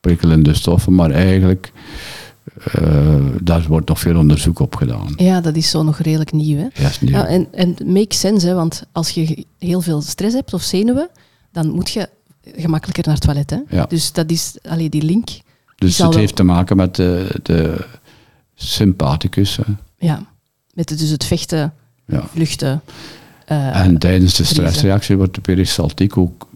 prikkelende 0.09 0.55
stoffen. 0.55 0.95
Maar 0.95 1.11
eigenlijk, 1.11 1.73
eh, 2.73 3.17
daar 3.43 3.65
wordt 3.69 3.89
nog 3.89 4.01
veel 4.01 4.17
onderzoek 4.19 4.59
op 4.59 4.77
gedaan. 4.77 5.13
Ja, 5.17 5.41
dat 5.41 5.57
is 5.57 5.71
zo 5.71 5.83
nog 5.83 5.99
redelijk 5.99 6.33
nieuw. 6.33 6.57
Hè? 6.59 6.83
Ja, 6.83 6.91
Ja, 7.01 7.27
en, 7.27 7.47
en 7.53 7.77
makes 7.85 8.21
sense, 8.21 8.47
hè, 8.47 8.55
want 8.55 8.83
als 8.93 9.11
je 9.11 9.45
heel 9.59 9.81
veel 9.81 10.01
stress 10.03 10.35
hebt 10.35 10.55
of 10.55 10.63
zenuwen, 10.63 11.09
dan 11.53 11.71
moet 11.71 11.91
je 11.91 12.09
gemakkelijker 12.57 13.05
naar 13.07 13.15
het 13.15 13.23
toilet. 13.25 13.51
Hè? 13.51 13.77
Ja. 13.77 13.87
Dus 13.87 14.13
dat 14.13 14.31
is 14.31 14.55
allee, 14.69 14.89
die 14.89 15.03
link. 15.03 15.29
dus 15.77 15.99
het 15.99 16.09
wel- 16.09 16.19
heeft 16.19 16.37
te 16.37 16.43
maken 16.43 16.77
met 16.77 16.95
de, 16.95 17.41
de 17.43 17.85
sympathicus. 18.55 19.57
Hè. 19.57 19.63
Ja, 19.99 20.27
met 20.75 20.89
het, 20.91 20.99
dus 20.99 21.09
het 21.11 21.25
vechten, 21.25 21.73
Ja. 22.07 22.23
vluchten. 22.33 22.83
eh, 23.47 23.81
En 23.81 23.99
tijdens 23.99 24.35
de 24.35 24.45
stressreactie 24.45 25.17
wordt 25.17 25.35
de 25.35 25.41
peristaltiek 25.41 26.17
ook 26.17 26.49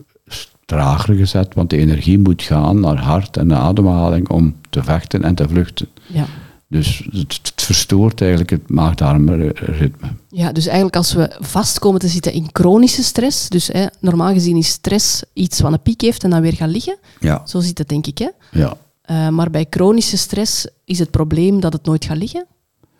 trager 0.68 1.14
gezet, 1.14 1.54
want 1.54 1.70
de 1.70 1.76
energie 1.76 2.18
moet 2.18 2.42
gaan 2.42 2.80
naar 2.80 2.98
hart 2.98 3.36
en 3.36 3.46
naar 3.46 3.58
ademhaling 3.58 4.28
om 4.28 4.56
te 4.70 4.82
vechten 4.82 5.24
en 5.24 5.34
te 5.34 5.48
vluchten. 5.48 5.88
ja. 6.06 6.24
Dus 6.70 7.08
het, 7.10 7.40
het 7.42 7.62
verstoort 7.62 8.20
eigenlijk 8.20 8.50
het 8.50 8.70
maag-darmritme. 8.70 10.08
ja, 10.28 10.52
dus 10.52 10.66
eigenlijk 10.66 10.96
als 10.96 11.12
we 11.12 11.36
vast 11.40 11.78
komen 11.78 12.00
te 12.00 12.08
zitten 12.08 12.32
in 12.32 12.48
chronische 12.52 13.02
stress, 13.02 13.48
dus 13.48 13.66
hè, 13.66 13.86
normaal 14.00 14.32
gezien 14.32 14.56
is 14.56 14.68
stress 14.68 15.22
iets 15.32 15.60
wat 15.60 15.72
een 15.72 15.82
piek 15.82 16.00
heeft 16.00 16.24
en 16.24 16.30
dan 16.30 16.40
weer 16.40 16.52
gaat 16.52 16.70
liggen. 16.70 16.96
Ja. 17.20 17.42
Zo 17.46 17.60
zit 17.60 17.78
het 17.78 17.88
denk 17.88 18.06
ik. 18.06 18.18
Hè? 18.18 18.28
ja. 18.52 18.76
Eh, 19.02 19.28
maar 19.28 19.50
bij 19.50 19.66
chronische 19.70 20.16
stress 20.16 20.66
is 20.84 20.98
het 20.98 21.10
probleem 21.10 21.60
dat 21.60 21.72
het 21.72 21.84
nooit 21.84 22.04
gaat 22.04 22.16
liggen. 22.16 22.46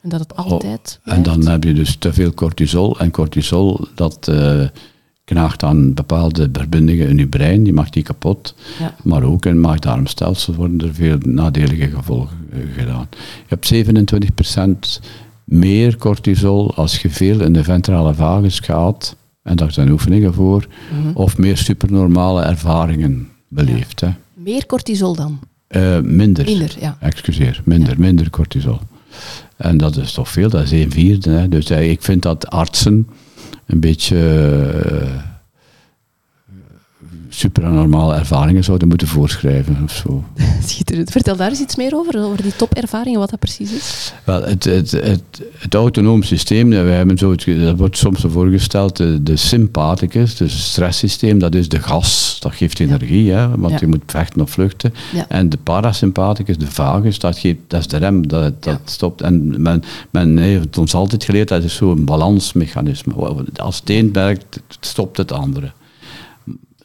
En 0.00 0.09
dat 0.09 0.20
het 0.20 0.37
altijd 0.37 1.00
Oh, 1.04 1.14
En 1.14 1.22
dan 1.22 1.46
heb 1.46 1.64
je 1.64 1.74
dus 1.74 1.96
te 1.96 2.12
veel 2.12 2.35
cortisol. 2.35 2.98
En 2.98 3.11
cortisol, 3.11 3.87
dat 3.94 4.28
eh, 4.28 4.64
knaagt 5.28 5.62
aan 5.62 5.94
bepaalde 5.94 6.48
verbindingen 6.52 7.08
in 7.08 7.16
je 7.18 7.26
brein, 7.26 7.62
die 7.62 7.72
maakt 7.72 7.92
die 7.92 8.02
kapot. 8.02 8.54
Ja. 8.78 8.94
Maar 9.02 9.22
ook 9.22 9.46
in 9.46 9.52
het 9.52 9.60
maag-darmstelsel 9.60 10.54
worden 10.54 10.80
er 10.88 10.94
veel 10.94 11.16
nadelige 11.26 11.90
gevolgen 11.90 12.36
eh, 12.52 12.58
gedaan. 12.76 13.08
Je 13.48 13.56
hebt 13.58 13.66
27% 14.98 15.00
meer 15.44 15.96
cortisol 15.96 16.74
als 16.74 17.02
je 17.02 17.10
veel 17.10 17.40
in 17.40 17.52
de 17.52 17.64
ventrale 17.64 18.14
vagus 18.14 18.58
gaat, 18.60 19.16
en 19.42 19.56
daar 19.56 19.72
zijn 19.72 19.90
oefeningen 19.90 20.34
voor, 20.34 20.66
Mhm. 20.92 21.10
of 21.16 21.38
meer 21.38 21.56
supernormale 21.56 22.42
ervaringen 22.42 23.28
beleeft. 23.48 24.00
Hè. 24.00 24.08
Meer 24.34 24.66
cortisol 24.66 25.14
dan? 25.14 25.38
Eh, 25.66 26.00
minder. 26.00 26.44
Minder, 26.44 26.76
ja. 26.80 26.96
Excuseer, 27.00 27.60
minder, 27.64 27.94
minder 28.00 28.30
cortisol. 28.30 28.78
En 29.56 29.78
dat 29.78 29.96
is 29.96 30.12
toch 30.12 30.28
veel, 30.28 30.48
dat 30.50 30.62
is 30.62 30.70
een 30.70 30.90
vierde. 30.90 31.30
Hè. 31.30 31.48
Dus 31.48 31.70
eh, 31.70 31.90
ik 31.90 32.02
vind 32.02 32.22
dat 32.22 32.46
artsen 32.50 33.06
een 33.68 33.81
beetje 33.81 34.16
eh, 37.38 37.44
supernormale 37.44 38.14
ervaringen 38.14 38.64
zouden 38.64 38.88
moeten 38.88 39.07
voorschrijven 39.09 39.79
of 39.85 39.92
zo. 39.92 40.24
Schitterend. 40.66 41.11
Vertel 41.11 41.37
daar 41.37 41.48
eens 41.48 41.61
iets 41.61 41.77
meer 41.77 41.94
over, 41.94 42.24
over 42.24 42.42
die 42.42 42.57
topervaringen, 42.57 43.18
wat 43.20 43.31
dat 43.31 43.38
precies 43.38 43.72
is. 43.72 44.12
Wel, 44.24 44.42
het, 44.42 44.64
het, 44.64 44.90
het, 44.90 45.22
het 45.59 45.74
autonoom 45.74 46.22
systeem, 46.22 46.70
dat, 46.70 46.85
wij 46.85 46.96
hebben 46.96 47.18
zo, 47.18 47.35
dat 47.35 47.77
wordt 47.79 47.96
soms 47.98 48.24
voorgesteld, 48.29 48.96
de, 48.96 49.22
de 49.22 49.37
sympathicus, 49.37 50.37
dus 50.37 50.53
het 50.53 50.62
stresssysteem, 50.62 51.38
dat 51.38 51.55
is 51.55 51.68
de 51.68 51.79
gas, 51.81 52.37
dat 52.40 52.55
geeft 52.55 52.81
energie, 52.81 53.31
hè, 53.33 53.48
want 53.57 53.72
Ja. 53.72 53.79
je 53.81 53.87
moet 53.87 54.03
vechten 54.07 54.40
of 54.42 54.51
vluchten. 54.51 54.94
Ja. 55.12 55.24
En 55.29 55.48
de 55.48 55.59
parasympathicus, 55.62 56.59
de 56.59 56.66
vagus, 56.70 57.18
dat, 57.18 57.38
geeft, 57.38 57.59
dat 57.66 57.81
is 57.81 57.87
de 57.87 57.96
rem, 57.96 58.29
dat, 58.29 58.62
dat 58.62 58.74
Ja. 58.74 58.81
stopt. 58.85 59.20
En 59.22 59.62
men, 59.62 59.83
men 60.11 60.38
heeft 60.38 60.79
ons 60.79 60.94
altijd 60.94 61.24
geleerd, 61.24 61.48
dat 61.48 61.64
is 61.64 61.74
zo'n 61.74 62.05
balansmechanisme. 62.05 63.14
Als 63.57 63.79
het 63.81 63.90
een 63.90 64.12
werkt, 64.12 64.61
stopt 64.81 65.16
het 65.16 65.33
andere. 65.33 65.72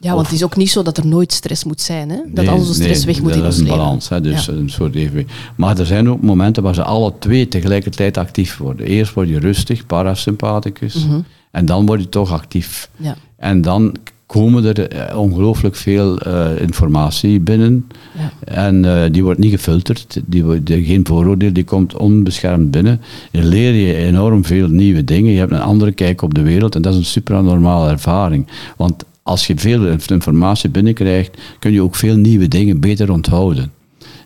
Ja, 0.04 0.14
want 0.14 0.26
het 0.28 0.36
is 0.36 0.44
ook 0.44 0.56
niet 0.56 0.70
zo 0.70 0.82
dat 0.82 0.98
er 0.98 1.08
nooit 1.08 1.32
stress 1.34 1.64
moet 1.64 1.82
zijn. 1.82 2.10
Hè? 2.10 2.16
Dat 2.28 2.46
Nee, 2.46 2.50
al 2.50 2.58
onze 2.58 2.74
stress 2.74 3.06
nee, 3.06 3.14
weg 3.14 3.24
moet 3.24 3.32
in 3.32 3.38
dat 3.38 3.46
ons 3.46 3.54
is 3.56 3.60
een 3.62 3.68
leven. 3.68 3.80
balans, 3.80 4.10
hè, 4.10 4.22
dus 4.22 4.46
Ja. 4.46 4.54
een 4.54 4.70
soort 4.70 4.96
evenwicht. 4.96 5.32
Maar 5.56 5.80
er 5.80 5.86
zijn 5.86 6.10
ook 6.10 6.22
momenten 6.22 6.64
waar 6.64 6.74
ze 6.76 6.84
alle 6.84 7.14
twee 7.20 7.48
tegelijkertijd 7.48 8.18
actief 8.18 8.58
worden. 8.58 8.86
Eerst 8.86 9.14
word 9.14 9.30
je 9.30 9.40
rustig, 9.40 9.86
parasympathicus, 9.86 11.06
Mhm. 11.06 11.20
en 11.52 11.66
dan 11.66 11.86
word 11.86 12.02
je 12.02 12.10
toch 12.10 12.32
actief. 12.32 12.90
Ja. 12.98 13.16
En 13.38 13.62
dan 13.62 13.96
komen 14.26 14.66
er 14.66 14.88
eh, 14.88 15.18
ongelooflijk 15.18 15.76
veel 15.76 16.18
eh, 16.20 16.62
informatie 16.62 17.40
binnen. 17.40 17.88
Ja. 18.18 18.32
En 18.54 18.86
eh, 18.86 19.12
die 19.12 19.24
wordt 19.24 19.40
niet 19.40 19.52
gefilterd, 19.52 20.22
die 20.26 20.44
wordt, 20.44 20.66
die- 20.66 20.84
geen 20.86 21.06
vooroordeel, 21.08 21.54
die 21.54 21.64
komt 21.64 21.96
onbeschermd 21.98 22.72
binnen. 22.72 23.02
Je 23.32 23.44
leer 23.44 23.74
je 23.74 23.96
enorm 23.96 24.46
veel 24.46 24.68
nieuwe 24.68 25.04
dingen, 25.04 25.32
je 25.32 25.40
hebt 25.40 25.52
een 25.52 25.62
andere 25.62 25.92
kijk 25.92 26.22
op 26.22 26.34
de 26.34 26.42
wereld 26.42 26.76
en 26.76 26.82
dat 26.82 26.94
is 26.94 27.00
een 27.00 27.06
supranormale 27.06 27.90
ervaring. 27.90 28.48
Want 28.78 29.04
als 29.24 29.48
je 29.48 29.54
veel 29.58 29.98
informatie 30.08 30.70
binnenkrijgt, 30.70 31.38
kun 31.60 31.72
je 31.72 31.82
ook 31.82 31.96
veel 31.96 32.16
nieuwe 32.16 32.48
dingen 32.48 32.80
beter 32.80 33.12
onthouden. 33.12 33.72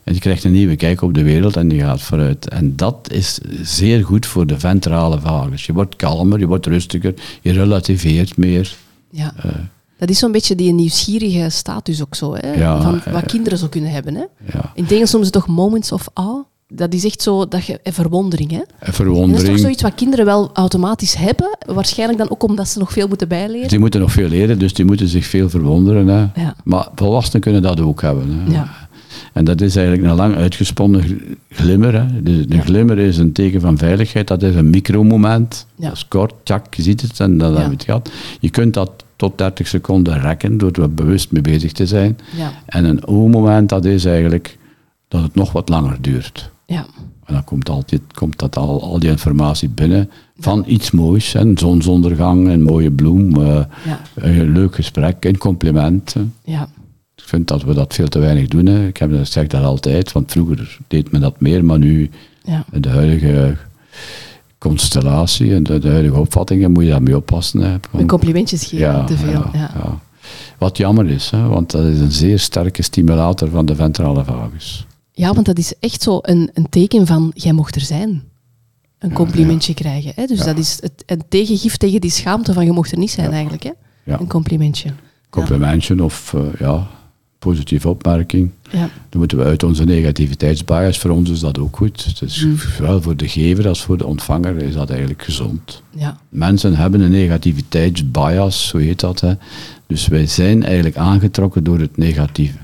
En 0.04 0.14
je 0.14 0.20
krijgt 0.20 0.44
een 0.44 0.52
nieuwe 0.52 0.76
kijk 0.76 1.02
op 1.02 1.14
de 1.14 1.24
wereld 1.24 1.56
en 1.56 1.70
je 1.70 1.80
gaat 1.80 2.02
vooruit. 2.02 2.50
En 2.50 2.76
dat 2.76 3.12
is 3.12 3.40
zeer 3.62 4.06
goed 4.06 4.26
voor 4.26 4.48
de 4.48 4.60
ventrale 4.60 5.20
vagus. 5.20 5.66
Je 5.66 5.74
wordt 5.74 5.96
kalmer, 5.96 6.40
je 6.40 6.48
wordt 6.48 6.66
rustiger, 6.66 7.14
je 7.42 7.52
relativeert 7.52 8.38
meer. 8.38 8.76
Ja. 9.12 9.34
Eh, 9.44 9.52
Dat 9.98 10.10
is 10.10 10.20
zo'n 10.20 10.32
beetje 10.32 10.56
die 10.56 10.74
nieuwsgierige 10.74 11.50
status 11.50 12.02
ook 12.02 12.16
zo, 12.16 12.36
hè? 12.36 12.54
Ja, 12.54 12.82
van 12.82 13.02
wat 13.12 13.22
eh, 13.22 13.28
kinderen 13.28 13.58
zo 13.58 13.68
kunnen 13.68 13.92
hebben. 13.92 14.16
Hè? 14.16 14.24
Ja. 14.54 14.72
In 14.76 14.84
het 14.84 14.92
Engels 14.92 15.12
noemen 15.12 15.30
ze 15.30 15.34
toch 15.40 15.48
moments 15.48 15.92
of 15.92 16.08
awe? 16.14 16.46
Dat 16.74 16.94
is 16.94 17.06
echt 17.06 17.22
zo, 17.22 17.48
dat 17.48 17.66
je, 17.66 17.80
verwondering. 17.84 18.52
Hè? 18.52 18.58
En 18.58 18.62
En 18.62 18.76
dat 18.80 18.90
is 18.90 18.96
verwondering. 18.96 19.48
toch 19.50 19.60
zoiets 19.60 19.82
wat 19.82 19.96
kinderen 19.96 20.26
wel 20.26 20.50
automatisch 20.54 21.16
hebben. 21.16 21.58
Waarschijnlijk 21.66 22.20
dan 22.20 22.30
ook 22.30 22.44
omdat 22.44 22.68
ze 22.68 22.80
nog 22.80 22.92
veel 22.92 23.08
moeten 23.08 23.28
bijleren. 23.28 23.68
Die 23.68 23.80
moeten 23.80 24.00
nog 24.00 24.12
veel 24.12 24.28
leren, 24.30 24.60
dus 24.60 24.74
die 24.74 24.86
moeten 24.86 25.08
zich 25.08 25.26
veel 25.26 25.50
verwonderen. 25.50 26.08
Hè. 26.08 26.42
Ja. 26.42 26.56
Maar 26.64 26.88
volwassenen 26.96 27.42
kunnen 27.42 27.62
dat 27.62 27.80
ook 27.80 28.02
hebben. 28.02 28.30
Hè. 28.30 28.52
Ja. 28.54 28.88
En 29.34 29.46
dat 29.46 29.62
is 29.62 29.76
eigenlijk 29.76 30.08
een 30.08 30.16
lang 30.16 30.36
uitgesponnen 30.36 31.02
gl- 31.04 31.14
glimmer. 31.50 31.94
Hè. 31.94 32.24
De, 32.24 32.46
de 32.46 32.56
Ja. 32.56 32.62
glimmer 32.62 32.98
is 33.00 33.18
een 33.18 33.32
teken 33.32 33.62
van 33.62 33.78
veiligheid. 33.78 34.28
Dat 34.28 34.44
is 34.44 34.56
een 34.56 34.70
micromoment. 34.70 35.66
Dat 35.76 35.94
is 35.94 36.08
kort, 36.08 36.34
tjak, 36.44 36.74
je 36.74 36.82
ziet 36.82 37.02
het 37.02 37.20
en 37.20 37.38
dan 37.38 37.56
heb 37.56 37.66
je 37.66 37.72
het 37.72 37.84
gehad. 37.84 38.12
Je 38.40 38.50
kunt 38.50 38.74
dat 38.74 38.92
tot 39.16 39.38
30 39.38 39.68
seconden 39.68 40.22
rekken 40.22 40.58
door 40.58 40.72
er 40.72 40.94
bewust 40.94 41.32
mee 41.32 41.42
bezig 41.42 41.72
te 41.72 41.86
zijn. 41.86 42.18
Ja. 42.38 42.52
En 42.66 42.86
een 42.86 43.08
O-moment, 43.08 43.70
dat 43.70 43.86
is 43.86 44.06
eigenlijk 44.06 44.58
dat 45.08 45.22
het 45.22 45.36
nog 45.36 45.52
wat 45.52 45.70
langer 45.70 45.98
duurt. 46.02 46.50
Ja. 46.70 46.86
En 47.26 47.34
dan 47.34 47.44
komt, 47.44 47.70
altijd, 47.70 48.02
komt 48.14 48.40
dat 48.40 48.58
al, 48.58 48.82
al 48.84 49.00
die 49.00 49.10
informatie 49.10 49.70
binnen 49.70 50.10
van 50.38 50.64
iets 50.68 50.92
moois. 50.92 51.34
hè. 51.34 51.40
Een 51.40 51.58
zonsondergang, 51.58 52.48
een 52.48 52.64
mooie 52.64 52.92
bloem, 52.92 53.42
eh, 53.42 53.64
Ja. 53.86 54.02
een 54.16 54.52
leuk 54.52 54.76
gesprek, 54.76 55.26
een 55.26 55.38
compliment. 55.38 56.16
Ja. 56.44 56.70
Ik 57.16 57.24
vind 57.24 57.48
dat 57.48 57.64
we 57.64 57.74
dat 57.74 57.94
veel 57.94 58.08
te 58.08 58.20
weinig 58.20 58.48
doen. 58.48 58.66
Hè. 58.66 58.88
Ik 58.88 58.98
heb, 58.98 59.12
dat- 59.12 59.28
zeg 59.28 59.48
dat 59.48 59.64
altijd, 59.64 60.12
want 60.12 60.32
vroeger 60.32 60.78
deed 60.88 61.12
men 61.12 61.22
dat 61.22 61.40
meer, 61.42 61.66
maar 61.66 61.78
nu 61.80 62.10
Ja. 62.44 62.66
in 62.72 62.82
de 62.82 62.90
huidige 62.90 63.58
constellatie 64.58 65.54
en 65.54 65.64
de, 65.64 65.80
de 65.80 65.90
huidige 65.90 66.20
opvattingen 66.20 66.72
moet 66.72 66.84
je 66.84 66.90
daarmee 66.90 67.16
oppassen. 67.16 67.62
Hè. 67.62 67.76
Een 67.92 68.08
complimentjes 68.08 68.66
geven, 68.66 69.06
te 69.06 69.18
veel. 69.18 69.46
Wat 70.58 70.78
jammer 70.78 71.10
is, 71.10 71.30
hè, 71.30 71.48
want 71.48 71.72
dat 71.72 71.86
is 71.86 72.00
een 72.00 72.12
zeer 72.12 72.40
sterke 72.40 72.82
stimulator 72.82 73.50
van 73.50 73.66
de 73.66 73.76
ventrale 73.76 74.24
vagus. 74.24 74.86
Ja, 75.18 75.34
want 75.34 75.46
dat 75.46 75.58
is 75.58 75.74
echt 75.80 76.02
zo 76.02 76.20
een, 76.22 76.50
een 76.54 76.70
teken 76.70 77.08
van, 77.08 77.32
jij 77.34 77.52
mocht 77.54 77.76
er 77.76 77.82
zijn. 77.82 78.24
Een 79.00 79.14
complimentje 79.14 79.74
krijgen. 79.74 80.12
Hè? 80.16 80.26
Dus 80.26 80.38
Ja. 80.40 80.46
dat 80.46 80.58
is 80.58 80.78
het, 80.82 81.04
een 81.06 81.22
tegengif 81.30 81.78
tegen 81.78 82.02
die 82.02 82.12
schaamte 82.12 82.54
van, 82.54 82.66
je 82.66 82.72
mocht 82.72 82.92
er 82.92 82.98
niet 82.98 83.12
zijn 83.12 83.32
eigenlijk. 83.32 83.64
Hè? 83.64 83.72
Een 84.14 84.28
complimentje. 84.28 84.90
Complimentje 85.30 86.04
of 86.04 86.34
eh, 86.34 86.42
ja, 86.60 86.88
positieve 87.40 87.90
opmerking. 87.90 88.50
Ja. 88.72 88.90
Dan 89.10 89.20
moeten 89.20 89.38
we 89.38 89.44
uit 89.44 89.64
onze 89.64 89.84
negativiteitsbias. 89.84 90.98
Voor 90.98 91.12
ons 91.12 91.30
is 91.30 91.40
dat 91.40 91.60
ook 91.60 91.76
goed. 91.78 92.20
Dus 92.20 92.44
Mm. 92.46 92.58
zowel 92.58 93.02
voor 93.02 93.16
de 93.18 93.28
gever 93.28 93.68
als 93.68 93.84
voor 93.84 93.98
de 93.98 94.06
ontvanger 94.06 94.58
is 94.58 94.74
dat 94.74 94.90
eigenlijk 94.90 95.24
gezond. 95.24 95.82
Ja. 95.96 96.18
Mensen 96.30 96.76
hebben 96.76 97.02
een 97.02 97.12
negativiteitsbias, 97.12 98.68
zo 98.68 98.78
heet 98.78 99.00
dat. 99.00 99.20
Hè. 99.20 99.34
Dus 99.88 100.08
wij 100.08 100.28
zijn 100.28 100.64
eigenlijk 100.64 100.98
aangetrokken 100.98 101.64
door 101.64 101.80
het 101.80 101.98
negatieve. 101.98 102.58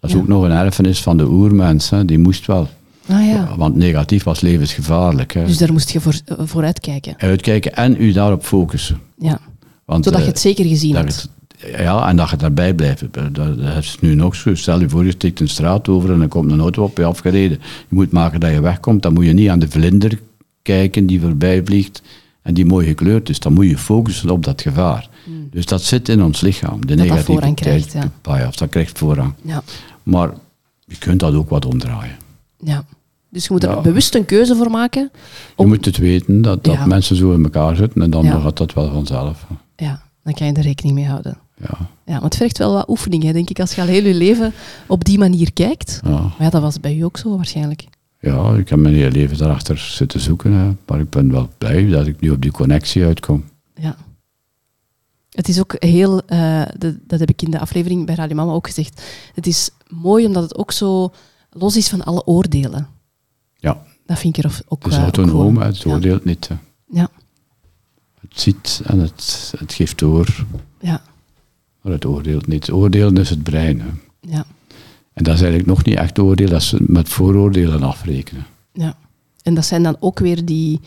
Dat 0.00 0.10
is 0.10 0.16
Ja. 0.16 0.22
ook 0.22 0.28
nog 0.28 0.42
een 0.42 0.50
erfenis 0.50 1.02
van 1.02 1.16
de 1.16 1.26
oermens. 1.28 1.90
Hè. 1.90 2.04
Die 2.04 2.18
moest 2.18 2.46
wel. 2.46 2.68
Ah 3.08 3.26
ja. 3.26 3.54
Want 3.56 3.76
negatief 3.76 4.24
was 4.24 4.40
levensgevaarlijk. 4.40 5.32
Hè. 5.34 5.44
Dus 5.44 5.58
daar 5.58 5.72
moest 5.72 5.90
je 5.90 6.00
voor, 6.00 6.14
eh, 6.24 6.36
voor 6.44 6.64
uitkijken. 6.64 7.14
Uitkijken 7.18 7.74
en 7.74 7.96
u 8.02 8.12
daarop 8.12 8.44
focussen. 8.44 8.98
Ja. 9.18 9.38
Want, 9.84 10.04
Zodat 10.04 10.18
je 10.20 10.26
eh, 10.26 10.32
het 10.32 10.40
zeker 10.40 10.64
gezien 10.64 10.94
hebt. 10.94 11.28
ja, 11.76 12.08
en 12.08 12.16
dat 12.16 12.30
je 12.30 12.36
daarbij 12.36 12.74
blijft. 12.74 13.04
Dat, 13.10 13.34
dat 13.34 13.76
is 13.78 13.96
nu 14.00 14.14
nog 14.14 14.34
zo. 14.34 14.54
Stel 14.54 14.80
je 14.80 14.88
voor, 14.88 15.04
je 15.04 15.10
steekt 15.10 15.40
een 15.40 15.48
straat 15.48 15.88
over 15.88 16.12
en 16.12 16.18
dan 16.18 16.28
komt 16.28 16.50
een 16.52 16.60
auto 16.60 16.82
op 16.82 16.96
je 16.96 17.04
afgereden. 17.04 17.58
Je 17.88 17.94
moet 17.94 18.10
maken 18.12 18.40
dat 18.40 18.50
je 18.52 18.60
wegkomt. 18.60 19.02
Dan 19.02 19.12
moet 19.12 19.24
je 19.26 19.32
niet 19.32 19.48
aan 19.48 19.58
de 19.58 19.68
vlinder 19.68 20.18
kijken 20.62 21.06
die 21.06 21.20
voorbij 21.20 21.62
vliegt 21.64 22.02
en 22.42 22.54
die 22.54 22.64
mooi 22.66 22.86
gekleurd 22.86 23.28
is. 23.28 23.38
Dan 23.40 23.52
moet 23.52 23.66
je 23.68 23.78
focussen 23.78 24.30
op 24.30 24.44
dat 24.44 24.62
gevaar. 24.62 25.08
Dus 25.50 25.66
dat 25.66 25.82
zit 25.82 26.08
in 26.08 26.22
ons 26.22 26.40
lichaam. 26.40 26.86
De 26.86 26.92
Hmm. 26.94 27.06
Dat 27.06 27.16
dat 27.16 27.24
voorrang 27.24 27.54
krijgt, 27.54 27.92
ja. 27.92 28.50
dat 28.56 28.68
krijgt 28.68 28.98
voorrang. 28.98 29.32
Ja. 29.42 29.62
Maar 30.02 30.30
je 30.86 30.98
kunt 30.98 31.20
dat 31.20 31.34
ook 31.34 31.50
wat 31.50 31.64
omdraaien. 31.64 32.16
ja. 32.58 32.84
Dus 33.30 33.42
je 33.46 33.48
moet 33.52 33.64
er 33.64 33.70
Ja. 33.70 33.80
bewust 33.80 34.14
een 34.14 34.24
keuze 34.24 34.56
voor 34.56 34.70
maken. 34.70 35.10
Je 35.56 35.66
moet 35.66 35.84
het 35.84 35.96
weten 35.96 36.42
dat, 36.42 36.64
dat 36.64 36.74
Ja. 36.74 36.86
mensen 36.86 37.16
zo 37.16 37.32
in 37.32 37.42
elkaar 37.44 37.76
zitten 37.76 38.02
en 38.02 38.10
dan 38.10 38.24
gaat 38.40 38.56
dat 38.56 38.72
wel 38.72 38.92
vanzelf. 38.92 39.46
Ja, 39.76 40.02
dan 40.22 40.32
kan 40.34 40.46
je 40.46 40.52
er 40.52 40.62
rekening 40.62 40.94
mee 40.94 41.06
houden. 41.06 41.38
Ja, 41.60 41.78
Ja, 42.06 42.14
maar 42.14 42.22
het 42.22 42.36
vergt 42.36 42.58
wel 42.58 42.72
wat 42.72 42.88
oefening, 42.88 43.22
hè, 43.22 43.32
denk 43.32 43.50
ik, 43.50 43.60
als 43.60 43.74
je 43.74 43.80
al 43.80 43.86
heel 43.86 44.04
je 44.04 44.14
leven 44.14 44.52
op 44.86 45.04
die 45.04 45.18
manier 45.18 45.52
kijkt. 45.52 46.00
ja. 46.04 46.10
Maar 46.10 46.32
ja, 46.38 46.50
dat 46.50 46.62
was 46.62 46.80
bij 46.80 46.96
u 46.96 47.02
ook 47.02 47.16
zo 47.18 47.36
waarschijnlijk. 47.36 47.84
Ja, 48.20 48.54
ik 48.54 48.68
heb 48.68 48.78
mijn 48.78 48.94
hele 48.94 49.10
leven 49.10 49.38
daarachter 49.38 49.78
zitten 49.78 50.20
zoeken. 50.20 50.52
Hè. 50.52 50.70
Maar 50.86 51.00
ik 51.00 51.10
ben 51.10 51.30
wel 51.32 51.48
blij 51.58 51.88
dat 51.88 52.06
ik 52.06 52.20
nu 52.20 52.30
op 52.30 52.42
die 52.42 52.50
connectie 52.50 53.04
uitkom. 53.04 53.44
Ja. 53.74 53.96
Het 55.30 55.48
is 55.48 55.60
ook 55.60 55.74
heel, 55.78 56.20
eh, 56.26 56.62
de- 56.78 56.98
dat 57.06 57.20
heb 57.20 57.28
ik 57.30 57.42
in 57.42 57.50
de 57.50 57.58
aflevering 57.60 58.06
bij 58.06 58.14
Radio 58.14 58.36
Mama 58.36 58.52
ook 58.52 58.66
gezegd. 58.66 59.02
Het 59.34 59.46
is 59.46 59.70
mooi 59.88 60.26
omdat 60.26 60.42
het 60.42 60.56
ook 60.56 60.72
zo 60.72 61.12
los 61.50 61.76
is 61.76 61.88
van 61.88 62.04
alle 62.04 62.24
oordelen. 62.26 62.88
Ja, 63.56 63.82
Dat 64.06 64.18
vind 64.18 64.36
ik 64.38 64.44
er 64.44 64.60
ook 64.68 64.82
het 64.82 64.92
is 64.92 64.98
eh, 64.98 65.02
autonoom, 65.04 65.56
het 65.56 65.78
ja. 65.82 65.90
oordeelt 65.90 66.24
niet. 66.24 66.48
hè. 66.48 66.54
Ja, 66.90 67.08
Het 68.20 68.40
ziet 68.40 68.80
en 68.84 68.98
het, 68.98 69.52
het 69.58 69.72
geeft 69.72 69.98
door, 69.98 70.46
ja, 70.80 71.02
maar 71.82 71.92
het 71.92 72.04
oordeelt 72.04 72.46
niet. 72.46 72.70
Oordelen 72.70 73.16
is 73.16 73.30
het 73.30 73.42
brein. 73.42 73.80
Hè. 73.80 73.88
ja, 74.20 74.44
En 75.12 75.24
dat 75.24 75.34
is 75.34 75.40
eigenlijk 75.40 75.66
nog 75.66 75.84
niet 75.84 75.96
echt 75.96 76.18
oordeel, 76.18 76.48
dat 76.48 76.60
is 76.62 76.74
met 76.78 77.08
vooroordelen 77.08 77.82
afrekenen. 77.82 78.46
ja. 78.72 78.96
En 79.42 79.54
dat 79.54 79.64
zijn 79.64 79.82
dan 79.82 79.96
ook 80.00 80.18
weer 80.18 80.44
die, 80.44 80.80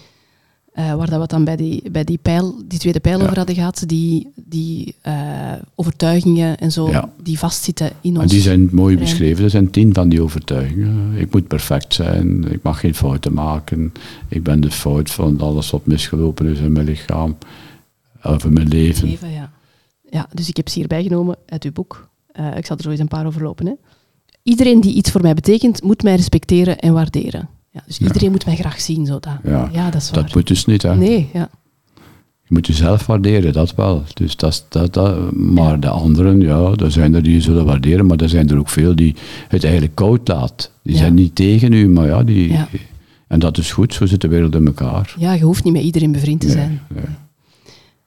eh, 0.71 0.93
waar 0.95 1.10
dat 1.10 1.21
we 1.21 1.27
dan 1.27 1.43
bij 1.43 1.55
die, 1.55 1.91
bij 1.91 2.03
die, 2.03 2.17
pijl, 2.21 2.55
die 2.65 2.79
tweede 2.79 2.99
pijl 2.99 3.17
Ja. 3.17 3.23
over 3.23 3.38
hadden 3.38 3.55
gehad, 3.55 3.84
die, 3.86 4.27
die 4.36 4.95
eh, 5.01 5.51
overtuigingen 5.75 6.57
en 6.57 6.71
zo, 6.71 6.89
Ja. 6.89 7.10
die 7.23 7.39
vastzitten 7.39 7.91
in 8.01 8.13
ons. 8.13 8.21
En 8.21 8.27
die 8.27 8.41
zijn 8.41 8.69
mooi 8.71 8.95
brein. 8.95 9.10
beschreven. 9.10 9.43
Er 9.43 9.49
zijn 9.49 9.69
tien 9.71 9.93
van 9.93 10.10
die 10.10 10.21
overtuigingen. 10.21 11.15
Ik 11.15 11.31
moet 11.34 11.47
perfect 11.47 11.93
zijn, 11.93 12.51
ik 12.51 12.63
mag 12.63 12.79
geen 12.79 12.95
fouten 12.95 13.34
maken, 13.34 13.91
ik 14.27 14.43
ben 14.43 14.62
de 14.62 14.71
fout 14.71 15.12
van 15.12 15.39
alles 15.41 15.69
wat 15.69 15.86
misgelopen 15.86 16.45
is 16.47 16.60
in 16.60 16.71
mijn 16.71 16.86
lichaam, 16.86 17.38
of 18.23 18.43
in 18.45 18.53
mijn 18.53 18.67
leven. 18.67 19.07
Leven, 19.07 19.31
ja. 19.31 19.51
ja, 20.10 20.27
dus 20.34 20.49
ik 20.49 20.57
heb 20.57 20.69
ze 20.69 20.77
hierbij 20.79 21.03
genomen 21.03 21.36
uit 21.45 21.63
uw 21.63 21.71
boek. 21.71 22.10
Eh, 22.31 22.57
ik 22.57 22.65
zal 22.65 22.77
er 22.77 22.84
zo 22.84 22.89
eens 22.89 22.99
een 22.99 23.07
paar 23.07 23.25
overlopen. 23.25 23.65
Hè. 23.65 23.73
Iedereen 24.43 24.81
die 24.81 24.93
iets 24.93 25.12
voor 25.12 25.21
mij 25.21 25.34
betekent, 25.34 25.84
moet 25.84 26.03
mij 26.03 26.15
respecteren 26.15 26.79
en 26.79 26.93
waarderen. 26.93 27.49
Ja, 27.71 27.81
dus 27.86 27.97
Ja. 27.97 28.05
iedereen 28.05 28.31
moet 28.31 28.45
mij 28.45 28.55
graag 28.55 28.81
zien. 28.81 29.05
Zo 29.05 29.19
dat. 29.19 29.34
Ja, 29.71 29.89
dat 29.89 30.01
is 30.01 30.12
waar. 30.12 30.23
Dat 30.23 30.36
moet 30.36 30.47
dus 30.47 30.65
niet, 30.65 30.81
hè. 30.81 30.95
Nee, 30.95 31.29
ja. 31.34 31.49
Je 32.43 32.57
moet 32.57 32.67
jezelf 32.67 33.05
waarderen, 33.05 33.53
dat 33.53 33.75
wel. 33.75 34.03
Dus 34.13 34.36
dat, 34.36 34.65
dat, 34.69 34.93
dat, 34.93 35.31
maar 35.36 35.79
de 35.79 35.89
anderen, 35.89 36.41
ja, 36.41 36.71
er 36.75 36.91
zijn 36.91 37.13
er 37.13 37.23
die 37.23 37.34
je 37.34 37.41
zullen 37.41 37.65
waarderen, 37.65 38.05
maar 38.05 38.17
er 38.17 38.29
zijn 38.29 38.49
er 38.49 38.57
ook 38.57 38.69
veel 38.69 38.95
die 38.95 39.15
het 39.47 39.63
eigenlijk 39.63 39.95
koud 39.95 40.27
laat. 40.27 40.71
Die 40.84 40.93
Ja. 40.93 40.99
zijn 40.99 41.13
niet 41.13 41.36
tegen 41.36 41.73
u, 41.73 41.88
maar 41.89 42.05
ja, 42.07 42.23
die... 42.23 42.51
Ja. 42.51 42.67
En 43.27 43.39
dat 43.39 43.57
is 43.57 43.71
goed, 43.71 43.93
zo 43.93 44.05
zit 44.05 44.21
de 44.21 44.27
wereld 44.27 44.55
in 44.55 44.65
elkaar. 44.65 45.15
ja, 45.17 45.34
je 45.34 45.43
hoeft 45.43 45.63
niet 45.63 45.73
met 45.73 45.81
iedereen 45.84 46.12
bevriend 46.12 46.39
te 46.39 46.45
Nee, 46.47 46.55
zijn. 46.55 46.81
nee. 46.93 47.03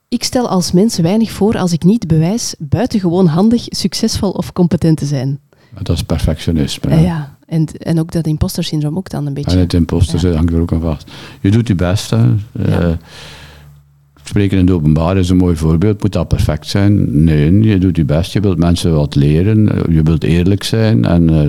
Ik 0.09 0.25
stel 0.25 0.49
als 0.49 0.73
mens 0.73 0.99
weinig 0.99 1.31
voor 1.31 1.59
als 1.59 1.73
ik 1.73 1.85
niet 1.85 2.07
bewijs 2.07 2.55
buitengewoon 2.59 3.27
handig, 3.27 3.65
succesvol 3.69 4.31
of 4.31 4.53
competent 4.53 4.97
te 4.99 5.07
zijn. 5.07 5.39
Dat 5.83 5.97
is 5.97 6.03
perfectionisme. 6.03 7.01
Ja. 7.01 7.34
En, 7.47 7.67
en 7.67 7.99
ook 8.01 8.13
dat 8.13 8.27
imposter 8.27 8.65
syndroom 8.65 8.97
ook 8.97 9.11
dan 9.11 9.27
een 9.27 9.35
beetje. 9.35 9.51
En 9.51 9.59
het 9.59 9.75
imposter 9.75 10.29
Ja. 10.29 10.37
hangt 10.37 10.53
er 10.53 10.61
ook 10.61 10.73
aan 10.73 10.81
vast. 10.81 11.11
Je 11.41 11.51
doet 11.51 11.69
je 11.69 11.75
best. 11.75 12.11
Hè. 12.11 12.35
Eh, 12.53 12.91
spreken 14.25 14.59
in 14.59 14.67
het 14.67 14.75
openbaar 14.75 15.17
is 15.17 15.29
een 15.29 15.37
mooi 15.37 15.57
voorbeeld. 15.57 16.03
Moet 16.03 16.13
dat 16.13 16.29
perfect 16.29 16.67
zijn? 16.67 17.25
Nee, 17.25 17.63
je 17.63 17.79
doet 17.79 17.97
je 17.97 18.05
best. 18.05 18.33
Je 18.33 18.41
wilt 18.41 18.59
mensen 18.59 18.95
wat 18.95 19.15
leren. 19.15 19.65
Je 19.95 20.03
wilt 20.03 20.25
eerlijk 20.25 20.63
zijn. 20.65 21.05
En 21.05 21.31
eh, 21.31 21.49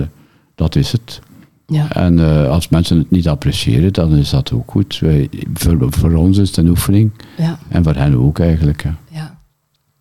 dat 0.54 0.76
is 0.76 0.92
het. 0.92 1.20
Ja. 1.66 1.92
En 1.92 2.18
eh, 2.18 2.48
als 2.50 2.68
mensen 2.68 2.98
het 2.98 3.10
niet 3.10 3.28
appreciëren, 3.28 3.92
dan 3.92 4.16
is 4.16 4.30
dat 4.30 4.52
ook 4.52 4.70
goed. 4.70 4.98
Wij, 4.98 5.28
voor, 5.54 5.76
voor 5.92 6.12
ons 6.14 6.38
is 6.38 6.48
het 6.48 6.56
een 6.56 6.68
oefening. 6.68 7.10
Ja, 7.36 7.58
En 7.68 7.84
voor 7.84 7.94
hen 7.94 8.14
ook 8.16 8.38
eigenlijk. 8.38 8.82
Hè. 8.82 8.90
ja. 9.10 9.38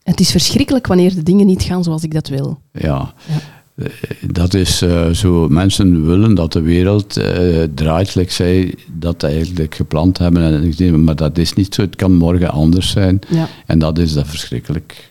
Het 0.03 0.19
is 0.19 0.31
verschrikkelijk 0.31 0.87
wanneer 0.87 1.15
de 1.15 1.23
dingen 1.23 1.45
niet 1.45 1.63
gaan 1.63 1.83
zoals 1.83 2.03
ik 2.03 2.13
dat 2.13 2.27
wil. 2.27 2.59
Ja. 2.71 3.13
Ja. 3.27 3.35
Eh, 3.75 3.85
Dat 4.31 4.53
is 4.53 4.81
eh, 4.81 5.09
zo, 5.09 5.49
mensen 5.49 6.05
willen 6.05 6.35
dat 6.35 6.53
de 6.53 6.61
wereld 6.61 7.17
eh, 7.17 7.63
draait, 7.75 8.09
zoals 8.09 8.35
zij 8.35 8.73
dat 8.91 9.23
eigenlijk 9.23 9.75
gepland 9.75 10.17
hebben. 10.17 10.75
En 10.77 11.03
maar 11.03 11.15
dat 11.15 11.37
is 11.37 11.53
niet 11.53 11.75
zo, 11.75 11.81
het 11.81 11.95
kan 11.95 12.13
morgen 12.13 12.49
anders 12.49 12.89
zijn. 12.89 13.19
Ja. 13.29 13.47
En 13.65 13.79
dat 13.79 13.97
is 13.97 14.13
dat 14.13 14.27
verschrikkelijk 14.27 15.09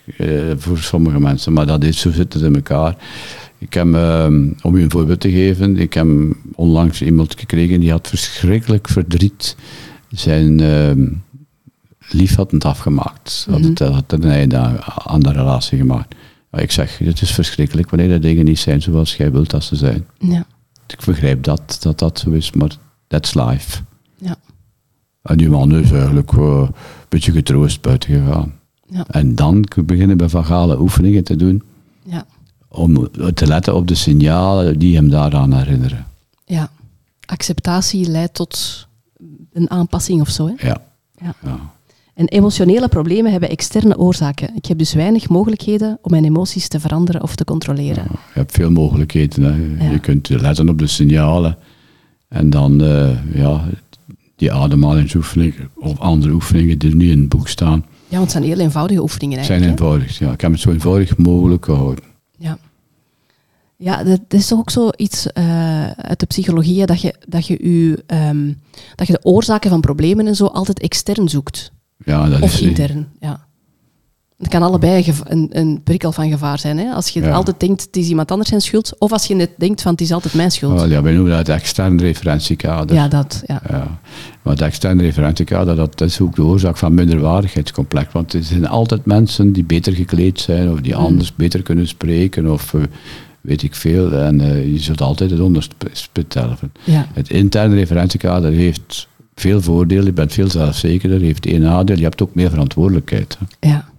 voor 0.57 0.77
sommige 0.77 1.19
mensen. 1.19 1.53
Maar 1.53 1.65
dat 1.65 1.83
is, 1.83 1.99
zo 1.99 2.11
zit 2.11 2.33
het 2.33 2.43
in 2.43 2.55
elkaar. 2.55 2.95
Ik 3.57 3.73
heb, 3.73 3.85
om 4.61 4.75
u 4.75 4.81
een 4.81 4.91
voorbeeld 4.91 5.19
te 5.19 5.31
geven, 5.31 5.77
ik 5.77 5.93
heb 5.93 6.07
onlangs 6.55 7.01
iemand 7.01 7.35
gekregen 7.39 7.79
die 7.79 7.91
had 7.91 8.07
verschrikkelijk 8.07 8.87
verdriet. 8.87 9.55
Zijn 10.11 10.61
lief 12.09 12.35
had 12.35 12.51
het 12.51 12.65
afgemaakt. 12.65 13.47
Had, 13.49 13.63
het, 13.63 13.79
had 13.79 14.11
een 14.11 14.23
einde 14.23 14.57
aan, 14.57 14.77
aan 14.83 15.19
de 15.19 15.31
relatie 15.31 15.77
gemaakt. 15.77 16.15
Maar 16.55 16.63
ik 16.63 16.71
zeg, 16.71 16.97
het 16.97 17.21
is 17.21 17.31
verschrikkelijk 17.31 17.89
wanneer 17.89 18.07
de 18.09 18.19
dingen 18.19 18.45
niet 18.45 18.59
zijn 18.59 18.81
zoals 18.81 19.15
jij 19.15 19.31
wilt 19.31 19.49
dat 19.49 19.63
ze 19.63 19.75
zijn. 19.75 20.05
Ja. 20.19 20.45
Ik 20.87 20.99
begrijp 21.05 21.43
dat, 21.43 21.77
dat 21.81 21.99
dat 21.99 22.19
zo 22.19 22.29
is, 22.31 22.51
maar 22.51 22.71
that's 23.07 23.33
life. 23.33 23.81
Ja. 24.17 24.35
En 25.21 25.37
die 25.37 25.49
man 25.49 25.75
is 25.75 25.91
eigenlijk 25.91 26.31
eh, 26.31 26.37
een 26.39 26.73
beetje 27.09 27.31
getroost 27.31 27.81
buiten 27.81 28.09
gegaan. 28.13 28.53
Ja. 28.87 29.05
En 29.07 29.35
dan 29.35 29.65
beginnen 29.85 30.17
we 30.17 30.29
vagale 30.29 30.79
oefeningen 30.79 31.23
te 31.23 31.35
doen 31.35 31.63
Ja. 32.03 32.25
om 32.67 33.09
te 33.33 33.47
letten 33.47 33.75
op 33.75 33.87
de 33.87 33.95
signalen 33.95 34.79
die 34.79 34.95
hem 34.95 35.09
daaraan 35.09 35.53
herinneren. 35.53 36.05
ja. 36.45 36.69
Acceptatie 37.25 38.09
leidt 38.09 38.33
tot 38.33 38.87
een 39.53 39.69
aanpassing 39.69 40.21
of 40.21 40.29
zo. 40.29 40.47
Hè? 40.55 40.67
Ja. 40.67 40.81
Ja. 41.21 41.33
ja. 41.43 41.73
En 42.15 42.27
emotionele 42.27 42.87
problemen 42.87 43.31
hebben 43.31 43.49
externe 43.49 43.97
oorzaken. 43.97 44.55
Ik 44.55 44.65
heb 44.65 44.77
dus 44.77 44.93
weinig 44.93 45.29
mogelijkheden 45.29 45.97
om 46.01 46.11
mijn 46.11 46.25
emoties 46.25 46.67
te 46.67 46.79
veranderen 46.79 47.21
of 47.21 47.35
te 47.35 47.43
controleren. 47.43 48.03
Je 48.11 48.17
hebt 48.39 48.51
veel 48.51 48.71
mogelijkheden. 48.71 49.43
Hè. 49.43 49.85
Ja. 49.85 49.91
Je 49.91 49.99
kunt 49.99 50.29
letten 50.29 50.69
op 50.69 50.79
de 50.79 50.87
signalen 50.87 51.57
en 52.27 52.49
dan 52.49 52.83
eh, 52.83 53.09
ja, 53.33 53.63
die 54.35 54.51
ademhalingsoefeningen 54.51 55.69
of 55.75 55.99
andere 55.99 56.33
oefeningen 56.33 56.77
die 56.77 56.95
nu 56.95 57.11
in 57.11 57.19
het 57.19 57.29
boek 57.29 57.47
staan, 57.47 57.85
Ja, 58.07 58.17
want 58.17 58.21
het 58.21 58.31
zijn 58.31 58.43
heel 58.43 58.59
eenvoudige 58.59 59.01
oefeningen 59.01 59.45
zijn 59.45 59.61
eigenlijk. 59.61 59.79
hè? 59.79 59.85
eenvoudig. 59.85 60.19
Ja, 60.19 60.31
ik 60.31 60.41
heb 60.41 60.51
het 60.51 60.59
zo 60.59 60.71
eenvoudig 60.71 61.17
mogelijk 61.17 61.65
gehouden. 61.65 62.03
Ja. 62.37 62.57
Ja, 63.77 64.03
dat, 64.03 64.21
is 64.27 64.47
toch 64.47 64.59
ook 64.59 64.69
zoiets 64.69 65.27
uh, 65.37 65.89
uit 65.89 66.19
de 66.19 66.25
psychologie, 66.25 66.85
dat 66.85 67.01
je, 67.01 67.15
dat, 67.27 67.47
je 67.47 67.59
u, 67.59 67.97
ehm, 68.07 68.53
dat 68.95 69.07
je 69.07 69.13
de 69.13 69.23
oorzaken 69.23 69.69
van 69.69 69.81
problemen 69.81 70.27
en 70.27 70.35
zo 70.35 70.45
altijd 70.45 70.79
extern 70.79 71.29
zoekt. 71.29 71.71
Ja, 72.05 72.29
dat 72.29 72.41
Of 72.41 72.53
is, 72.53 72.61
intern, 72.61 73.07
ja. 73.19 73.43
Het 74.37 74.47
kan 74.47 74.61
allebei 74.61 75.13
een, 75.23 75.49
een, 75.51 75.81
prikkel 75.83 76.11
van 76.11 76.29
gevaar 76.29 76.59
zijn. 76.59 76.77
Hè? 76.77 76.91
Als 76.91 77.09
je 77.09 77.21
Ja. 77.21 77.31
altijd 77.31 77.59
denkt, 77.59 77.81
het 77.81 77.97
is 77.97 78.07
iemand 78.09 78.31
anders 78.31 78.49
zijn 78.49 78.61
schuld. 78.61 78.95
Of 78.99 79.11
als 79.11 79.25
je 79.25 79.35
net 79.35 79.49
denkt, 79.57 79.81
van 79.81 79.91
het 79.91 80.01
is 80.01 80.11
altijd 80.11 80.33
mijn 80.33 80.51
schuld. 80.51 80.73
Wel, 80.73 80.87
ja, 80.87 81.01
wij 81.01 81.13
noemen 81.13 81.31
dat 81.31 81.47
het 81.47 81.49
extern 81.49 81.99
referentiekader. 81.99 82.95
ja, 82.95 83.07
dat. 83.07 83.43
Ja. 83.45 83.61
Ja. 83.69 83.99
Maar 84.41 84.53
het 84.53 84.61
externe 84.61 85.01
referentiekader, 85.01 85.75
dat 85.75 86.01
is 86.01 86.19
ook 86.21 86.35
de 86.35 86.43
oorzaak 86.43 86.77
van 86.77 86.93
minderwaardigheidscomplex. 86.93 88.13
Want 88.13 88.33
er 88.33 88.43
zijn 88.43 88.67
altijd 88.67 89.05
mensen 89.05 89.51
die 89.51 89.63
beter 89.63 89.93
gekleed 89.93 90.39
zijn, 90.39 90.71
of 90.71 90.81
die 90.81 90.95
anders 90.95 91.35
beter 91.35 91.61
kunnen 91.61 91.87
spreken, 91.87 92.51
of 92.51 92.73
eh, 92.73 92.81
weet 93.41 93.63
ik 93.63 93.75
veel. 93.75 94.11
En 94.13 94.41
eh, 94.41 94.71
je 94.73 94.79
zult 94.79 95.01
altijd 95.01 95.31
het 95.31 95.39
onderspit 95.39 96.33
helpen. 96.33 96.71
Ja. 96.83 97.07
Het 97.13 97.29
interne 97.29 97.75
referentiekader 97.75 98.51
heeft 98.51 99.07
veel 99.35 99.61
voordelen, 99.61 100.05
je 100.05 100.13
bent 100.13 100.33
veel 100.33 100.49
zelfzekerder, 100.49 101.21
heeft 101.21 101.45
één 101.45 101.61
nadeel, 101.61 101.97
je 101.97 102.03
hebt 102.03 102.21
ook 102.21 102.35
meer 102.35 102.49
verantwoordelijkheid. 102.49 103.37
hè. 103.59 103.69
ja. 103.69 103.89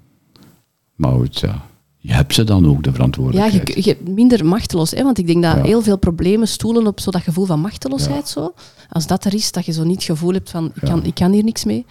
Maar 0.95 1.13
goed, 1.13 1.41
ja. 1.41 1.65
je 1.99 2.13
hebt 2.13 2.35
ze 2.35 2.45
dan 2.45 2.67
ook, 2.69 2.83
de 2.83 2.89
Ja, 2.89 2.95
verantwoordelijkheid. 2.95 3.75
je, 3.75 3.85
je 3.85 4.11
minder 4.13 4.47
machteloos. 4.47 4.91
Hè? 4.91 5.03
Want 5.03 5.19
ik 5.19 5.27
denk 5.27 5.43
dat 5.43 5.57
Ja. 5.57 5.63
heel 5.63 5.83
veel 5.83 5.99
problemen 5.99 6.49
stoelen 6.49 6.87
op 6.87 7.01
zo 7.01 7.11
dat 7.11 7.23
gevoel 7.23 7.45
van 7.47 7.61
machteloosheid. 7.61 8.29
Zo. 8.29 8.55
Als 8.89 9.07
dat 9.07 9.25
er 9.25 9.35
is, 9.35 9.53
dat 9.53 9.67
je 9.67 9.73
zo 9.73 9.85
niet 9.85 9.95
het 9.95 10.05
gevoel 10.05 10.33
hebt 10.33 10.51
van 10.51 10.65
ik, 10.75 10.81
Ja. 10.81 10.89
kan, 10.89 11.05
ik 11.05 11.15
kan 11.15 11.33
hier 11.33 11.45
niks 11.45 11.65
mee. 11.65 11.87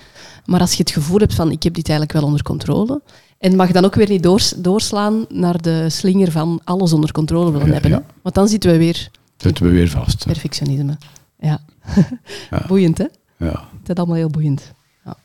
Maar 0.46 0.60
als 0.60 0.72
je 0.72 0.78
het 0.84 0.92
gevoel 0.92 1.20
hebt 1.20 1.34
van 1.34 1.52
ik 1.52 1.64
heb 1.64 1.74
dit 1.74 1.90
eigenlijk 1.90 2.20
wel 2.20 2.28
onder 2.28 2.44
controle. 2.44 3.02
En 3.38 3.56
mag 3.56 3.72
dan 3.72 3.86
ook 3.86 3.96
weer 3.96 4.10
niet 4.10 4.24
doors, 4.24 4.54
doorslaan 4.58 5.26
naar 5.30 5.62
de 5.62 5.90
slinger 5.90 6.32
van 6.32 6.62
alles 6.64 6.94
onder 6.94 7.12
controle 7.12 7.52
willen 7.52 7.68
Ja, 7.68 7.74
hebben. 7.74 7.92
ja. 7.92 8.04
Want 8.22 8.36
dan 8.36 8.48
zitten 8.48 8.72
we 8.72 8.78
weer 8.78 9.10
Zitten 9.38 9.66
we 9.66 9.72
weer 9.72 9.90
vast. 9.90 10.24
hè. 10.24 10.32
perfectionisme. 10.32 10.98
Ja. 11.40 11.60
Ja. 12.50 12.64
Boeiend, 12.68 12.98
hè? 12.98 13.06
Ja. 13.46 13.68
Het 13.80 13.90
is 13.90 13.96
allemaal 13.96 14.16
heel 14.16 14.30
boeiend. 14.30 14.74
Ja. 15.06 15.16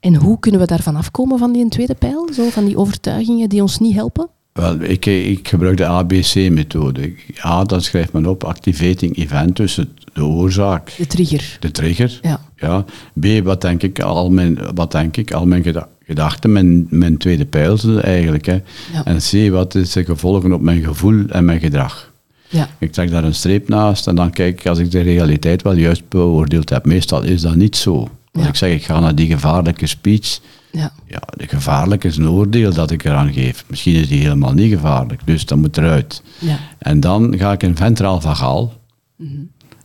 En 0.00 0.14
hoe 0.14 0.38
kunnen 0.40 0.60
we 0.60 0.66
daarvan 0.66 0.96
afkomen 0.96 1.38
van 1.38 1.52
die 1.52 1.68
tweede 1.68 1.94
pijl? 1.94 2.28
Zo, 2.32 2.48
van 2.48 2.64
die 2.64 2.76
overtuigingen 2.78 3.48
die 3.48 3.62
ons 3.62 3.78
niet 3.78 3.94
helpen? 3.94 4.28
Wel, 4.52 4.80
ik, 4.80 5.06
ik 5.06 5.48
gebruik 5.48 5.76
de 5.76 5.86
ABC-methode. 5.86 7.12
A, 7.44 7.64
dan 7.64 7.80
schrijft 7.80 8.12
men 8.12 8.26
op 8.26 8.44
activating 8.44 9.16
event, 9.16 9.56
dus 9.56 9.76
het, 9.76 9.88
de 10.12 10.24
oorzaak, 10.24 10.92
De 10.96 11.06
trigger. 11.06 11.56
de 11.60 11.70
trigger. 11.70 12.18
Ja. 12.22 12.40
Ja. 12.56 12.84
B, 13.20 13.26
wat 13.44 13.60
denk 13.60 13.82
ik, 13.82 14.00
al 14.00 14.30
mijn, 14.30 14.58
wat 14.74 14.92
denk 14.92 15.16
ik, 15.16 15.32
al 15.32 15.46
mijn 15.46 15.62
geda- 15.62 15.88
gedachten, 16.04 16.52
mijn, 16.52 16.86
mijn 16.90 17.16
tweede 17.16 17.44
pijl 17.46 17.78
eigenlijk. 18.00 18.46
Hè. 18.46 18.60
Ja. 18.92 19.04
En 19.04 19.16
C, 19.18 19.50
wat 19.50 19.74
is 19.74 19.92
de 19.92 20.04
gevolgen 20.04 20.52
op 20.52 20.60
mijn 20.60 20.82
gevoel 20.84 21.24
en 21.28 21.44
mijn 21.44 21.60
gedrag. 21.60 22.12
Ja. 22.48 22.68
Ik 22.78 22.92
trek 22.92 23.10
daar 23.10 23.24
een 23.24 23.34
streep 23.34 23.68
naast 23.68 24.06
en 24.06 24.14
dan 24.14 24.30
kijk 24.30 24.60
ik 24.60 24.66
als 24.66 24.78
ik 24.78 24.90
de 24.90 25.00
realiteit 25.00 25.62
wel 25.62 25.74
juist 25.76 26.08
beoordeeld 26.08 26.70
heb. 26.70 26.84
Meestal 26.84 27.22
is 27.22 27.40
dat 27.40 27.54
niet 27.56 27.76
zo. 27.76 27.98
Als 28.32 28.42
Ja. 28.44 28.48
ik 28.48 28.54
zeg, 28.56 28.72
ik 28.72 28.84
ga 28.84 29.00
naar 29.00 29.14
die 29.14 29.26
gevaarlijke 29.26 29.86
speech, 29.86 30.38
Ja. 30.72 30.92
ja, 31.06 31.22
de 31.36 31.48
gevaarlijk 31.48 32.04
is 32.04 32.16
een 32.16 32.28
oordeel 32.28 32.72
dat 32.72 32.90
ik 32.90 33.04
eraan 33.04 33.32
geef. 33.32 33.64
Misschien 33.68 33.94
is 33.94 34.08
die 34.08 34.20
helemaal 34.20 34.52
niet 34.52 34.72
gevaarlijk, 34.72 35.20
dus 35.24 35.46
dat 35.46 35.58
moet 35.58 35.76
eruit. 35.76 36.22
Ja. 36.38 36.58
En 36.78 37.00
dan 37.00 37.34
ga 37.38 37.52
ik 37.52 37.62
in 37.62 37.76
ventraal 37.76 38.20
vagaal. 38.20 38.72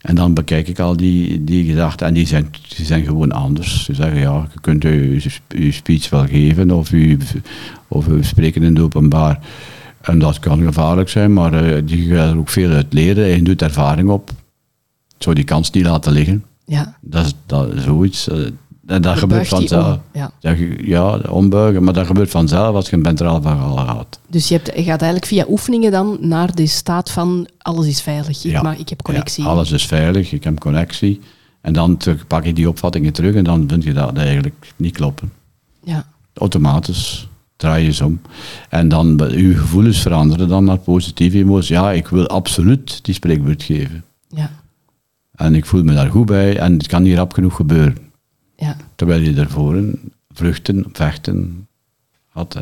En 0.01 0.15
dan 0.15 0.33
bekijk 0.33 0.67
ik 0.67 0.79
al 0.79 0.97
die, 0.97 1.43
die 1.43 1.65
gedachten. 1.65 2.07
En 2.07 2.13
die 2.13 2.27
zijn, 2.27 2.49
die 2.77 2.85
zijn 2.85 3.05
gewoon 3.05 3.31
anders. 3.31 3.83
Ze 3.83 3.93
zeggen, 3.93 4.19
ja, 4.19 4.47
je 4.53 4.59
kunt 4.61 4.83
je, 4.83 5.21
je 5.47 5.71
speech 5.71 6.09
wel 6.09 6.25
geven. 6.27 6.71
Of 6.71 6.91
u, 6.91 7.17
of 7.87 8.07
u 8.07 8.23
spreken 8.23 8.63
in 8.63 8.73
het 8.75 8.83
openbaar. 8.83 9.39
En 10.01 10.19
dat 10.19 10.39
kan 10.39 10.61
gevaarlijk 10.63 11.09
zijn, 11.09 11.33
maar 11.33 11.53
eh, 11.53 11.81
die 11.85 12.15
gaat 12.15 12.31
er 12.31 12.37
ook 12.37 12.49
veel 12.49 12.69
uit 12.71 12.93
leren. 12.93 13.23
En 13.25 13.35
je 13.35 13.41
doet 13.41 13.61
ervaring 13.61 14.09
op. 14.09 14.29
Zou 15.17 15.35
die 15.35 15.43
kans 15.43 15.71
niet 15.71 15.85
laten 15.85 16.11
liggen. 16.11 16.43
ja. 16.65 16.97
Dat 17.01 17.25
is, 17.25 17.33
dat 17.45 17.69
zoiets. 17.75 18.27
en 18.87 19.01
dat 19.01 19.17
gebeurt 19.17 19.47
vanzelf. 19.47 19.95
om. 19.95 20.01
Ja. 20.13 20.31
Dat 20.39 20.57
ja, 20.81 21.17
ombuigen, 21.17 21.83
maar 21.83 21.93
dat 21.93 22.05
gebeurt 22.05 22.29
vanzelf 22.29 22.75
als 22.75 22.89
je 22.89 22.95
een 22.95 23.03
ventraal 23.03 23.41
vagaal 23.41 23.77
gaat. 23.77 24.19
Dus 24.27 24.47
je, 24.47 24.53
hebt, 24.55 24.67
je 24.67 24.83
gaat 24.83 25.01
eigenlijk 25.01 25.25
via 25.25 25.45
oefeningen 25.49 25.91
dan 25.91 26.17
naar 26.21 26.55
de 26.55 26.67
staat 26.67 27.11
van 27.11 27.47
alles 27.57 27.87
is 27.87 28.01
veilig. 28.01 28.43
Ik, 28.45 28.51
Ja. 28.51 28.73
ik 28.77 28.89
heb 28.89 29.01
connectie. 29.01 29.43
Ja, 29.43 29.49
alles 29.49 29.71
is 29.71 29.85
veilig, 29.85 30.31
ik 30.31 30.43
heb 30.43 30.59
connectie. 30.59 31.19
En 31.61 31.73
dan 31.73 31.97
terug, 31.97 32.27
pak 32.27 32.45
je 32.45 32.53
die 32.53 32.69
opvattingen 32.69 33.13
terug 33.13 33.35
en 33.35 33.43
dan 33.43 33.63
vind 33.69 33.83
je 33.83 33.93
dat 33.93 34.17
eigenlijk 34.17 34.73
niet 34.75 34.95
kloppen. 34.95 35.31
Ja. 35.83 36.05
Automatisch 36.33 37.27
draai 37.61 37.85
je 37.85 37.91
ze 37.91 38.05
om. 38.05 38.21
En 38.69 38.87
dan 38.87 39.17
je 39.31 39.55
gevoelens 39.55 40.01
veranderen 40.01 40.47
dan 40.47 40.63
naar 40.63 40.77
positieve 40.77 41.37
emoties. 41.37 41.67
Ja, 41.67 41.91
ik 41.91 42.07
wil 42.07 42.27
absoluut 42.27 43.05
die 43.05 43.13
spreekbeurt 43.13 43.63
geven. 43.63 44.03
Ja. 44.27 44.49
En 45.35 45.55
ik 45.55 45.65
voel 45.65 45.83
me 45.83 45.93
daar 45.93 46.09
goed 46.09 46.25
bij 46.25 46.57
en 46.57 46.73
het 46.73 46.87
kan 46.87 47.03
niet 47.03 47.17
rap 47.17 47.33
genoeg 47.33 47.55
gebeuren. 47.55 47.97
Ja. 48.55 48.75
Terwijl 48.95 49.21
je 49.21 49.33
daarvoor 49.33 49.83
vluchten, 50.33 50.85
vechten 50.93 51.67
had. 52.27 52.53
hè. 52.53 52.61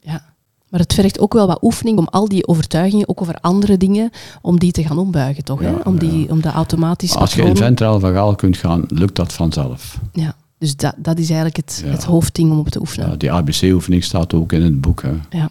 ja. 0.00 0.26
Maar 0.68 0.80
het 0.80 0.94
vergt 0.94 1.18
ook 1.18 1.32
wel 1.32 1.46
wat 1.46 1.62
oefening 1.62 1.98
om 1.98 2.08
al 2.10 2.28
die 2.28 2.46
overtuigingen, 2.48 3.08
ook 3.08 3.20
over 3.20 3.38
andere 3.40 3.76
dingen, 3.76 4.10
om 4.40 4.58
die 4.58 4.72
te 4.72 4.84
gaan 4.84 4.98
ombuigen, 4.98 5.44
toch? 5.44 5.60
hè? 5.60 5.68
Ja, 5.68 5.80
Om, 5.84 5.98
die, 5.98 6.30
om 6.30 6.40
de 6.42 6.50
automatische 6.50 7.18
Als 7.18 7.34
je 7.34 7.42
in 7.42 7.56
ventraal 7.56 8.00
vagaal 8.00 8.34
kunt 8.34 8.56
gaan, 8.56 8.84
lukt 8.88 9.16
dat 9.16 9.32
vanzelf. 9.32 9.98
Ja. 10.12 10.34
Dus 10.58 10.76
dat, 10.76 10.94
dat 10.96 11.18
is 11.18 11.26
eigenlijk 11.26 11.56
het, 11.56 11.82
Ja. 11.84 11.90
het 11.90 12.04
hoofdding 12.04 12.50
om 12.50 12.58
op 12.58 12.68
te 12.68 12.80
oefenen. 12.80 13.08
Ja, 13.10 13.16
die 13.16 13.32
ABC-oefening 13.32 14.04
staat 14.04 14.34
ook 14.34 14.52
in 14.52 14.62
het 14.62 14.80
boek. 14.80 15.02
Hè. 15.02 15.10
Ja. 15.38 15.50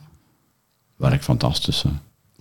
Werkt 0.95 1.24
fantastisch. 1.24 1.82
Hè. 1.84 1.89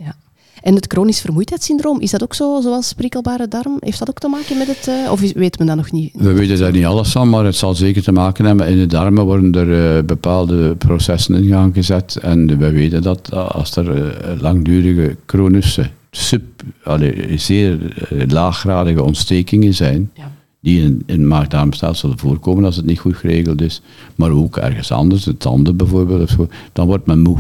ja. 0.05 0.15
En 0.63 0.75
het 0.75 0.87
chronisch 0.93 1.21
vermoeidheidssyndroom, 1.21 2.01
is 2.01 2.11
dat 2.11 2.23
ook 2.23 2.35
zo, 2.35 2.61
zoals 2.61 2.93
prikkelbare 2.93 3.49
darm? 3.49 3.77
Heeft 3.81 3.99
dat 3.99 4.09
ook 4.09 4.19
te 4.19 4.29
maken 4.29 4.59
met 4.59 4.67
het... 4.67 4.89
eh, 4.89 5.13
of 5.13 5.23
is- 5.23 5.33
weet 5.33 5.59
men 5.59 5.67
dat 5.67 5.77
nog 5.77 5.91
niet? 5.93 6.11
We 6.15 6.33
weten 6.33 6.59
daar 6.59 6.73
niet 6.73 6.85
alles 6.85 7.13
van, 7.13 7.29
maar 7.29 7.45
het 7.45 7.57
zal 7.57 7.75
zeker 7.75 8.03
te 8.03 8.13
maken 8.13 8.45
hebben. 8.45 8.69
In 8.69 8.77
de 8.77 8.87
darmen 8.87 9.25
worden 9.25 9.53
er 9.53 9.97
eh, 9.99 10.05
bepaalde 10.05 10.75
processen 10.77 11.35
in 11.35 11.49
gang 11.49 11.75
gezet. 11.75 12.17
En 12.17 12.59
we 12.59 12.71
weten 12.71 13.03
dat 13.03 13.33
als 13.33 13.77
er 13.77 14.07
eh, 14.07 14.41
langdurige 14.41 15.17
chronische, 15.27 15.91
sub, 16.11 16.43
allee, 16.85 17.39
zeer 17.39 17.97
eh, 18.11 18.27
laaggradige 18.29 19.03
ontstekingen 19.03 19.75
zijn, 19.75 20.11
Ja. 20.15 20.33
Die 20.67 20.83
in, 20.83 21.03
in 21.07 21.27
maag-darmstelsel 21.27 22.13
voorkomen 22.17 22.65
als 22.65 22.77
het 22.77 22.85
niet 22.87 22.99
goed 22.99 23.17
geregeld 23.17 23.61
is, 23.61 23.81
maar 24.15 24.31
ook 24.31 24.57
ergens 24.57 24.93
anders, 24.93 25.23
de 25.25 25.37
tanden 25.37 25.77
bijvoorbeeld, 25.77 26.23
of 26.23 26.29
zo, 26.31 26.49
dan 26.73 26.87
wordt 26.87 27.07
men 27.07 27.21
moe. 27.23 27.39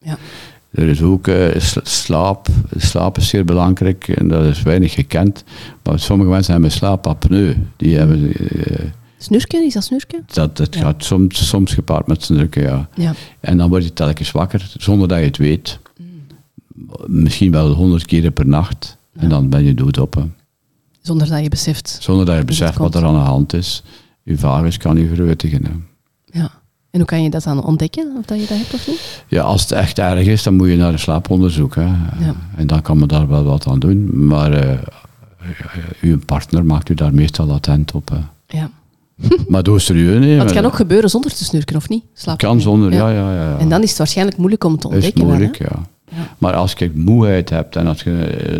Ja. 0.00 0.18
Er 0.70 0.88
is 0.88 1.02
ook 1.02 1.28
eh, 1.28 1.60
sla- 1.60 1.80
slaap. 1.84 2.46
Slaap 2.76 3.16
is 3.18 3.28
zeer 3.28 3.44
belangrijk 3.44 4.08
en 4.08 4.28
dat 4.28 4.44
is 4.44 4.62
weinig 4.62 4.92
gekend. 4.92 5.44
Maar 5.82 5.98
sommige 5.98 6.30
mensen 6.30 6.52
hebben 6.52 6.70
slaapapneu. 6.70 7.54
Die 7.76 7.96
hebben, 7.96 8.32
eh, 8.34 8.84
Snurken, 9.18 9.64
is 9.64 9.72
dat 9.74 9.84
snurken? 9.84 10.22
dat, 10.32 10.56
dat 10.56 10.74
Ja. 10.74 10.80
gaat 10.80 11.04
soms, 11.04 11.48
soms 11.48 11.74
gepaard 11.74 12.06
met 12.06 12.22
snurken, 12.22 12.62
ja. 12.62 12.88
Ja. 12.94 13.12
En 13.40 13.56
dan 13.58 13.68
word 13.68 13.84
je 13.84 13.92
telkens 13.92 14.30
wakker, 14.32 14.72
zonder 14.78 15.08
dat 15.08 15.18
je 15.18 15.24
het 15.24 15.36
weet. 15.36 15.78
Misschien 17.06 17.50
wel 17.50 17.70
honderd 17.72 18.06
keren 18.06 18.32
per 18.32 18.46
nacht. 18.46 18.96
En 19.16 19.28
dan 19.28 19.48
ben 19.48 19.64
je 19.64 19.74
doodop. 19.74 20.14
hè. 20.14 20.22
Zonder 21.06 21.28
dat 21.28 21.42
je 21.42 21.48
beseft. 21.48 21.96
Zonder 22.00 22.24
dat 22.24 22.34
je 22.34 22.40
het 22.40 22.48
beseft 22.48 22.78
wat 22.78 22.94
er 22.94 23.04
aan 23.04 23.12
de 23.14 23.18
hand 23.20 23.52
is. 23.52 23.82
Je 24.22 24.38
vagus 24.38 24.76
kan 24.76 24.96
je 24.96 25.08
verwittigen. 25.14 25.64
hè. 25.64 25.70
Ja. 26.40 26.50
En 26.90 27.00
hoe 27.00 27.04
kan 27.08 27.22
je 27.22 27.30
dat 27.30 27.42
dan 27.42 27.64
ontdekken, 27.64 28.16
of 28.18 28.24
dat 28.24 28.40
je 28.40 28.46
dat 28.46 28.58
hebt 28.58 28.74
of 28.74 28.86
niet? 28.86 29.22
Ja, 29.28 29.42
als 29.42 29.60
het 29.62 29.72
echt 29.72 29.98
erg 29.98 30.26
is, 30.26 30.42
dan 30.42 30.56
moet 30.56 30.68
je 30.68 30.76
naar 30.76 30.92
een 30.92 30.98
slaaponderzoek. 30.98 31.74
Hè. 31.74 31.82
Ja. 31.84 32.34
En 32.56 32.66
dan 32.66 32.82
kan 32.82 32.98
men 32.98 33.08
daar 33.08 33.28
wel 33.28 33.44
wat 33.44 33.66
aan 33.66 33.78
doen. 33.78 34.26
Maar 34.26 34.52
eh, 34.52 34.78
uw 36.00 36.18
partner 36.26 36.64
maakt 36.64 36.88
u 36.88 36.94
daar 36.94 37.14
meestal 37.14 37.52
attent 37.52 37.92
op. 37.92 38.08
Hè. 38.10 38.18
Ja. 38.58 38.70
Maar 39.48 39.62
doe 39.62 39.78
serieus. 39.78 40.18
Nee, 40.20 40.36
Maar 40.36 40.44
het 40.44 40.54
kan 40.54 40.64
ook 40.64 40.74
gebeuren 40.76 41.10
zonder 41.10 41.34
te 41.34 41.44
snurken, 41.44 41.76
of 41.76 41.88
niet? 41.88 42.04
Slaap 42.14 42.38
kan 42.38 42.60
zonder, 42.60 42.92
ja, 42.92 43.08
ja, 43.10 43.32
ja. 43.34 43.50
ja. 43.50 43.58
En 43.58 43.68
dan 43.68 43.82
is 43.82 43.88
het 43.88 43.98
waarschijnlijk 43.98 44.36
moeilijk 44.36 44.64
om 44.64 44.78
te 44.78 44.88
is 44.88 44.94
ontdekken. 44.94 45.20
hè? 45.20 45.26
moeilijk, 45.26 45.58
ja. 45.58 45.82
Maar 46.38 46.54
als 46.54 46.72
je 46.72 46.90
moeheid 46.94 47.50
hebt 47.50 47.76
en 47.76 47.86
als 47.86 48.02
je 48.02 48.10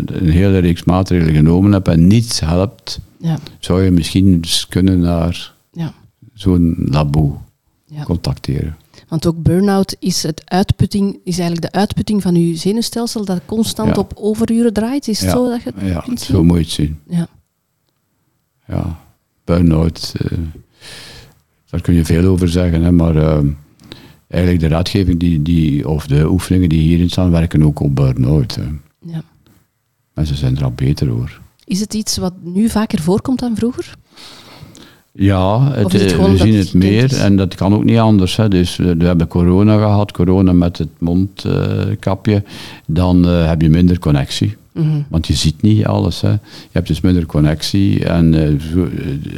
een 0.05 0.29
hele 0.29 0.57
reeks 0.59 0.83
maatregelen 0.83 1.35
genomen 1.35 1.71
hebt 1.71 1.87
en 1.87 2.07
niets 2.07 2.39
helpt, 2.39 2.99
Ja. 3.17 3.37
zou 3.59 3.83
je 3.83 3.91
misschien 3.91 4.33
eens 4.33 4.67
kunnen 4.67 4.99
naar 4.99 5.53
Ja. 5.71 5.93
zo'n 6.33 6.75
labo 6.89 7.41
Ja. 7.85 8.03
contacteren. 8.03 8.75
Want 9.07 9.25
ook 9.27 9.43
burn-out 9.43 9.95
is, 9.99 10.23
het 10.23 10.41
uitputting, 10.45 11.19
is 11.23 11.37
eigenlijk 11.39 11.71
de 11.71 11.79
uitputting 11.79 12.21
van 12.21 12.35
je 12.35 12.55
zenuwstelsel 12.55 13.25
dat 13.25 13.41
constant 13.45 13.95
Ja. 13.95 14.01
op 14.01 14.11
overuren 14.15 14.73
draait. 14.73 15.07
Is 15.07 15.19
het 15.19 15.29
Ja. 15.29 15.35
zo 15.35 15.49
dat 15.49 15.61
je 15.63 15.71
het 15.75 15.87
Ja, 15.89 15.99
kunt 15.99 16.19
zien? 16.21 16.35
zo 16.35 16.43
moet 16.43 16.55
je 16.57 16.63
het 16.63 16.71
zien. 16.71 16.99
Ja. 17.07 17.27
Ja, 18.67 18.99
burn-out, 19.43 20.13
eh, 20.17 20.37
daar 21.69 21.81
kun 21.81 21.93
je 21.93 22.05
veel 22.05 22.25
over 22.25 22.49
zeggen, 22.49 22.81
hè, 22.83 22.91
maar 22.91 23.15
eh, 23.15 23.39
eigenlijk 24.35 24.63
de 24.63 24.75
raadgeving 24.75 25.19
die, 25.19 25.41
die, 25.41 25.89
of 25.89 26.07
de 26.07 26.29
oefeningen 26.29 26.69
die 26.69 26.81
hierin 26.81 27.09
staan, 27.09 27.31
werken 27.31 27.63
ook 27.63 27.79
op 27.79 27.95
burn-out. 27.95 28.57
Ja. 29.05 29.23
Mensen 30.13 30.35
zijn 30.35 30.57
er 30.57 30.63
al 30.63 30.71
beter 30.71 31.11
over. 31.11 31.41
Is 31.63 31.79
het 31.79 31.93
iets 31.93 32.17
wat 32.17 32.33
nu 32.43 32.69
vaker 32.69 33.01
voorkomt 33.01 33.39
dan 33.39 33.55
vroeger? 33.55 33.93
Ja, 35.17 35.71
het, 35.71 35.91
het 35.91 36.11
eh, 36.11 36.25
we 36.25 36.37
zien 36.37 36.55
het 36.55 36.73
meer 36.73 37.19
en 37.19 37.35
dat 37.35 37.55
kan 37.55 37.73
ook 37.73 37.83
niet 37.83 37.97
anders. 37.97 38.35
Hè. 38.35 38.47
Dus 38.47 38.75
we 38.75 38.95
hebben 38.99 39.27
corona 39.27 39.77
gehad, 39.77 40.11
corona 40.11 40.53
met 40.53 40.77
het 40.77 40.89
mondkapje, 40.99 42.43
dan 42.87 43.27
eh, 43.27 43.47
heb 43.47 43.61
je 43.61 43.69
minder 43.69 43.99
connectie. 43.99 44.55
Mhm. 44.71 45.01
Want 45.07 45.27
je 45.27 45.33
ziet 45.33 45.61
niet 45.61 45.85
alles. 45.85 46.21
Hè. 46.21 46.29
Je 46.29 46.39
hebt 46.71 46.87
dus 46.87 47.01
minder 47.01 47.25
connectie 47.25 48.05
en 48.05 48.33
eh, 48.33 48.53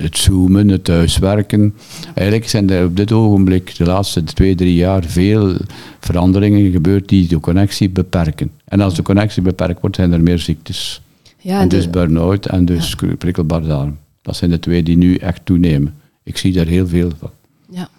het 0.02 0.18
zoomen, 0.18 0.68
het 0.68 0.84
thuiswerken. 0.84 1.74
Eigenlijk 2.14 2.50
zijn 2.50 2.70
er 2.70 2.86
op 2.86 2.98
dit 2.98 3.12
ogenblik, 3.12 3.76
de 3.76 3.86
laatste 3.86 4.24
twee, 4.24 4.56
drie 4.56 4.76
jaar, 4.76 5.04
veel 5.04 5.56
veranderingen 6.00 6.72
gebeurd 6.72 7.10
die 7.10 7.28
de 7.28 7.40
connectie 7.40 7.90
beperken. 7.90 8.52
En 8.66 8.82
als 8.82 8.96
de 8.96 9.02
connectie 9.02 9.42
beperkt 9.42 9.82
wordt, 9.82 9.96
zijn 9.96 10.12
er 10.12 10.22
meer 10.22 10.40
ziektes. 10.40 11.02
Ja, 11.40 11.56
en 11.56 11.62
en 11.62 11.68
dus 11.68 11.90
burn-out 11.90 12.46
en 12.46 12.66
dus 12.66 12.96
prikkelbaar 13.18 13.62
darm. 13.62 13.98
Dat 14.28 14.36
zijn 14.36 14.52
de 14.52 14.60
twee 14.60 14.84
die 14.84 14.98
nu 14.98 15.16
echt 15.16 15.42
toenemen. 15.46 15.96
Ik 16.24 16.38
zie 16.38 16.54
daar 16.54 16.66
heel 16.66 16.88
veel 16.88 17.12
van. 17.20 17.30
ja. 17.70 17.90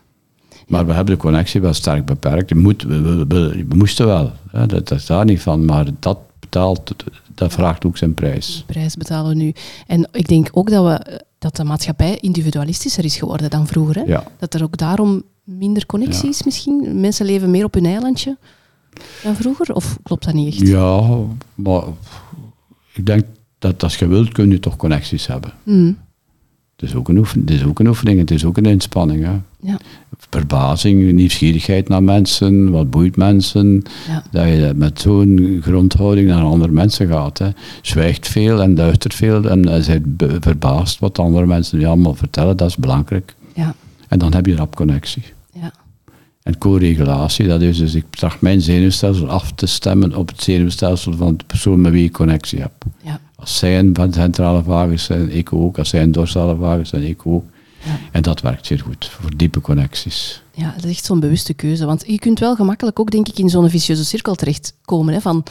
Maar 0.66 0.86
we 0.86 0.92
hebben 0.92 1.14
de 1.14 1.20
connectie 1.20 1.60
wel 1.60 1.72
sterk 1.72 2.04
beperkt. 2.04 2.54
Moet, 2.54 2.82
we, 2.82 3.00
we, 3.00 3.26
we- 3.26 3.64
we 3.68 3.74
moesten 3.74 4.06
wel, 4.06 4.32
hè. 4.50 4.66
Dat, 4.66 4.88
dat 4.88 4.98
is 4.98 5.06
daar 5.06 5.24
niet 5.24 5.40
van. 5.40 5.64
Maar 5.64 5.86
dat 5.98 6.18
betaalt, 6.40 6.94
dat 7.34 7.52
vraagt 7.52 7.84
ook 7.86 7.96
zijn 7.96 8.14
prijs. 8.14 8.46
Die 8.54 8.64
prijs 8.64 8.96
betalen 8.96 9.28
we 9.36 9.42
nu. 9.42 9.52
En 9.86 10.08
ik 10.12 10.28
denk 10.28 10.48
ook 10.52 10.70
dat, 10.70 10.84
we, 10.84 11.20
dat 11.38 11.56
de 11.56 11.64
maatschappij 11.64 12.18
individualistischer 12.20 13.04
is 13.04 13.16
geworden 13.16 13.50
dan 13.50 13.66
vroeger. 13.66 13.94
Hè? 13.94 14.02
Ja. 14.02 14.24
Dat 14.38 14.54
er 14.54 14.62
ook 14.62 14.76
daarom 14.76 15.22
minder 15.44 15.86
connectie 15.86 16.24
Ja. 16.24 16.30
is 16.30 16.42
misschien. 16.44 17.00
Mensen 17.00 17.26
leven 17.26 17.50
meer 17.50 17.64
op 17.64 17.74
hun 17.74 17.86
eilandje 17.86 18.36
dan 19.22 19.34
vroeger. 19.36 19.74
Of 19.74 19.98
klopt 20.02 20.24
dat 20.24 20.34
niet 20.34 20.54
echt? 20.54 20.66
Ja, 20.68 21.18
maar 21.54 21.82
ik 22.94 23.06
denk 23.06 23.24
dat 23.58 23.82
als 23.82 23.96
je 23.96 24.06
wilt, 24.06 24.32
kun 24.32 24.50
je 24.50 24.60
toch 24.60 24.76
connecties 24.76 25.26
hebben. 25.26 25.52
Mm, 25.62 25.98
Het 26.78 26.88
is 26.88 26.94
ook 26.94 27.08
een 27.08 27.16
oefening, 27.18 27.48
het 27.48 27.58
is 27.58 27.64
ook 27.66 27.78
een, 27.78 27.86
oefening 27.86 28.18
het 28.18 28.30
is 28.30 28.44
ook 28.44 28.56
een 28.56 28.66
inspanning. 28.66 29.24
Hè. 29.24 29.32
ja, 29.60 29.78
Verbazing, 30.30 31.12
nieuwsgierigheid 31.12 31.88
naar 31.88 32.02
mensen, 32.02 32.70
wat 32.70 32.90
boeit 32.90 33.16
mensen. 33.16 33.82
ja, 34.08 34.22
Dat 34.30 34.44
je 34.46 34.72
met 34.76 35.00
zo'n 35.00 35.58
grondhouding 35.62 36.28
naar 36.28 36.42
andere 36.42 36.72
mensen 36.72 37.08
gaat. 37.08 37.38
Hè. 37.38 37.48
Zwijgt 37.82 38.28
veel 38.28 38.62
en 38.62 38.76
luistert 38.76 39.14
veel 39.14 39.44
en 39.48 39.62
bent 39.62 40.16
be- 40.16 40.36
verbaasd 40.40 40.98
wat 40.98 41.18
andere 41.18 41.46
mensen 41.46 41.80
je 41.80 41.86
allemaal 41.86 42.14
vertellen. 42.14 42.56
Dat 42.56 42.68
is 42.68 42.76
belangrijk. 42.76 43.34
ja, 43.54 43.74
En 44.08 44.18
dan 44.18 44.34
heb 44.34 44.46
je 44.46 44.56
rap 44.56 44.74
connectie. 44.76 45.22
ja. 45.52 45.72
En 46.42 46.58
co-regulatie, 46.58 47.46
dat 47.46 47.60
is 47.62 47.78
dus, 47.78 47.94
ik 47.94 48.04
tracht 48.10 48.40
mijn 48.40 48.60
zenuwstelsel 48.60 49.28
af 49.28 49.52
te 49.52 49.66
stemmen 49.66 50.14
op 50.16 50.28
het 50.28 50.42
zenuwstelsel 50.42 51.12
van 51.16 51.36
de 51.36 51.44
persoon 51.44 51.80
met 51.80 51.92
wie 51.92 52.04
ik 52.04 52.12
connectie 52.12 52.60
heb. 52.60 52.72
ja. 53.02 53.20
Als 53.40 53.58
zij 53.58 53.78
een 53.78 53.96
centrale 54.10 54.62
vagus 54.62 55.04
zijn, 55.04 55.30
ik 55.30 55.52
ook. 55.52 55.78
Als 55.78 55.88
zij 55.88 56.02
een 56.02 56.12
dorsale 56.12 56.56
vagus 56.56 56.88
zijn, 56.88 57.02
ik 57.02 57.26
ook. 57.26 57.44
Ja. 57.84 57.98
En 58.12 58.22
dat 58.22 58.40
werkt 58.40 58.66
zeer 58.66 58.80
goed 58.80 59.06
voor 59.06 59.36
diepe 59.36 59.60
connecties. 59.60 60.42
Ja, 60.52 60.72
dat 60.74 60.84
is 60.84 60.90
echt 60.90 61.04
zo'n 61.04 61.20
bewuste 61.20 61.54
keuze. 61.54 61.84
Want 61.84 62.04
je 62.06 62.18
kunt 62.18 62.38
wel 62.38 62.54
gemakkelijk 62.54 63.00
ook, 63.00 63.10
denk 63.10 63.28
ik, 63.28 63.38
in 63.38 63.48
zo'n 63.48 63.70
vicieuze 63.70 64.04
cirkel 64.04 64.34
terechtkomen. 64.34 65.14
Hè, 65.14 65.20
van 65.20 65.44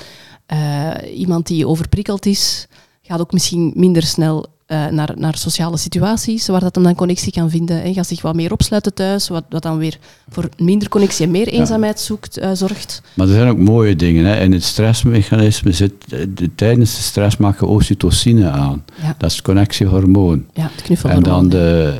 eh, 0.45 0.91
iemand 1.15 1.47
die 1.47 1.67
overprikkeld 1.67 2.25
is, 2.25 2.67
gaat 3.01 3.19
ook 3.19 3.33
misschien 3.33 3.71
minder 3.75 4.03
snel 4.03 4.45
eh, 4.68 4.88
naar, 4.88 5.13
naar 5.18 5.38
sociale 5.38 5.78
situaties, 5.78 6.47
waar 6.47 6.59
dat 6.59 6.76
hem 6.76 6.84
dan 6.84 6.95
connectie 6.95 7.32
kan 7.32 7.49
vinden. 7.49 7.84
En 7.84 7.93
gaat 7.93 8.07
zich 8.07 8.22
wat 8.22 8.36
meer 8.36 8.51
opsluiten 8.51 8.93
thuis, 8.93 9.28
wat, 9.28 9.43
wat 9.49 9.61
dan 9.63 9.78
weer 9.78 9.97
voor 10.30 10.49
minder 10.57 10.89
connectie 10.89 11.26
en 11.26 11.32
meer 11.32 11.47
eenzaamheid 11.47 11.99
zoekt, 11.99 12.38
eh, 12.38 12.49
zorgt. 12.53 13.01
Maar 13.13 13.28
er 13.28 13.34
zijn 13.34 13.47
ook 13.47 13.57
mooie 13.57 13.95
dingen. 13.95 14.26
Hè. 14.26 14.39
In 14.39 14.51
het 14.51 14.63
stressmechanisme 14.63 15.72
zit, 15.72 15.93
eh, 16.09 16.20
de, 16.34 16.55
tijdens 16.55 16.95
de 16.95 17.01
stress 17.01 17.38
maak 17.38 17.59
je 17.59 17.65
oxytocine 17.65 18.49
aan. 18.49 18.84
Ja, 19.01 19.15
Dat 19.18 19.30
is 19.30 19.36
het 19.36 19.45
connectiehormoon. 19.45 20.45
ja 20.53 20.70
het 20.74 20.82
knuffel 20.82 21.09
En 21.09 21.24
dan 21.24 21.49
de, 21.49 21.93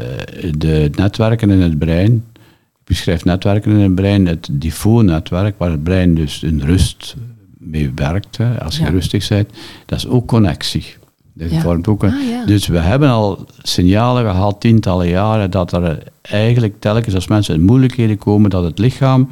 de 0.58 0.90
netwerken 0.96 1.50
in 1.50 1.62
het 1.62 1.78
brein. 1.80 2.14
Ik 2.14 2.84
beschrijf 2.94 3.24
netwerken 3.26 3.72
in 3.72 3.80
het 3.80 3.96
brein, 3.96 4.26
het 4.26 4.48
DIFO-netwerk, 4.52 5.56
waar 5.58 5.72
het 5.72 5.84
brein 5.84 6.16
dus 6.16 6.44
in 6.44 6.60
rust 6.62 7.16
mee 7.58 7.92
werkt. 7.96 8.38
Hè. 8.38 8.64
Als 8.64 8.78
je 8.78 8.84
Ja. 8.84 8.90
rustig 8.90 9.28
bent, 9.28 9.50
dat 9.86 9.98
is 9.98 10.08
ook 10.08 10.28
connectie. 10.28 10.86
Dat 11.38 11.52
Ja. 11.52 11.62
vormt 11.62 11.88
ook 11.88 12.04
een, 12.04 12.14
Ah, 12.14 12.30
ja. 12.30 12.46
Dus 12.46 12.68
we 12.68 12.78
hebben 12.78 13.10
al 13.10 13.46
signalen 13.62 14.32
gehad, 14.32 14.60
tientallen 14.62 15.08
jaren, 15.08 15.52
dat 15.52 15.72
er 15.74 16.04
eigenlijk 16.22 16.76
telkens 16.80 17.16
als 17.16 17.28
mensen 17.28 17.56
in 17.56 17.64
moeilijkheden 17.66 18.18
komen, 18.18 18.50
dat 18.50 18.64
het 18.64 18.80
lichaam 18.80 19.30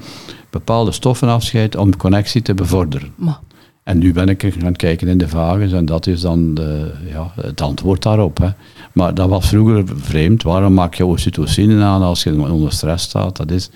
bepaalde 0.50 0.92
stoffen 0.92 1.28
afscheidt 1.28 1.76
om 1.76 1.98
connectie 1.98 2.42
te 2.42 2.54
bevorderen. 2.54 3.12
Maar, 3.16 3.40
En 3.84 3.98
nu 3.98 4.14
ben 4.14 4.30
ik 4.30 4.54
gaan 4.60 4.76
kijken 4.76 5.08
in 5.08 5.18
de 5.18 5.28
vagus 5.28 5.72
en 5.72 5.86
dat 5.86 6.08
is 6.08 6.22
dan 6.22 6.54
de, 6.54 6.92
ja, 7.10 7.32
het 7.42 7.62
antwoord 7.62 8.04
daarop. 8.04 8.38
Hè. 8.38 8.50
Maar 8.94 9.14
dat 9.14 9.30
was 9.30 9.48
vroeger 9.48 9.84
vreemd. 9.96 10.44
Waarom 10.44 10.74
maak 10.74 10.94
je 10.94 11.06
oxytocine 11.06 11.84
aan 11.84 12.02
als 12.02 12.24
je 12.24 12.42
onder 12.52 12.72
stress 12.72 13.04
staat? 13.06 13.38
Dat 13.38 13.52
is, 13.52 13.70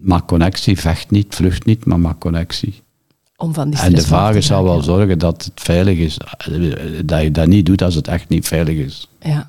maak 0.00 0.26
connectie, 0.26 0.78
vecht 0.78 1.10
niet, 1.10 1.34
vlucht 1.34 1.64
niet, 1.64 1.84
maar 1.84 2.00
maak 2.00 2.18
connectie. 2.18 2.82
Om 3.36 3.54
van 3.54 3.70
die 3.70 3.80
En 3.80 3.94
de 3.94 4.06
vagus 4.06 4.46
zal 4.46 4.64
wel 4.64 4.82
zorgen 4.82 5.18
dat 5.18 5.44
het 5.44 5.60
veilig 5.60 5.98
is. 5.98 6.16
Dat 7.04 7.22
je 7.22 7.30
dat 7.30 7.46
niet 7.46 7.66
doet 7.66 7.82
als 7.82 7.94
het 7.94 8.08
echt 8.08 8.28
niet 8.28 8.46
veilig 8.46 8.76
is. 8.76 9.08
Ja. 9.20 9.48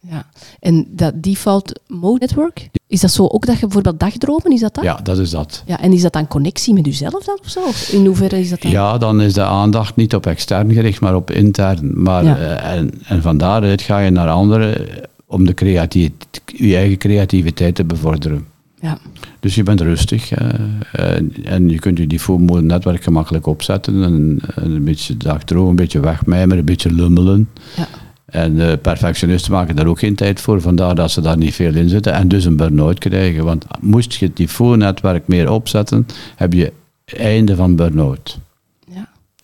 ja. 0.00 0.26
En 0.60 0.86
dat 0.90 1.22
default 1.22 1.80
mode 1.86 2.18
network, 2.18 2.68
is 2.86 3.00
dat 3.00 3.10
zo 3.10 3.26
ook 3.26 3.46
dat 3.46 3.54
je 3.54 3.60
bijvoorbeeld 3.60 4.00
dagdromen, 4.00 4.52
is 4.52 4.60
dat 4.60 4.74
dat? 4.74 4.84
Ja, 4.84 5.00
dat 5.02 5.18
is 5.18 5.30
dat. 5.30 5.62
Ja, 5.66 5.80
en 5.80 5.92
is 5.92 6.02
dat 6.02 6.12
dan 6.12 6.26
connectie 6.28 6.74
met 6.74 6.86
jezelf 6.86 7.24
dan 7.24 7.38
of 7.42 7.48
zo? 7.48 7.96
In 7.96 8.06
hoeverre 8.06 8.38
is 8.40 8.48
dat 8.50 8.62
dan? 8.62 8.70
Ja, 8.70 8.98
dan 8.98 9.20
is 9.20 9.34
de 9.34 9.42
aandacht 9.44 9.96
niet 9.96 10.14
op 10.14 10.26
extern 10.26 10.72
gericht, 10.72 11.00
maar 11.00 11.14
op 11.14 11.30
intern. 11.30 12.02
Maar, 12.02 12.24
Ja. 12.24 12.36
eh, 12.38 12.76
en, 12.76 12.90
en 13.06 13.22
van 13.22 13.38
daaruit 13.38 13.82
ga 13.82 13.98
je 13.98 14.10
naar 14.10 14.28
anderen 14.28 14.86
om 15.26 15.44
de 15.46 15.54
creativiteit, 15.54 16.40
je 16.44 16.76
eigen 16.76 16.98
creativiteit 16.98 17.74
te 17.74 17.84
bevorderen. 17.84 18.46
Ja. 18.82 18.98
Dus 19.40 19.54
je 19.54 19.62
bent 19.62 19.80
rustig 19.80 20.32
eh, 20.32 20.48
en, 20.92 21.32
en 21.44 21.68
je 21.68 21.78
kunt 21.78 21.98
je 21.98 22.06
die 22.06 22.20
netwerk 22.66 23.02
gemakkelijk 23.02 23.46
opzetten 23.46 24.02
en, 24.02 24.38
en 24.54 24.70
een 24.70 24.84
beetje 24.84 25.16
dagdroom, 25.16 25.68
een 25.68 25.76
beetje 25.76 26.00
wegmijmeren, 26.00 26.58
een 26.58 26.64
beetje 26.64 26.92
lummelen. 26.92 27.48
Ja. 27.76 27.88
En 28.24 28.60
eh, 28.60 28.78
perfectionisten 28.82 29.52
maken 29.52 29.76
daar 29.76 29.86
ook 29.86 29.98
geen 29.98 30.14
tijd 30.14 30.40
voor, 30.40 30.60
vandaar 30.60 30.94
dat 30.94 31.10
ze 31.10 31.20
daar 31.20 31.36
niet 31.36 31.54
veel 31.54 31.74
in 31.74 31.88
zitten 31.88 32.12
en 32.12 32.28
dus 32.28 32.44
een 32.44 32.56
burn-out 32.56 32.98
krijgen. 32.98 33.44
Want 33.44 33.66
moest 33.80 34.12
je 34.12 34.26
het 34.26 34.76
netwerk 34.76 35.28
meer 35.28 35.50
opzetten, 35.50 36.06
heb 36.36 36.52
je 36.52 36.72
einde 37.04 37.56
van 37.56 37.76
burn-out. 37.76 38.38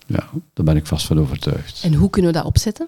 Ja. 0.08 0.28
Daar 0.54 0.64
ben 0.64 0.76
ik 0.76 0.86
vast 0.86 1.06
van 1.06 1.20
overtuigd. 1.20 1.80
En 1.84 1.94
hoe 1.94 2.10
kunnen 2.10 2.30
we 2.32 2.36
dat 2.36 2.46
opzetten? 2.46 2.86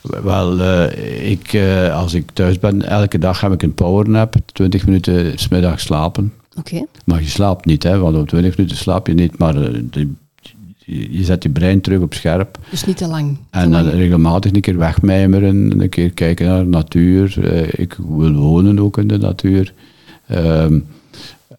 Wel, 0.00 0.60
eh, 0.60 1.30
ik, 1.30 1.52
eh, 1.52 1.94
als 1.96 2.14
ik 2.14 2.30
thuis 2.32 2.58
ben, 2.58 2.82
elke 2.88 3.18
dag 3.18 3.40
heb 3.40 3.52
ik 3.52 3.62
een 3.62 3.74
powernap, 3.74 4.34
20 4.52 4.84
minuten 4.86 5.38
's 5.38 5.48
middags 5.48 5.82
slapen. 5.82 6.32
Oké. 6.58 6.84
Maar 7.04 7.20
je 7.20 7.28
slaapt 7.28 7.64
niet, 7.64 7.82
hè, 7.82 7.98
want 7.98 8.16
op 8.16 8.28
20 8.28 8.56
minuten 8.56 8.76
slaap 8.78 9.06
je 9.06 9.14
niet, 9.14 9.38
maar 9.38 9.56
eh, 9.62 9.78
de- 9.90 10.12
je, 10.86 11.24
zet 11.24 11.42
je 11.42 11.48
brein 11.48 11.80
terug 11.80 12.00
op 12.00 12.14
scherp. 12.14 12.58
Dus 12.70 12.84
niet 12.84 12.96
te 12.96 13.06
lang. 13.06 13.36
Te 13.36 13.58
En 13.58 13.70
dan 13.70 13.84
lang. 13.84 13.94
regelmatig 13.96 14.52
een 14.52 14.60
keer 14.60 14.78
wegmijmeren, 14.78 15.80
een 15.80 15.88
keer 15.88 16.10
kijken 16.10 16.46
naar 16.46 16.62
de 16.62 16.68
natuur. 16.68 17.38
Ik 17.80 17.96
wil 18.08 18.32
wonen 18.32 18.78
ook 18.78 18.98
in 18.98 19.06
de 19.06 19.18
natuur. 19.18 19.72
Ehm, 20.26 20.78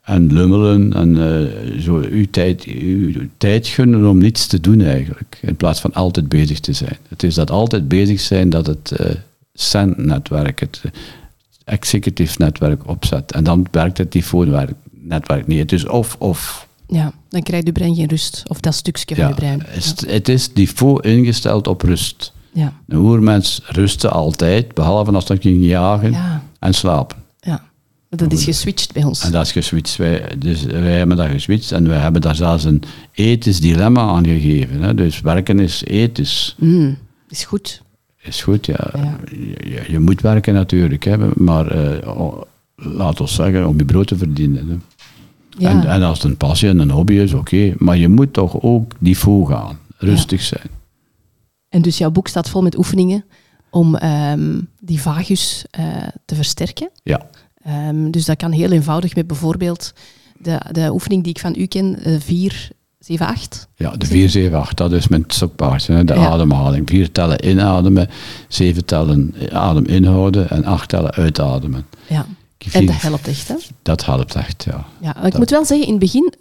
en 0.06 0.34
lummelen 0.34 0.94
en 0.94 1.18
eh, 1.18 1.80
zo 1.80 1.96
uw 2.10 2.26
tijd, 2.32 2.64
uw 2.64 3.12
tijd 3.38 3.68
gunnen 3.68 4.10
om 4.10 4.18
niets 4.18 4.48
te 4.48 4.60
doen 4.62 4.82
eigenlijk. 4.82 5.38
In 5.42 5.56
plaats 5.56 5.80
van 5.80 5.94
altijd 5.94 6.30
bezig 6.30 6.60
te 6.60 6.74
zijn. 6.74 6.98
Het 7.08 7.24
is 7.24 7.36
dat 7.36 7.52
altijd 7.52 7.88
bezig 7.88 8.20
zijn 8.20 8.50
dat 8.50 8.68
het 8.68 8.92
eh 8.92 9.16
CEN-netwerk, 9.54 10.60
het 10.60 10.82
executive 11.64 12.36
netwerk 12.38 12.88
opzet. 12.88 13.32
En 13.32 13.44
dan 13.44 13.68
werkt 13.72 13.98
het 13.98 14.12
telefoonnetwerk 14.12 15.48
niet. 15.48 15.60
Het 15.60 15.72
is 15.72 15.88
of-of. 15.88 16.68
Ja, 16.88 17.14
dan 17.30 17.44
krijgt 17.44 17.66
je 17.66 17.72
brein 17.72 17.96
geen 17.96 18.08
rust. 18.10 18.44
Of 18.48 18.60
dat 18.60 18.74
stukje 18.74 19.16
van 19.16 19.24
Ja, 19.24 19.30
je 19.30 19.36
brein. 19.36 19.62
het 19.68 19.76
is- 20.04 20.10
het 20.14 20.30
is 20.30 20.50
niveau 20.54 21.02
ingesteld 21.08 21.68
op 21.68 21.82
rust. 21.82 22.34
Ja. 22.54 22.74
Een 22.88 22.98
oermens 22.98 23.62
rustte 23.66 24.10
altijd, 24.10 24.74
behalve 24.74 25.12
als 25.12 25.26
ging 25.40 25.66
jagen 25.66 26.12
Ja. 26.12 26.44
en 26.60 26.74
slapen. 26.74 27.18
Dat 28.16 28.32
is 28.32 28.44
geswitcht 28.44 28.94
bij 28.94 29.04
ons. 29.04 29.24
En 29.24 29.32
dat 29.32 29.46
is 29.46 29.52
geswitcht. 29.52 29.96
Wij, 29.96 30.32
dus 30.38 30.64
wij 30.64 30.98
hebben 30.98 31.18
dat 31.18 31.28
geswitcht 31.28 31.72
en 31.72 31.88
wij 31.88 32.00
hebben 32.00 32.22
daar 32.22 32.36
zelfs 32.36 32.64
een 32.64 32.84
ethisch 33.12 33.60
dilemma 33.60 34.02
aan 34.02 34.26
gegeven. 34.26 34.82
Hè. 34.82 34.94
Dus 34.94 35.22
werken 35.22 35.60
is 35.60 35.84
ethisch. 35.84 36.56
Mm, 36.60 36.98
is 37.30 37.44
goed. 37.44 37.82
Is 38.22 38.42
goed, 38.42 38.66
ja. 38.66 38.90
Ja. 38.94 39.18
Je, 39.64 39.84
je 39.88 40.00
moet 40.00 40.22
werken 40.22 40.54
natuurlijk, 40.54 41.04
hè, 41.04 41.18
maar 41.36 41.78
oh, 42.08 42.42
laat 42.76 43.22
ons 43.22 43.36
zeggen, 43.36 43.68
om 43.68 43.78
je 43.78 43.86
brood 43.86 44.08
te 44.08 44.18
verdienen. 44.18 44.70
Hè. 44.70 44.76
Ja. 45.58 45.70
En, 45.70 45.88
en 45.88 46.04
als 46.04 46.22
het 46.22 46.32
een 46.32 46.38
passie 46.38 46.70
en 46.70 46.80
een 46.80 46.92
hobby 46.92 47.14
is, 47.14 47.34
oké. 47.34 47.74
Maar 47.78 47.98
je 47.98 48.10
moet 48.10 48.34
toch 48.34 48.62
ook 48.62 48.94
niveau 49.00 49.46
gaan. 49.48 49.80
Rustig 49.98 50.42
zijn. 50.42 50.70
En 51.70 51.82
dus 51.82 51.98
jouw 51.98 52.12
boek 52.12 52.28
staat 52.28 52.50
vol 52.50 52.62
met 52.62 52.78
oefeningen 52.78 53.26
om 53.70 53.96
ehm, 53.96 54.62
die 54.80 55.02
vagus 55.02 55.66
eh, 55.70 55.86
te 56.26 56.36
versterken. 56.36 56.90
Ja. 57.04 57.30
Ehm, 57.66 58.12
dus 58.12 58.26
dat 58.26 58.38
kan 58.38 58.52
heel 58.52 58.72
eenvoudig 58.72 59.16
met 59.16 59.28
bijvoorbeeld 59.28 59.94
de, 60.38 60.60
de 60.72 60.90
oefening 60.92 61.24
die 61.24 61.34
ik 61.34 61.40
van 61.40 61.56
u 61.58 61.66
ken, 61.66 62.00
eh 62.04 62.20
4, 62.20 62.70
7, 63.00 63.28
8. 63.28 63.68
Ja, 63.76 63.90
de 63.92 64.06
4, 64.06 64.30
7, 64.30 64.60
8, 64.60 64.78
dat 64.78 64.92
is 64.92 65.08
mijn 65.08 65.24
stokpaardje, 65.28 65.94
hè, 65.94 66.04
de 66.04 66.14
Ja. 66.14 66.28
ademhaling. 66.30 66.90
Vier 66.90 67.12
tellen 67.12 67.48
inademen, 67.50 68.10
zeven 68.48 68.86
tellen 68.86 69.36
adem 69.52 69.86
inhouden 69.86 70.50
en 70.50 70.66
acht 70.66 70.90
tellen 70.90 71.12
uitademen. 71.12 71.86
Ja. 72.10 72.26
En 72.72 72.86
dat 72.86 73.02
helpt 73.02 73.28
echt, 73.28 73.48
hè? 73.48 73.56
dat 73.82 74.06
helpt 74.06 74.36
echt, 74.36 74.64
ja. 74.64 74.86
Ja, 75.02 75.16
ik 75.16 75.22
Dat- 75.32 75.38
moet 75.38 75.50
wel 75.50 75.66
zeggen, 75.66 75.86
in 75.88 75.92
het 75.94 76.02
begin 76.02 76.34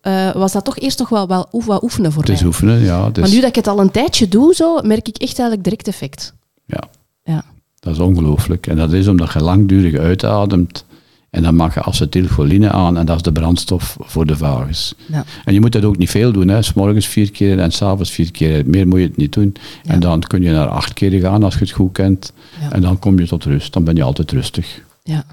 eh, 0.00 0.32
was 0.32 0.52
dat 0.52 0.64
toch 0.64 0.78
eerst 0.78 0.98
nog 0.98 1.08
wel, 1.08 1.26
wel 1.28 1.48
wat 1.50 1.82
oefenen 1.82 2.12
voor 2.12 2.22
Het 2.22 2.30
is 2.30 2.38
mij. 2.38 2.46
oefenen, 2.46 2.80
ja. 2.80 3.10
Dus, 3.10 3.22
Maar 3.24 3.32
nu 3.34 3.40
dat 3.40 3.48
ik 3.48 3.54
het 3.54 3.66
al 3.66 3.80
een 3.80 3.90
tijdje 3.90 4.28
doe, 4.28 4.54
zo, 4.54 4.80
merk 4.82 5.08
ik 5.08 5.16
echt 5.16 5.38
eigenlijk 5.38 5.64
direct 5.64 5.88
effect. 5.88 6.34
ja. 6.66 6.82
Ja. 7.24 7.44
Dat 7.80 7.92
is 7.92 7.98
ongelooflijk. 7.98 8.66
En 8.66 8.76
dat 8.76 8.92
is 8.92 9.08
omdat 9.08 9.32
je 9.32 9.42
langdurig 9.42 9.94
uitademt. 9.98 10.84
En 11.30 11.42
dan 11.42 11.54
mag 11.54 11.74
je 11.74 11.82
acetylcholine 11.82 12.70
aan 12.70 12.96
en 12.98 13.06
dat 13.06 13.16
is 13.16 13.22
de 13.22 13.32
brandstof 13.32 13.96
voor 14.00 14.26
de 14.26 14.36
vagus. 14.36 14.94
Ja. 15.08 15.24
En 15.44 15.54
je 15.54 15.60
moet 15.60 15.72
dat 15.72 15.84
ook 15.84 15.96
niet 15.98 16.10
veel 16.10 16.32
doen. 16.32 16.48
hè. 16.48 16.62
S 16.62 16.72
morgens 16.72 17.06
vier 17.06 17.30
keer 17.30 17.58
en 17.58 17.72
s'avonds 17.72 18.10
vier 18.10 18.30
keer. 18.30 18.66
Meer 18.66 18.88
moet 18.88 18.98
je 19.00 19.06
het 19.06 19.16
niet 19.16 19.32
doen. 19.32 19.54
Ja. 19.82 19.90
En 19.90 20.00
dan 20.00 20.20
kun 20.20 20.42
je 20.42 20.50
naar 20.50 20.68
acht 20.68 20.92
keer 20.92 21.20
gaan 21.20 21.42
als 21.42 21.54
je 21.54 21.60
het 21.60 21.70
goed 21.70 21.92
kent. 21.92 22.32
Ja. 22.60 22.72
En 22.72 22.80
dan 22.80 22.98
kom 22.98 23.18
je 23.18 23.26
tot 23.26 23.44
rust. 23.44 23.72
Dan 23.72 23.84
ben 23.84 23.94
je 23.96 24.02
altijd 24.02 24.30
rustig. 24.32 24.82
Ja. 25.02 25.24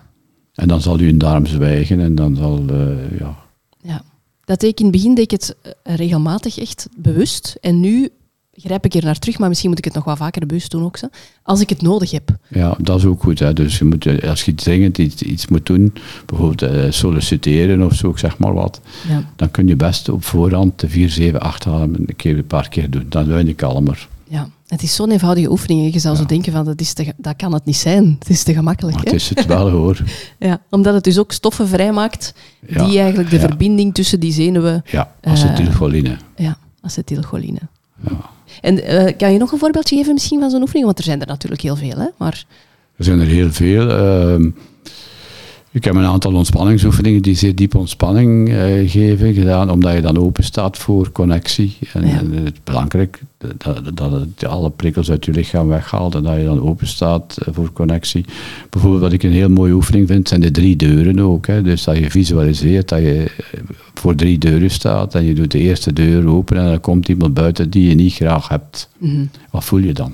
En 0.53 0.67
dan 0.67 0.81
zal 0.81 0.99
je 0.99 1.17
darm 1.17 1.45
zwijgen 1.45 1.99
en 1.99 2.15
dan 2.15 2.35
zal, 2.35 2.63
eh, 2.69 3.19
ja, 3.19 3.37
Ja. 3.81 4.01
Dat 4.45 4.59
deed 4.59 4.69
ik 4.69 4.77
in 4.79 4.85
het 4.85 4.93
begin 4.95 5.15
deed 5.15 5.31
ik 5.31 5.39
het 5.41 5.55
eh, 5.83 5.95
regelmatig 5.95 6.59
echt 6.59 6.87
bewust. 6.97 7.57
En 7.61 7.79
nu 7.79 8.09
grijp 8.57 8.85
ik 8.85 8.93
er 8.93 9.03
naar 9.03 9.19
terug, 9.19 9.37
maar 9.39 9.47
misschien 9.47 9.69
moet 9.69 9.77
ik 9.77 9.85
het 9.85 9.93
nog 9.93 10.03
wel 10.03 10.15
vaker 10.15 10.45
bewust 10.45 10.71
doen 10.71 10.83
ook. 10.83 10.97
Zo. 10.97 11.07
Als 11.43 11.61
ik 11.61 11.69
het 11.69 11.81
nodig 11.81 12.11
heb. 12.11 12.29
ja, 12.47 12.75
dat 12.79 12.97
is 12.97 13.05
ook 13.05 13.21
goed. 13.23 13.39
Hè. 13.39 13.53
Dus 13.53 13.77
je 13.77 13.85
moet, 13.85 14.05
eh, 14.05 14.29
als 14.29 14.43
je 14.43 14.55
dringend 14.55 14.97
iets, 14.97 15.21
iets 15.21 15.47
moet 15.47 15.65
doen, 15.65 15.93
bijvoorbeeld 16.25 16.61
eh, 16.71 16.91
solliciteren 16.91 17.81
of 17.85 17.93
zo, 17.93 18.09
ik 18.09 18.17
zeg 18.17 18.37
maar 18.37 18.53
wat, 18.53 18.81
Ja. 19.09 19.23
dan 19.35 19.51
kun 19.51 19.67
je 19.67 19.75
best 19.75 20.09
op 20.09 20.23
voorhand 20.25 20.79
de 20.79 20.89
4, 20.89 21.09
7, 21.09 21.39
8 21.41 21.63
halen 21.65 21.95
een, 22.07 22.15
keer, 22.15 22.37
een 22.37 22.47
paar 22.47 22.69
keer 22.69 22.89
doen. 22.89 23.05
Dan 23.09 23.27
ben 23.27 23.45
je 23.45 23.53
kalmer. 23.53 24.07
ja. 24.27 24.49
Het 24.67 24.83
is 24.83 24.95
zo'n 24.95 25.11
eenvoudige 25.11 25.51
oefening. 25.51 25.93
Je 25.93 25.99
zou 25.99 26.15
zo 26.15 26.25
denken 26.25 26.51
van, 26.51 26.65
dat, 26.65 26.81
is 26.81 26.93
te, 26.93 27.13
dat 27.17 27.35
kan 27.35 27.53
het 27.53 27.65
niet 27.65 27.75
zijn. 27.75 28.15
Het 28.19 28.29
is 28.29 28.43
te 28.43 28.53
gemakkelijk. 28.53 28.95
Maar 28.95 29.05
Hè? 29.05 29.11
het 29.11 29.21
is 29.21 29.29
het 29.29 29.45
wel 29.45 29.69
hoor. 29.69 29.97
Ja. 30.39 30.61
Omdat 30.69 30.93
het 30.93 31.03
dus 31.03 31.17
ook 31.19 31.31
stoffen 31.31 31.67
vrijmaakt 31.67 32.33
Ja, 32.67 32.85
die 32.85 32.99
eigenlijk 32.99 33.29
de 33.29 33.35
ja. 33.39 33.47
verbinding 33.47 33.93
tussen 33.93 34.19
die 34.19 34.31
zenuwen... 34.31 34.83
Ja, 34.91 35.11
acetylcholine. 35.21 36.17
Ja, 36.35 36.57
acetylcholine. 36.81 37.59
En 38.61 38.83
eh, 38.83 39.17
kan 39.17 39.33
je 39.33 39.39
nog 39.39 39.51
een 39.51 39.59
voorbeeldje 39.59 39.95
geven 39.97 40.13
misschien 40.13 40.39
van 40.39 40.49
zo'n 40.49 40.61
oefening? 40.61 40.85
Want 40.85 40.97
er 40.97 41.03
zijn 41.03 41.21
er 41.21 41.27
natuurlijk 41.27 41.61
heel 41.61 41.75
veel, 41.75 41.97
hè? 41.97 42.07
Maar 42.17 42.45
Er 42.97 43.03
zijn 43.03 43.19
er 43.19 43.27
heel 43.27 43.51
veel. 43.51 43.89
Ehm, 43.89 44.49
ik 45.71 45.83
heb 45.83 45.95
een 45.95 46.05
aantal 46.05 46.33
ontspanningsoefeningen 46.33 47.21
die 47.21 47.35
zeer 47.35 47.55
diepe 47.55 47.77
ontspanning 47.77 48.49
eh, 48.49 48.89
geven 48.89 49.33
gedaan, 49.33 49.71
omdat 49.71 49.93
je 49.93 50.01
dan 50.01 50.17
open 50.17 50.43
staat 50.43 50.77
voor 50.77 51.11
connectie. 51.11 51.77
En, 51.93 52.07
Ja. 52.07 52.17
en 52.17 52.31
het 52.31 52.53
is 52.53 52.59
belangrijk 52.63 53.21
dat, 53.37 53.95
dat 53.97 54.11
het 54.11 54.45
alle 54.45 54.69
prikkels 54.69 55.11
uit 55.11 55.25
je 55.25 55.31
lichaam 55.31 55.67
weghaalt 55.67 56.15
en 56.15 56.23
dat 56.23 56.37
je 56.37 56.43
dan 56.43 56.61
open 56.61 56.87
staat 56.87 57.37
eh, 57.37 57.53
voor 57.53 57.73
connectie. 57.73 58.25
Bijvoorbeeld 58.69 59.01
wat 59.01 59.11
ik 59.11 59.23
een 59.23 59.31
heel 59.31 59.49
mooie 59.49 59.73
oefening 59.73 60.07
vind, 60.07 60.27
zijn 60.27 60.41
de 60.41 60.51
drie 60.51 60.75
deuren 60.75 61.19
ook. 61.19 61.47
Hè. 61.47 61.61
Dus 61.61 61.83
dat 61.83 61.97
je 61.97 62.11
visualiseert 62.11 62.89
dat 62.89 62.99
je 62.99 63.23
eh, 63.51 63.59
voor 63.93 64.15
drie 64.15 64.37
deuren 64.37 64.71
staat 64.71 65.15
en 65.15 65.23
je 65.25 65.33
doet 65.33 65.51
de 65.51 65.59
eerste 65.59 65.93
deur 65.93 66.27
open 66.27 66.57
en 66.57 66.65
dan 66.65 66.79
komt 66.81 67.07
iemand 67.07 67.33
buiten 67.33 67.69
die 67.69 67.89
je 67.89 67.95
niet 67.95 68.13
graag 68.13 68.47
hebt. 68.47 68.89
mhm. 68.97 69.25
Wat 69.51 69.63
voel 69.63 69.79
je 69.79 69.93
dan? 69.93 70.13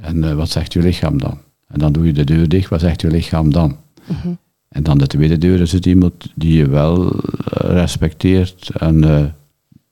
En 0.00 0.36
wat 0.36 0.50
zegt 0.50 0.72
je 0.72 0.80
lichaam 0.80 1.18
dan? 1.18 1.38
En 1.68 1.78
dan 1.78 1.92
doe 1.92 2.06
je 2.06 2.12
de 2.12 2.24
deur 2.24 2.48
dicht, 2.48 2.68
wat 2.68 2.80
zegt 2.80 3.00
je 3.00 3.10
lichaam 3.10 3.52
dan? 3.52 3.76
Mhm. 4.06 4.32
En 4.68 4.82
dan 4.82 4.98
de 4.98 5.06
tweede 5.06 5.38
deur 5.38 5.60
is 5.60 5.72
het 5.72 5.86
iemand 5.86 6.12
die 6.34 6.54
je 6.56 6.68
wel 6.68 7.10
eh, 7.10 7.20
respecteert. 7.70 8.70
En 8.78 9.04
eh, 9.04 9.24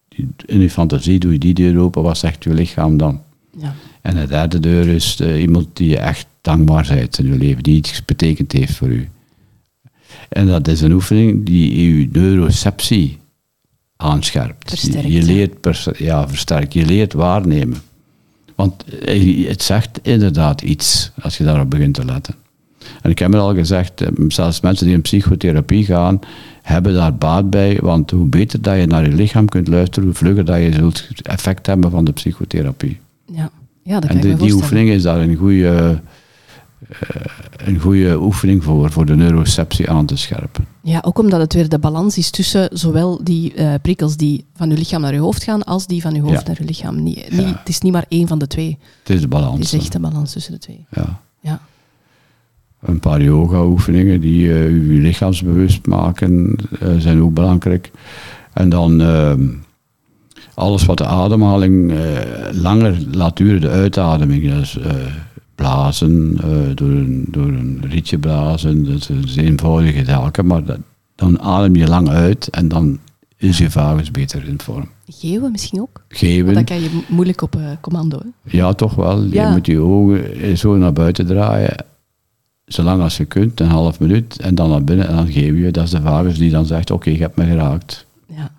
die- 0.09 0.29
in 0.47 0.61
je 0.61 0.71
fantasie 0.71 1.19
doe 1.19 1.33
je 1.33 1.39
die 1.39 1.55
deur 1.55 1.79
open, 1.81 2.03
wat 2.03 2.19
zegt 2.19 2.45
je 2.45 2.55
lichaam 2.55 2.97
dan? 2.97 3.23
ja. 3.59 3.75
En 4.03 4.15
de 4.15 4.27
derde 4.27 4.61
deur 4.61 4.89
is 4.89 5.21
eh, 5.21 5.41
iemand 5.41 5.77
die 5.77 5.89
je 5.89 5.99
echt 5.99 6.27
dankbaar 6.41 6.87
bent 6.95 7.19
in 7.19 7.27
je 7.27 7.37
leven, 7.39 7.63
die 7.63 7.77
iets 7.77 8.05
betekend 8.05 8.53
heeft 8.53 8.75
voor 8.77 8.89
u. 8.89 9.09
En 10.29 10.47
dat 10.47 10.69
is 10.69 10.81
een 10.81 10.93
oefening 10.93 11.45
die 11.47 11.99
je 11.99 12.09
neuroceptie 12.13 13.19
aanscherpt. 13.97 14.69
Versterkt, 14.69 15.13
Je, 15.13 15.23
leert 15.23 15.91
ja, 15.99 16.29
versterkt. 16.29 16.73
Je 16.73 16.87
leert 16.87 17.13
waarnemen. 17.13 17.79
Want 18.55 18.85
het 19.45 19.63
zegt 19.63 19.99
inderdaad 20.03 20.63
iets 20.63 21.11
als 21.23 21.37
je 21.39 21.45
daarop 21.45 21.71
begint 21.71 21.95
te 21.95 22.05
letten. 22.05 22.35
En 23.03 23.11
ik 23.11 23.18
heb 23.18 23.32
het 23.32 23.40
al 23.40 23.55
gezegd, 23.55 24.01
eh, 24.01 24.09
zelfs 24.28 24.61
mensen 24.61 24.86
die 24.86 24.94
in 24.94 25.03
psychotherapie 25.03 25.84
gaan, 25.84 26.18
hebben 26.62 26.94
daar 26.94 27.14
baat 27.14 27.51
bij. 27.51 27.78
Want 27.82 28.11
hoe 28.11 28.26
beter 28.28 28.62
dat 28.62 28.76
je 28.76 28.86
naar 28.86 29.03
je 29.09 29.14
lichaam 29.14 29.48
kunt 29.48 29.68
luisteren, 29.68 30.05
hoe 30.05 30.14
vlugger 30.14 30.44
dat 30.44 30.59
je 30.59 30.72
zult 30.72 31.07
effect 31.22 31.66
hebben 31.66 31.90
van 31.90 32.05
de 32.05 32.12
psychotherapie. 32.12 32.98
Ja. 33.26 33.51
ja, 33.82 34.01
dat 34.01 34.11
kan 34.11 34.20
En 34.20 34.36
die, 34.36 34.53
oefening 34.53 34.88
is 34.90 35.03
daar 35.03 35.20
een 35.20 35.36
goede, 35.36 35.68
eh, 35.68 35.96
een 37.66 37.78
goede 37.78 38.20
oefening 38.20 38.64
voor, 38.64 38.90
voor 38.90 39.07
de 39.07 39.16
neuroceptie 39.16 39.90
aan 39.90 40.07
te 40.07 40.16
scherpen. 40.16 40.66
Ja, 40.82 40.98
ook 41.05 41.18
omdat 41.18 41.40
het 41.40 41.55
weer 41.55 41.68
de 41.68 41.78
balans 41.78 42.18
is 42.18 42.30
tussen 42.30 42.68
zowel 42.72 43.20
die 43.24 43.55
eh, 43.55 43.74
prikkels 43.82 44.16
die 44.16 44.44
van 44.55 44.70
je 44.70 44.76
lichaam 44.76 45.01
naar 45.01 45.14
je 45.14 45.20
hoofd 45.20 45.42
gaan, 45.44 45.64
als 45.64 45.86
die 45.86 46.03
van 46.03 46.14
je 46.14 46.20
hoofd 46.20 46.32
Ja. 46.40 46.42
naar 46.46 46.57
je 46.59 46.64
lichaam. 46.64 47.03
Niet, 47.03 47.26
Ja. 47.30 47.36
niet, 47.44 47.59
het 47.59 47.68
is 47.68 47.80
niet 47.80 47.92
maar 47.92 48.05
één 48.09 48.28
van 48.28 48.38
de 48.38 48.46
twee. 48.46 48.78
Het 49.03 49.11
is 49.11 49.20
de 49.20 49.28
balans. 49.28 49.55
Het 49.59 49.64
is 49.64 49.72
echt 49.72 49.92
de 49.92 50.01
balans 50.01 50.32
tussen 50.32 50.53
de 50.53 50.59
twee. 50.59 50.86
Ja. 50.90 51.20
Ja. 51.40 51.61
Een 52.81 53.01
paar 53.01 53.22
yoga-oefeningen 53.22 54.20
die 54.20 54.53
eh, 54.53 54.64
je 54.70 55.01
lichaamsbewust 55.01 55.87
maken, 55.87 56.57
eh, 56.81 56.89
zijn 56.99 57.22
ook 57.22 57.35
belangrijk. 57.35 57.91
En 58.53 58.68
dan 58.68 59.01
ehm, 59.01 59.47
alles 60.55 60.85
wat 60.85 60.99
de 60.99 61.07
ademhaling 61.07 61.93
eh, 61.93 61.99
langer 62.53 62.97
laat 63.12 63.37
duren, 63.37 63.61
de 63.61 63.68
uitademing. 63.68 64.43
Dus 64.55 64.78
eh, 64.78 64.91
blazen, 65.55 66.37
eh, 66.43 66.49
door, 66.74 66.89
een, 66.89 67.24
door 67.28 67.47
een 67.49 67.83
rietje 67.89 68.18
blazen, 68.18 68.85
dat 68.85 69.11
is 69.24 69.37
een 69.37 69.45
eenvoudige 69.45 70.05
zaken, 70.05 70.47
maar 70.47 70.64
dat- 70.64 70.78
dan 71.14 71.41
adem 71.41 71.76
je 71.76 71.87
lang 71.87 72.09
uit 72.09 72.49
en 72.49 72.68
dan 72.68 72.99
is 73.37 73.59
je 73.59 73.70
vagus 73.70 74.11
beter 74.11 74.45
in 74.49 74.61
vorm. 74.61 74.89
Geeuwen 75.07 75.51
misschien 75.53 75.81
ook? 75.81 75.91
Want 76.09 76.18
Geven, 76.20 76.55
dat 76.55 76.64
kan 76.64 76.81
je 76.83 76.91
mo- 76.93 77.14
moeilijk 77.14 77.43
op 77.43 77.57
eh, 77.57 77.62
commando. 77.81 78.18
Hè? 78.18 78.59
ja 78.59 78.72
toch 78.72 78.95
wel. 78.95 79.22
Ja. 79.24 79.47
Je 79.49 79.55
moet 79.55 79.66
je 79.66 79.78
ogen 79.81 80.59
zo 80.59 80.76
naar 80.76 80.93
buiten 80.93 81.26
draaien, 81.26 81.85
zolang 82.73 83.03
als 83.03 83.16
je 83.16 83.25
kunt, 83.25 83.61
een 83.61 83.66
half 83.68 84.01
minuut, 84.01 84.39
en 84.41 84.55
dan 84.55 84.71
naar 84.71 84.85
binnen 84.85 85.09
en 85.09 85.16
dan 85.16 85.33
geef 85.33 85.57
je. 85.57 85.71
Dat 85.71 85.85
is 85.85 85.91
de 85.91 86.01
vagus 86.01 86.39
die 86.39 86.51
dan 86.51 86.66
zegt, 86.66 86.91
oké, 86.91 87.11
je 87.11 87.18
hebt 87.18 87.37
me 87.37 87.45
geraakt. 87.45 88.07
Ja. 88.27 88.51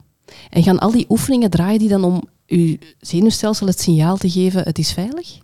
En 0.49 0.64
gaan 0.64 0.80
al 0.80 0.91
die 0.91 1.05
oefeningen 1.09 1.49
draaien 1.49 1.80
die 1.80 1.89
dan 1.89 2.03
om 2.03 2.24
je 2.45 2.80
zenuwstelsel 2.99 3.68
het 3.68 3.82
signaal 3.82 4.18
te 4.18 4.30
geven, 4.30 4.64
het 4.64 4.78
is 4.80 4.91
veilig? 4.91 5.38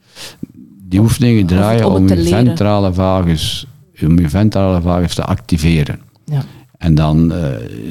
Die 0.89 0.99
oefeningen 0.99 1.45
draaien 1.45 1.91
om 1.91 2.07
het 2.07 2.23
je 2.23 2.27
ventrale 2.27 2.93
vagus, 2.93 3.65
om 4.01 4.19
je 4.19 4.29
ventrale 4.29 4.81
vagus 4.81 5.15
te 5.15 5.23
activeren. 5.23 5.99
Ja. 6.25 6.43
En 6.77 6.95
dan, 6.95 7.33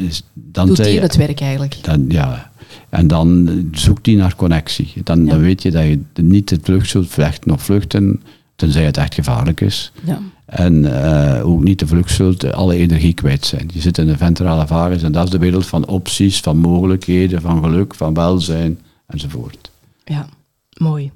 is, 0.07 0.23
dan 0.35 0.67
Doet 0.67 0.85
die 0.85 1.01
het 1.01 1.17
werk 1.17 1.41
eigenlijk? 1.41 1.79
Dan, 1.83 2.05
ja. 2.09 2.51
En 2.89 3.07
dan 3.07 3.61
zoekt 3.73 4.05
die 4.05 4.17
naar 4.17 4.37
connectie. 4.37 4.93
Dan, 5.05 5.25
Ja. 5.25 5.31
dan 5.31 5.41
weet 5.41 5.63
je 5.63 5.71
dat 5.71 5.85
je 5.85 6.01
niet 6.15 6.49
de 6.49 6.59
vlucht 6.63 6.89
zult 6.89 7.09
vechten 7.09 7.51
of 7.53 7.63
vluchten, 7.63 8.23
tenzij 8.57 8.85
het 8.85 8.97
echt 8.97 9.15
gevaarlijk 9.15 9.61
is. 9.61 9.93
Ja. 10.05 10.21
En 10.45 11.05
eh, 11.05 11.47
ook 11.47 11.63
niet 11.63 11.79
de 11.79 11.87
vlucht 11.87 12.11
zult 12.11 12.53
alle 12.53 12.77
energie 12.77 13.15
kwijt 13.15 13.47
zijn. 13.47 13.71
Je 13.73 13.81
zit 13.81 13.99
in 13.99 14.07
de 14.07 14.17
ventrale 14.17 14.67
vagus 14.67 15.03
en 15.03 15.13
dat 15.13 15.25
is 15.25 15.31
de 15.31 15.39
wereld 15.39 15.67
van 15.67 15.87
opties, 15.87 16.41
van 16.41 16.57
mogelijkheden, 16.57 17.41
van 17.41 17.63
geluk, 17.63 17.95
van 17.95 18.15
welzijn 18.15 18.81
enzovoort. 19.07 19.71
Ja, 20.05 20.27
mooi. 20.79 21.11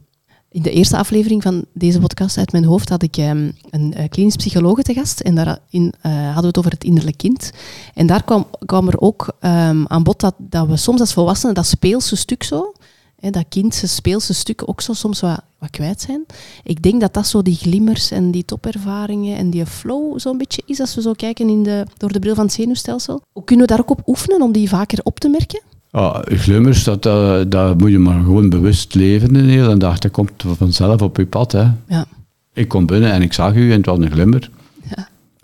In 0.53 0.63
de 0.63 0.71
eerste 0.71 0.97
aflevering 0.97 1.43
van 1.43 1.65
deze 1.73 2.01
podcast 2.01 2.39
uit 2.39 2.53
mijn 2.53 2.65
hoofd 2.65 2.89
had 2.89 3.03
ik 3.03 3.17
ehm, 3.17 3.51
een 3.71 3.95
eh, 3.95 4.09
klinisch 4.09 4.37
psycholoog 4.37 4.83
te 4.83 4.95
gast. 4.95 5.21
En 5.21 5.35
daarin 5.35 5.93
eh, 6.01 6.13
hadden 6.13 6.41
we 6.41 6.47
het 6.47 6.59
over 6.59 6.71
het 6.71 6.85
innerlijk 6.85 7.17
kind. 7.17 7.53
En 7.95 8.07
daar 8.07 8.25
kwam, 8.25 8.47
kwam 8.65 8.89
er 8.89 9.01
ook 9.01 9.33
ehm, 9.41 9.85
aan 9.87 10.03
bod 10.03 10.21
dat, 10.21 10.35
dat 10.39 10.67
we 10.67 10.77
soms 10.77 11.01
als 11.01 11.13
volwassenen 11.13 11.55
dat 11.55 11.67
speelse 11.67 12.17
stuk 12.17 12.43
zo, 12.43 12.73
hè, 13.21 13.31
dat 13.31 13.45
kindse 13.49 13.89
speelse 13.89 14.35
stuk 14.35 14.63
ook 14.69 14.81
zo 14.81 14.93
soms 14.93 15.21
wat, 15.21 15.41
wat 15.59 15.71
kwijt 15.71 16.01
zijn. 16.01 16.25
Ik 16.63 16.83
denk 16.83 17.01
dat 17.01 17.15
dat 17.15 17.27
zo 17.27 17.43
die 17.43 17.55
glimmers 17.55 18.11
en 18.11 18.31
die 18.31 18.45
topervaringen 18.45 19.37
en 19.37 19.51
die 19.51 19.67
flow 19.67 20.19
zo'n 20.19 20.39
beetje 20.39 20.63
is 20.67 20.81
als 20.81 20.95
we 20.95 21.01
zo 21.01 21.13
kijken 21.13 21.49
in 21.49 21.63
de, 21.63 21.87
door 21.97 22.13
de 22.13 22.19
bril 22.19 22.35
van 22.35 22.45
het 22.45 22.53
zenuwstelsel. 22.53 23.23
Hoe 23.33 23.45
kunnen 23.45 23.67
we 23.67 23.73
daar 23.73 23.81
ook 23.81 23.91
op 23.91 24.03
oefenen 24.07 24.43
om 24.43 24.53
die 24.53 24.69
vaker 24.69 24.99
op 25.03 25.19
te 25.19 25.29
merken? 25.29 25.63
Ah, 25.91 26.19
glimmers, 26.25 26.85
dat, 26.85 27.07
eh, 27.07 27.41
dat 27.49 27.79
moet 27.79 27.91
je 27.91 27.99
maar 27.99 28.23
gewoon 28.23 28.49
bewust 28.49 28.95
leven 28.95 29.33
de 29.33 29.41
hele 29.41 29.77
dag. 29.77 29.99
Dat 29.99 30.11
komt 30.11 30.33
vanzelf 30.57 31.03
op 31.03 31.17
je 31.17 31.27
pad. 31.27 31.53
Hè. 31.53 31.67
Ja. 31.89 32.07
Ik 32.53 32.69
kom 32.69 32.87
binnen 32.87 33.13
en 33.13 33.23
ik 33.23 33.33
zag 33.33 33.55
u 33.55 33.71
en 33.71 33.77
het 33.77 33.87
was 33.87 33.99
een 33.99 34.11
glimmer. 34.11 34.51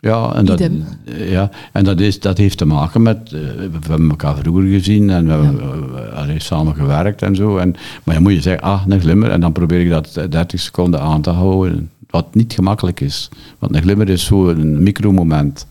Ja. 0.07 0.35
En 0.35 0.45
dat, 0.45 0.61
Idem. 0.61 0.85
ja, 1.29 1.51
en 1.73 1.85
dat, 1.85 2.01
is, 2.01 2.21
dat 2.21 2.39
heeft 2.39 2.59
te 2.59 2.65
maken 2.65 3.03
met, 3.03 3.19
eh, 3.25 3.41
we 3.57 3.79
hebben 3.89 4.11
elkaar 4.11 4.37
vroeger 4.37 4.63
gezien 4.63 5.11
en 5.11 5.27
we 5.27 5.33
hebben 5.33 6.15
allee, 6.15 6.41
samen 6.41 6.75
gewerkt 6.75 7.23
en 7.23 7.37
zo. 7.37 7.57
En, 7.57 7.75
maar 8.05 8.15
je 8.15 8.21
moet 8.21 8.33
je 8.33 8.41
zeggen, 8.41 8.63
ah, 8.63 8.83
een 8.89 9.01
glimmer, 9.01 9.31
en 9.31 9.41
dan 9.41 9.53
probeer 9.53 9.81
ik 9.81 9.91
dat 9.91 10.17
eh, 10.17 10.25
30 10.31 10.61
seconden 10.61 11.01
aan 11.01 11.21
te 11.23 11.31
houden. 11.31 11.91
Wat 12.11 12.35
niet 12.35 12.53
gemakkelijk 12.53 13.01
is. 13.01 13.29
Want 13.59 13.75
een 13.75 13.83
glimmer 13.83 14.09
is 14.09 14.25
zo 14.25 14.49
een 14.49 14.83
micromoment. 14.83 15.67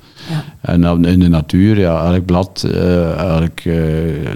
En 0.61 0.81
dan 0.81 1.05
in 1.05 1.19
de 1.19 1.27
natuur, 1.27 1.79
ja, 1.79 2.13
elk 2.13 2.25
blad, 2.25 2.63
eh, 2.71 3.17
elk 3.17 3.59
eh, 3.59 3.75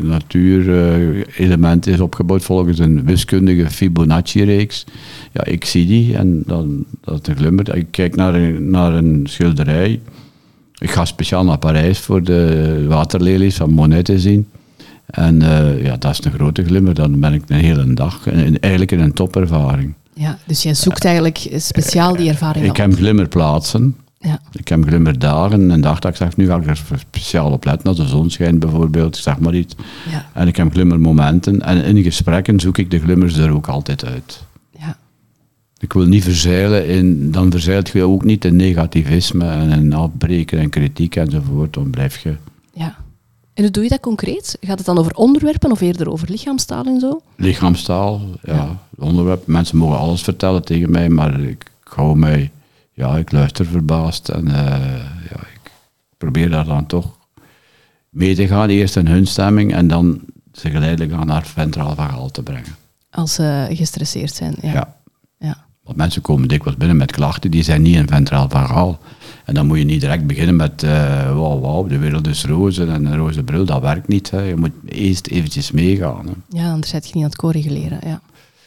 natuurelement 0.01 1.87
is 1.87 1.99
opgebouwd 1.99 2.43
volgens 2.43 2.79
een 2.79 3.05
wiskundige 3.05 3.69
Fibonacci-reeks. 3.69 4.85
Ja, 5.31 5.45
ik 5.45 5.65
zie 5.65 5.85
die 5.85 6.15
en 6.17 6.43
dan, 6.45 6.85
dat 7.01 7.19
is 7.21 7.27
een 7.27 7.35
glimmer. 7.35 7.75
Ik 7.75 7.87
kijk 7.91 8.15
naar 8.15 8.33
een, 8.35 8.69
naar 8.69 8.93
een 8.93 9.21
schilderij. 9.29 9.99
Ik 10.77 10.91
ga 10.91 11.05
speciaal 11.05 11.43
naar 11.43 11.57
Parijs 11.57 11.99
voor 11.99 12.23
de 12.23 12.85
waterlelies 12.87 13.55
van 13.55 13.71
Monet 13.73 14.05
te 14.05 14.19
zien. 14.19 14.47
En 15.05 15.41
eh, 15.41 15.83
ja, 15.83 15.97
dat 15.97 16.11
is 16.11 16.25
een 16.25 16.31
grote 16.31 16.63
glimmer. 16.65 16.93
Dan 16.93 17.19
ben 17.19 17.33
ik 17.33 17.41
een 17.47 17.57
hele 17.57 17.93
dag, 17.93 18.27
en, 18.27 18.59
eigenlijk 18.59 18.91
in 18.91 18.99
een 18.99 19.13
topervaring. 19.13 19.93
ja, 20.13 20.37
dus 20.45 20.63
jij 20.63 20.73
zoekt 20.73 21.05
eigenlijk 21.05 21.47
speciaal 21.55 22.15
die 22.15 22.29
ervaring 22.29 22.65
Ik 22.65 22.71
op. 22.71 22.77
heb 22.77 22.93
glimmerplaatsen. 22.93 23.95
Ja. 24.19 24.39
Ik 24.51 24.67
heb 24.67 24.83
glimmerdagen. 24.87 25.69
Een 25.69 25.81
dag 25.81 25.99
dat 25.99 26.11
ik 26.11 26.17
zeg, 26.17 26.37
nu 26.37 26.45
ga 26.45 26.55
ik 26.55 26.67
er 26.67 26.81
speciaal 26.97 27.51
op 27.51 27.65
letten. 27.65 27.87
Als 27.87 27.97
de 27.97 28.07
zon 28.07 28.29
schijnt 28.29 28.59
bijvoorbeeld, 28.59 29.15
ik 29.15 29.21
zeg 29.21 29.39
maar 29.39 29.55
iets. 29.55 29.75
Ja. 30.11 30.25
En 30.33 30.47
ik 30.47 30.55
heb 30.55 30.71
glimmermomenten. 30.71 31.61
En 31.61 31.83
in 31.83 32.03
gesprekken 32.03 32.59
zoek 32.59 32.77
ik 32.77 32.91
de 32.91 32.99
glimmers 32.99 33.37
er 33.37 33.51
ook 33.51 33.67
altijd 33.67 34.05
uit. 34.05 34.43
Ja. 34.79 34.97
Ik 35.77 35.93
wil 35.93 36.05
niet 36.05 36.23
verzeilen 36.23 36.87
in, 36.87 37.31
dan 37.31 37.51
verzeilt 37.51 37.89
je 37.89 38.03
ook 38.03 38.23
niet 38.23 38.45
in 38.45 38.55
negativisme 38.55 39.45
en 39.49 39.69
in 39.71 39.93
afbreken 39.93 40.59
en 40.59 40.69
kritiek 40.69 41.15
enzovoort. 41.15 41.73
Dan 41.73 41.89
blijf 41.89 42.17
je 42.17 42.35
ja. 42.73 42.95
En 43.53 43.63
hoe 43.63 43.73
doe 43.73 43.83
je 43.83 43.89
dat 43.89 43.99
concreet? 43.99 44.57
Gaat 44.61 44.77
het 44.77 44.85
dan 44.85 44.97
over 44.97 45.15
onderwerpen 45.15 45.71
of 45.71 45.81
eerder 45.81 46.09
over 46.11 46.29
lichaamstaal 46.31 46.85
en 46.85 46.99
zo? 46.99 47.21
lichaamstaal, 47.35 48.21
ja, 48.43 48.53
Ja. 48.53 48.79
onderwerp. 48.97 49.47
Mensen 49.47 49.77
mogen 49.77 49.97
alles 49.97 50.21
vertellen 50.21 50.63
tegen 50.65 50.91
mij, 50.91 51.09
maar 51.09 51.39
ik 51.39 51.63
hou 51.83 52.17
mij, 52.17 52.51
ja, 52.99 53.17
ik 53.17 53.31
luister 53.31 53.65
verbaasd 53.65 54.29
en 54.29 54.47
eh, 54.47 54.95
ja, 55.29 55.39
ik 55.53 55.71
probeer 56.17 56.49
daar 56.49 56.65
dan 56.65 56.85
toch 56.85 57.17
mee 58.09 58.35
te 58.35 58.47
gaan. 58.47 58.69
Eerst 58.69 58.95
in 58.95 59.07
hun 59.07 59.27
stemming 59.27 59.73
en 59.73 59.87
dan 59.87 60.21
ze 60.53 60.69
geleidelijk 60.69 61.11
aan 61.11 61.27
naar 61.27 61.45
ventraal 61.45 61.95
verhaal 61.95 62.29
te 62.29 62.43
brengen. 62.43 62.75
Als 63.11 63.33
ze 63.33 63.67
gestresseerd 63.71 64.33
zijn. 64.33 64.55
Ja. 64.61 64.71
Ja. 64.71 64.95
Ja. 65.37 65.65
Want 65.83 65.97
mensen 65.97 66.21
komen 66.21 66.47
dikwijls 66.47 66.77
binnen 66.77 66.97
met 66.97 67.11
klachten, 67.11 67.51
die 67.51 67.63
zijn 67.63 67.81
niet 67.81 67.95
in 67.95 68.07
ventraal 68.07 68.49
verhaal. 68.49 68.99
En 69.45 69.53
dan 69.53 69.67
moet 69.67 69.77
je 69.77 69.83
niet 69.83 70.01
direct 70.01 70.27
beginnen 70.27 70.55
met, 70.55 70.83
eh 70.83 71.33
wauw, 71.33 71.59
wauw, 71.59 71.87
de 71.87 71.97
wereld 71.97 72.27
is 72.27 72.45
roze 72.45 72.85
en 72.85 73.05
een 73.05 73.17
roze 73.17 73.43
bril, 73.43 73.65
dat 73.65 73.81
werkt 73.81 74.07
niet. 74.07 74.31
Hè. 74.31 74.41
Je 74.41 74.55
moet 74.55 74.73
eerst 74.85 75.27
eventjes 75.27 75.71
meegaan. 75.71 76.27
Hè. 76.27 76.59
Ja, 76.59 76.71
anders 76.71 76.91
zit 76.91 77.07
je 77.07 77.11
niet 77.13 77.23
aan 77.23 77.29
het 77.29 77.39
co-reguleren. 77.39 77.99
Ja. 78.03 78.21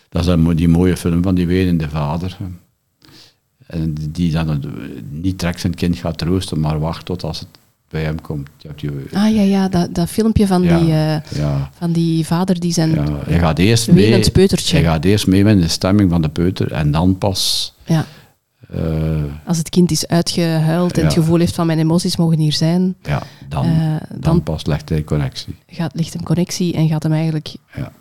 Dat 0.08 0.20
is 0.20 0.26
dan 0.26 0.54
die 0.54 0.68
mooie 0.68 0.96
film 0.96 1.22
van 1.22 1.34
die 1.34 1.46
wenende 1.46 1.88
vader. 1.88 2.36
En 3.72 3.94
die 4.10 4.32
dan 4.32 4.48
het- 4.48 4.66
niet 5.10 5.38
direct 5.38 5.60
zijn 5.60 5.74
kind 5.74 5.96
gaat 5.96 6.18
troosten, 6.18 6.60
maar 6.60 6.78
wacht 6.80 7.04
tot 7.04 7.22
als 7.24 7.38
het 7.40 7.48
bij 7.88 8.02
hem 8.02 8.20
komt. 8.20 8.48
Die, 8.76 8.90
Ah 9.12 9.34
ja, 9.34 9.42
ja 9.42 9.68
dat, 9.68 9.94
dat 9.94 10.08
filmpje 10.08 10.46
van, 10.46 10.62
Ja. 10.62 10.78
die, 10.78 10.88
eh, 10.92 11.38
ja, 11.40 11.70
van 11.78 11.92
die 11.92 12.26
vader 12.26 12.60
die 12.60 12.72
zijn 12.72 12.90
ja, 12.90 13.04
je 13.28 13.38
gaat 13.38 13.58
eerst 13.58 13.90
mee. 13.92 14.30
peutertje. 14.32 14.78
Je 14.78 14.84
gaat 14.84 15.04
eerst 15.04 15.26
mee 15.26 15.44
met 15.44 15.60
de 15.60 15.68
stemming 15.68 16.10
van 16.10 16.22
de 16.22 16.28
peuter 16.28 16.72
en 16.72 16.90
dan 16.90 17.18
pas. 17.18 17.74
Ja. 17.84 18.04
eh, 18.74 19.22
Als 19.46 19.58
het 19.58 19.68
kind 19.68 19.90
is 19.90 20.06
uitgehuild 20.06 20.98
en 20.98 21.04
het 21.04 21.12
gevoel 21.12 21.38
heeft 21.38 21.54
van 21.54 21.66
mijn 21.66 21.78
emoties 21.78 22.16
mogen 22.16 22.38
hier 22.38 22.52
zijn, 22.52 22.94
ja, 23.02 23.22
dan, 23.48 23.64
eh, 23.64 23.78
dan, 24.08 24.20
dan 24.20 24.42
pas 24.42 24.66
legt 24.66 24.88
hij 24.88 25.04
connectie. 25.04 25.54
gaat, 25.66 25.92
ligt 25.94 26.12
hem 26.12 26.22
connectie 26.22 26.74
en 26.74 26.88
gaat 26.88 27.02
hem 27.02 27.12
eigenlijk 27.12 27.54
Ja. 27.76 27.92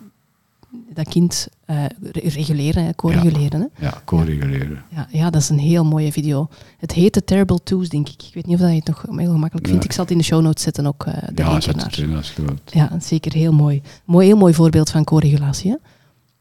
Dat 0.94 1.08
kind 1.08 1.48
eh, 1.64 1.84
re- 2.02 2.28
reguleren, 2.28 2.94
co-reguleren. 2.94 3.70
hè. 3.72 3.86
Ja, 3.86 4.02
co-reguleren. 4.04 4.82
Ja, 4.90 5.08
ja, 5.10 5.30
dat 5.30 5.40
is 5.42 5.48
een 5.48 5.58
heel 5.58 5.84
mooie 5.84 6.12
video. 6.12 6.48
Het 6.78 6.92
heet 6.92 7.12
The 7.12 7.24
Terrible 7.24 7.58
Twos, 7.62 7.88
denk 7.88 8.08
ik. 8.08 8.22
Ik 8.22 8.34
weet 8.34 8.46
niet 8.46 8.54
of 8.54 8.60
dat 8.60 8.70
je 8.70 8.76
het 8.76 8.86
nog 8.86 9.02
heel 9.18 9.32
gemakkelijk 9.32 9.66
vindt. 9.66 9.82
Ja. 9.82 9.88
Ik 9.88 9.92
zal 9.92 10.02
het 10.04 10.12
in 10.12 10.18
de 10.18 10.24
show 10.24 10.42
notes 10.42 10.62
zetten 10.62 10.86
ook, 10.86 11.04
eh 11.06 11.14
de 11.34 11.42
Ja, 11.42 11.60
zet 11.60 11.82
het 11.82 11.96
in 11.98 12.16
als. 12.16 12.32
Ja, 12.66 12.90
zeker 13.00 13.32
heel 13.32 13.52
mooi. 13.52 13.82
mooi. 14.04 14.26
Heel 14.26 14.36
mooi 14.36 14.54
voorbeeld 14.54 14.90
van 14.90 15.04
co-regulatie. 15.04 15.76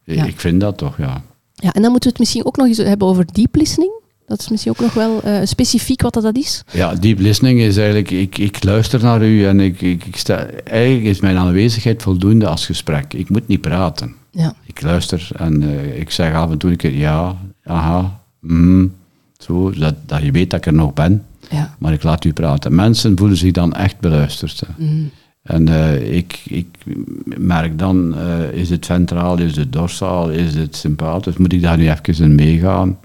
Ja. 0.03 0.25
Ik 0.25 0.39
vind 0.39 0.61
dat 0.61 0.77
toch, 0.77 0.97
ja. 0.97 1.23
Ja, 1.53 1.73
en 1.73 1.81
dan 1.81 1.91
moeten 1.91 2.09
we 2.09 2.15
het 2.15 2.19
misschien 2.19 2.45
ook 2.45 2.57
nog 2.57 2.67
eens 2.67 2.77
hebben 2.77 3.07
over 3.07 3.33
deep 3.33 3.55
listening. 3.55 3.99
Dat 4.25 4.39
is 4.39 4.49
misschien 4.49 4.71
ook 4.71 4.79
nog 4.79 4.93
wel 4.93 5.21
eh, 5.21 5.39
specifiek 5.43 6.01
wat 6.01 6.13
dat 6.13 6.35
is. 6.37 6.63
Ja, 6.71 6.95
deep 6.95 7.19
listening 7.19 7.59
is 7.59 7.77
eigenlijk, 7.77 8.11
ik, 8.11 8.37
ik 8.37 8.63
luister 8.63 9.03
naar 9.03 9.23
u 9.23 9.45
en 9.45 9.59
ik, 9.59 9.81
ik, 9.81 10.05
ik 10.05 10.15
sta, 10.15 10.45
eigenlijk 10.63 11.05
is 11.05 11.19
mijn 11.19 11.37
aanwezigheid 11.37 12.01
voldoende 12.01 12.47
als 12.47 12.65
gesprek. 12.65 13.13
Ik 13.13 13.29
moet 13.29 13.47
niet 13.47 13.61
praten. 13.61 14.15
Ja, 14.31 14.53
Ik 14.65 14.81
luister 14.81 15.29
en 15.35 15.63
eh, 15.63 15.99
ik 15.99 16.09
zeg 16.09 16.33
af 16.33 16.51
en 16.51 16.57
toe 16.57 16.71
een 16.71 16.77
keer 16.77 16.95
ja, 16.95 17.37
aha, 17.63 18.21
mm, 18.39 18.93
zo, 19.37 19.71
dat, 19.71 19.95
dat 20.05 20.21
je 20.21 20.31
weet 20.31 20.49
dat 20.49 20.59
ik 20.59 20.65
er 20.65 20.73
nog 20.73 20.93
ben, 20.93 21.25
ja. 21.49 21.75
maar 21.79 21.93
ik 21.93 22.03
laat 22.03 22.23
u 22.23 22.33
praten. 22.33 22.75
Mensen 22.75 23.17
voelen 23.17 23.37
zich 23.37 23.51
dan 23.51 23.73
echt 23.73 23.99
beluisterd. 23.99 24.63
Mhm. 24.77 25.03
En 25.41 25.67
eh, 25.67 26.15
ik, 26.15 26.41
ik 26.45 26.67
merk 27.23 27.79
dan, 27.79 28.17
eh, 28.17 28.51
is 28.51 28.69
het 28.69 28.85
ventraal, 28.85 29.37
is 29.37 29.55
het 29.55 29.73
dorsaal, 29.73 30.29
is 30.29 30.55
het 30.55 30.75
sympathisch, 30.75 31.37
moet 31.37 31.53
ik 31.53 31.61
daar 31.61 31.77
nu 31.77 31.89
even 31.89 32.23
in 32.23 32.35
meegaan? 32.35 32.97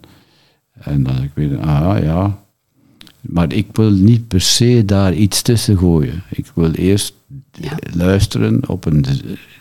En 0.72 1.02
dan 1.02 1.22
ik 1.22 1.30
weet, 1.34 1.58
ah 1.58 2.02
ja. 2.02 2.38
Maar 3.28 3.52
ik 3.52 3.66
wil 3.72 3.90
niet 3.90 4.28
per 4.28 4.40
se 4.40 4.82
daar 4.84 5.14
iets 5.14 5.42
tussen 5.42 5.78
gooien. 5.78 6.22
Ik 6.30 6.46
wil 6.54 6.70
eerst 6.72 7.14
Ja. 7.60 7.72
luisteren 7.94 8.68
op 8.68 8.84
een 8.84 9.04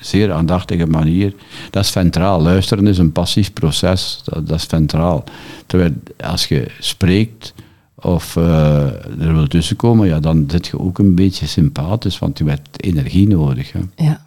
zeer 0.01 0.32
aandachtige 0.32 0.86
manier. 0.86 1.34
Dat 1.72 1.84
is 1.84 1.89
ventraal. 1.89 2.41
Luisteren 2.41 2.88
is 2.88 2.97
een 2.97 3.11
passief 3.11 3.53
proces. 3.53 4.22
Dat, 4.24 4.47
dat 4.47 4.57
is 4.57 4.63
ventraal. 4.66 5.24
Terwijl 5.66 5.93
als 6.18 6.45
je 6.47 6.72
spreekt 6.80 7.53
of 7.95 8.36
eh, 8.36 8.84
er 9.22 9.34
wil 9.34 9.47
tussenkomen, 9.47 10.07
ja, 10.07 10.20
dan 10.20 10.43
zit 10.47 10.68
je 10.68 10.80
ook 10.80 10.99
een 10.99 11.16
beetje 11.16 11.47
sympathisch, 11.47 12.20
want 12.20 12.38
je 12.38 12.43
hebt 12.45 12.84
energie 12.84 13.28
nodig. 13.28 13.72
Hè. 13.72 13.80
Ja, 13.95 14.26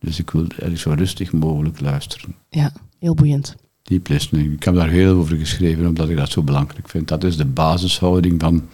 Dus 0.00 0.18
ik 0.18 0.30
wil 0.30 0.40
eigenlijk 0.42 0.78
zo 0.80 0.90
rustig 0.90 1.32
mogelijk 1.32 1.80
luisteren. 1.80 2.34
ja, 2.48 2.72
heel 2.98 3.14
boeiend. 3.14 3.56
Deep 3.86 4.08
listening. 4.08 4.52
Ik 4.52 4.62
heb 4.62 4.74
daar 4.74 4.88
heel 4.88 5.16
over 5.16 5.36
geschreven, 5.36 5.86
omdat 5.86 6.08
ik 6.08 6.16
dat 6.16 6.30
zo 6.30 6.42
belangrijk 6.42 6.88
vind. 6.88 7.08
Dat 7.08 7.24
is 7.24 7.36
de 7.36 7.44
basishouding 7.44 8.40
van 8.40 8.68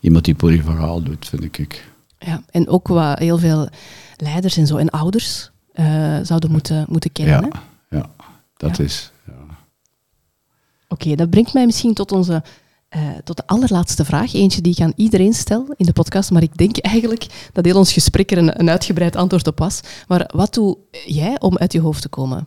iemand 0.00 0.24
die 0.24 0.34
polyvagaal 0.34 1.02
doet, 1.02 1.28
vind 1.28 1.58
ik. 1.58 1.88
Ja, 2.18 2.42
en 2.50 2.68
ook 2.68 2.88
wat 2.88 3.18
heel 3.18 3.38
veel 3.38 3.68
leiders 4.16 4.56
en 4.56 4.66
zo 4.66 4.76
en 4.76 4.90
ouders 4.90 5.50
eh, 5.72 6.18
zouden 6.22 6.50
moeten, 6.50 6.86
moeten 6.88 7.12
kennen. 7.12 7.34
hè? 7.42 7.48
Ja, 7.48 7.62
ja 7.88 8.10
dat 8.56 8.76
Ja. 8.76 8.84
is. 8.84 9.12
Ja. 9.26 9.32
Oké, 10.88 11.14
dat 11.14 11.30
brengt 11.30 11.52
mij 11.54 11.66
misschien 11.66 11.94
tot 11.94 12.12
onze 12.12 12.42
eh, 12.88 13.08
tot 13.24 13.36
de 13.36 13.46
allerlaatste 13.46 14.04
vraag. 14.04 14.34
Eentje 14.34 14.60
die 14.60 14.72
ik 14.72 14.80
aan 14.80 14.92
iedereen 14.96 15.34
stel 15.34 15.74
in 15.76 15.86
de 15.86 15.92
podcast, 15.92 16.30
maar 16.30 16.42
ik 16.42 16.56
denk 16.56 16.78
eigenlijk 16.78 17.26
dat 17.52 17.64
heel 17.64 17.76
ons 17.76 17.92
gesprek 17.92 18.30
er 18.30 18.38
een, 18.38 18.60
een 18.60 18.70
uitgebreid 18.70 19.16
antwoord 19.16 19.46
op 19.46 19.58
was. 19.58 19.80
Maar 20.08 20.30
wat 20.34 20.54
doe 20.54 20.78
jij 21.06 21.40
om 21.40 21.58
uit 21.58 21.72
je 21.72 21.80
hoofd 21.80 22.02
te 22.02 22.08
komen? 22.08 22.46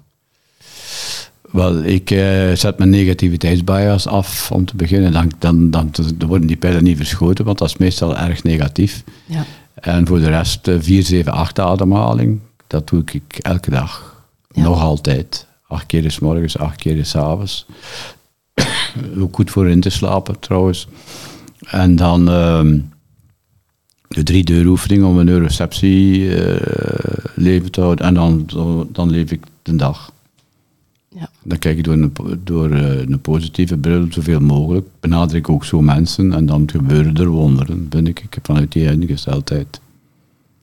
Wel, 1.53 1.83
ik 1.83 2.11
eh, 2.11 2.51
zet 2.53 2.77
mijn 2.77 2.89
negativiteitsbias 2.89 4.07
af 4.07 4.51
om 4.51 4.65
te 4.65 4.75
beginnen. 4.75 5.11
Dan, 5.11 5.31
dan, 5.39 5.71
dan, 5.71 5.91
dan 6.15 6.27
worden 6.27 6.47
die 6.47 6.57
pijlen 6.57 6.83
niet 6.83 6.97
verschoten, 6.97 7.45
want 7.45 7.57
dat 7.57 7.67
is 7.67 7.77
meestal 7.77 8.17
erg 8.17 8.43
negatief. 8.43 9.03
Ja, 9.25 9.45
En 9.73 10.07
voor 10.07 10.19
de 10.19 10.29
rest 10.29 10.67
eh, 10.67 10.75
4, 10.79 11.03
7, 11.03 11.31
8 11.31 11.59
ademhaling. 11.59 12.39
Dat 12.67 12.89
doe 12.89 13.03
ik 13.11 13.37
elke 13.37 13.69
dag. 13.69 14.23
Ja. 14.51 14.63
Nog 14.63 14.81
altijd. 14.81 15.47
Acht 15.67 15.85
keer 15.85 16.05
is 16.05 16.19
morgens, 16.19 16.57
acht 16.57 16.75
keer 16.75 16.97
is 16.97 17.15
avonds. 17.15 17.65
Ook 19.19 19.35
goed 19.35 19.51
voor 19.51 19.69
in 19.69 19.81
te 19.81 19.89
slapen 19.89 20.39
trouwens. 20.39 20.87
En 21.65 21.95
dan 21.95 22.29
ehm, 22.29 22.79
de 24.07 24.23
drie 24.23 24.43
deuroefening 24.43 25.03
om 25.03 25.17
een 25.17 25.25
neuroceptie 25.25 26.35
eh 26.35 27.25
leven 27.35 27.71
te 27.71 27.81
houden. 27.81 28.05
En 28.05 28.13
dan, 28.13 28.49
dan 28.91 29.09
leef 29.09 29.31
ik 29.31 29.43
de 29.61 29.75
dag. 29.75 30.12
Ja, 31.15 31.29
Dan 31.43 31.57
kijk 31.57 31.77
ik 31.77 31.83
door 31.83 31.93
een, 31.93 32.13
door 32.43 32.71
eh, 32.71 32.99
een 32.99 33.21
positieve 33.21 33.77
bril 33.77 34.05
zoveel 34.09 34.39
mogelijk. 34.39 34.87
Benadruk 34.99 35.49
ook 35.49 35.65
zo 35.65 35.81
mensen 35.81 36.33
en 36.33 36.45
dan 36.45 36.69
gebeuren 36.69 37.15
er 37.15 37.27
wonderen, 37.27 37.87
vind 37.89 38.07
ik. 38.07 38.19
Ik 38.19 38.33
heb 38.33 38.45
vanuit 38.45 38.71
die 38.71 38.91
ingesteldheid. 38.91 39.81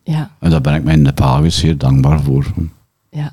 ja, 0.05 0.31
En 0.39 0.51
daar 0.51 0.61
ben 0.61 0.75
ik 0.75 0.85
mijn 0.85 1.15
Pagus 1.15 1.59
zeer 1.59 1.79
dankbaar 1.79 2.21
voor. 2.23 2.47
ja. 3.11 3.33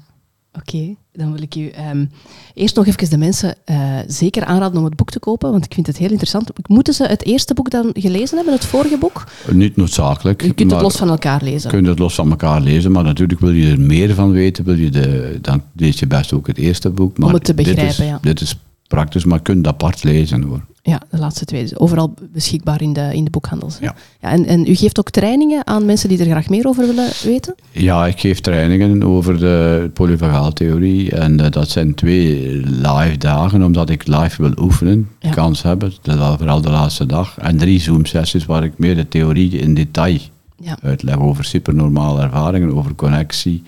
Oké, 0.59 0.95
dan 1.13 1.31
wil 1.33 1.41
ik 1.41 1.55
u 1.55 1.67
ehm, 1.69 2.05
eerst 2.53 2.75
nog 2.75 2.85
even 2.85 3.09
de 3.09 3.17
mensen 3.17 3.55
eh, 3.65 3.97
zeker 4.07 4.43
aanraden 4.45 4.77
om 4.77 4.85
het 4.85 4.95
boek 4.95 5.09
te 5.09 5.19
kopen, 5.19 5.51
want 5.51 5.65
ik 5.65 5.73
vind 5.73 5.87
het 5.87 5.97
heel 5.97 6.09
interessant. 6.09 6.51
Moeten 6.67 6.93
ze 6.93 7.03
het 7.03 7.25
eerste 7.25 7.53
boek 7.53 7.69
dan 7.69 7.89
gelezen 7.93 8.35
hebben, 8.35 8.53
het 8.53 8.65
vorige 8.65 8.97
boek? 8.97 9.23
Niet 9.51 9.75
noodzakelijk. 9.75 10.41
Je 10.41 10.53
kunt 10.53 10.71
het 10.71 10.81
los 10.81 10.95
van 10.95 11.09
elkaar 11.09 11.43
lezen. 11.43 11.69
kun 11.69 11.83
je 11.83 11.89
het 11.89 11.99
los 11.99 12.15
van 12.15 12.29
elkaar 12.29 12.61
lezen, 12.61 12.91
maar 12.91 13.03
natuurlijk 13.03 13.39
wil 13.39 13.51
je 13.51 13.71
er 13.71 13.79
meer 13.79 14.13
van 14.13 14.31
weten. 14.31 14.63
Wil 14.63 14.75
je 14.75 14.89
de, 14.89 15.37
dan 15.41 15.61
lees 15.75 15.99
je 15.99 16.07
best 16.07 16.33
ook 16.33 16.47
het 16.47 16.57
eerste 16.57 16.89
boek. 16.89 17.17
Maar 17.17 17.33
het 17.33 17.43
te 17.43 17.53
dit 17.53 17.67
is- 17.67 17.73
begrijpen, 17.73 18.05
ja. 18.05 18.19
Dit 18.21 18.41
is 18.41 18.55
praktisch, 18.87 19.25
maar 19.25 19.37
je 19.37 19.43
kunt 19.43 19.57
het 19.57 19.67
apart 19.67 20.03
lezen 20.03 20.41
hoor. 20.41 20.61
Ja, 20.81 21.01
de 21.09 21.17
laatste 21.17 21.45
twee. 21.45 21.61
Dus 21.61 21.77
overal 21.77 22.13
beschikbaar 22.33 22.81
in 22.81 22.93
de, 22.93 23.09
in 23.13 23.23
de 23.23 23.29
boekhandels. 23.29 23.77
Ja. 23.81 23.95
ja 24.21 24.29
en, 24.29 24.45
en 24.45 24.67
u 24.67 24.75
geeft 24.75 24.99
ook 24.99 25.09
trainingen 25.09 25.67
aan 25.67 25.85
mensen 25.85 26.09
die 26.09 26.19
er 26.19 26.25
graag 26.25 26.49
meer 26.49 26.67
over 26.67 26.87
willen 26.87 27.09
weten? 27.23 27.55
Ja, 27.71 28.05
ik 28.07 28.19
geef 28.19 28.39
trainingen 28.39 29.03
over 29.03 29.39
de 29.39 29.89
polyvagaaltheorie. 29.93 31.11
En 31.11 31.39
eh, 31.39 31.51
dat 31.51 31.69
zijn 31.69 31.93
twee 31.95 32.55
live 32.65 33.17
dagen, 33.17 33.63
omdat 33.63 33.89
ik 33.89 34.07
live 34.07 34.41
wil 34.41 34.53
oefenen, 34.59 35.09
Ja. 35.19 35.29
kans 35.29 35.61
hebben. 35.63 35.93
Dat 36.01 36.15
is 36.31 36.37
vooral 36.37 36.61
de 36.61 36.69
laatste 36.69 37.05
dag. 37.05 37.37
En 37.37 37.57
drie 37.57 37.79
Zoom-sessies 37.79 38.45
waar 38.45 38.63
ik 38.63 38.77
meer 38.77 38.95
de 38.95 39.07
theorie 39.07 39.51
in 39.59 39.73
detail 39.73 40.19
Ja. 40.61 40.77
uitleg 40.81 41.19
over 41.19 41.43
supernormale 41.45 42.21
ervaringen, 42.21 42.75
over 42.75 42.95
connectie 42.95 43.63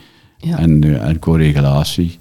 en, 0.56 1.00
en 1.02 1.20
correlatie. 1.20 2.18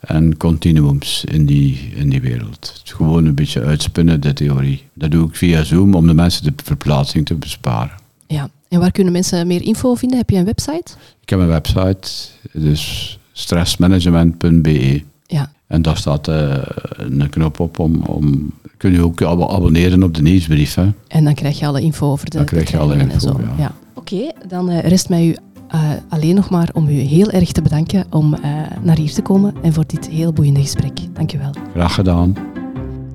En 0.00 0.36
continuums 0.36 1.24
in 1.24 1.46
die, 1.46 1.92
in 1.94 2.08
die 2.10 2.20
wereld. 2.20 2.72
Het 2.74 2.80
is 2.84 2.92
gewoon 2.92 3.24
een 3.26 3.34
beetje 3.34 3.62
uitspinnen, 3.62 4.20
de 4.20 4.32
theorie. 4.32 4.82
Dat 4.94 5.10
doe 5.10 5.28
ik 5.28 5.36
via 5.36 5.62
Zoom 5.64 5.94
om 5.94 6.06
de 6.06 6.14
mensen 6.14 6.44
de 6.44 6.52
verplaatsing 6.64 7.26
te 7.26 7.34
besparen. 7.34 7.92
ja. 8.26 8.48
En 8.68 8.80
waar 8.80 8.90
kunnen 8.90 9.12
mensen 9.12 9.46
meer 9.46 9.62
info 9.62 9.94
vinden? 9.94 10.18
Heb 10.18 10.30
je 10.30 10.36
een 10.36 10.44
website? 10.44 10.92
Ik 11.22 11.28
heb 11.30 11.38
een 11.38 11.46
website, 11.46 12.08
dus 12.52 13.18
stressmanagement.be. 13.32 15.02
Ja. 15.26 15.52
En 15.66 15.82
daar 15.82 15.96
staat 15.96 16.28
eh, 16.28 16.56
een 16.96 17.28
knop 17.30 17.60
op 17.60 17.78
om, 17.78 18.02
om... 18.02 18.52
Kun 18.76 18.92
je 18.92 19.02
ook 19.04 19.22
abo- 19.22 19.48
abonneren 19.48 20.02
op 20.02 20.14
de 20.14 20.22
nieuwsbrief, 20.22 20.74
hè. 20.74 20.88
En 21.08 21.24
dan 21.24 21.34
krijg 21.34 21.58
je 21.58 21.66
alle 21.66 21.80
info 21.80 22.10
over 22.10 22.30
de 22.30 22.36
Dan 22.36 22.46
krijg 22.46 22.70
je 22.70 22.78
alle 22.78 22.94
en 22.94 23.00
info, 23.10 23.18
zo. 23.18 23.40
ja. 23.58 23.74
Oké, 23.94 24.32
dan 24.48 24.70
eh, 24.70 24.88
rest 24.88 25.08
mij 25.08 25.26
u 25.26 25.36
eh, 25.68 25.80
alleen 26.08 26.34
nog 26.34 26.50
maar 26.50 26.68
om 26.72 26.88
u 26.88 26.92
heel 26.92 27.30
erg 27.30 27.52
te 27.52 27.62
bedanken 27.62 28.06
om 28.10 28.34
eh, 28.34 28.50
naar 28.82 28.96
hier 28.96 29.12
te 29.12 29.22
komen 29.22 29.54
en 29.62 29.72
voor 29.72 29.84
dit 29.86 30.08
heel 30.08 30.32
boeiende 30.32 30.60
gesprek. 30.60 30.98
Dank 31.12 31.32
u 31.32 31.38
wel. 31.38 31.50
Graag 31.72 31.94
gedaan. 31.94 32.57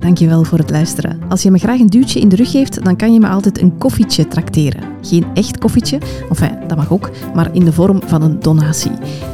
Dankjewel 0.04 0.44
voor 0.44 0.58
het 0.58 0.70
luisteren. 0.70 1.20
Als 1.28 1.42
je 1.42 1.50
me 1.50 1.58
graag 1.58 1.80
een 1.80 1.86
duwtje 1.86 2.20
in 2.20 2.28
de 2.28 2.36
rug 2.36 2.50
geeft, 2.50 2.84
dan 2.84 2.96
kan 2.96 3.12
je 3.12 3.20
me 3.20 3.28
altijd 3.28 3.60
een 3.60 3.78
koffietje 3.78 4.28
trakteren. 4.28 4.82
Geen 5.02 5.24
echt 5.34 5.58
koffietje, 5.58 5.98
enfin, 6.28 6.58
dat 6.66 6.76
mag 6.76 6.92
ook, 6.92 7.10
maar 7.34 7.54
in 7.54 7.64
de 7.64 7.72
vorm 7.72 8.00
van 8.06 8.22
een 8.22 8.40
donatie. 8.40 8.90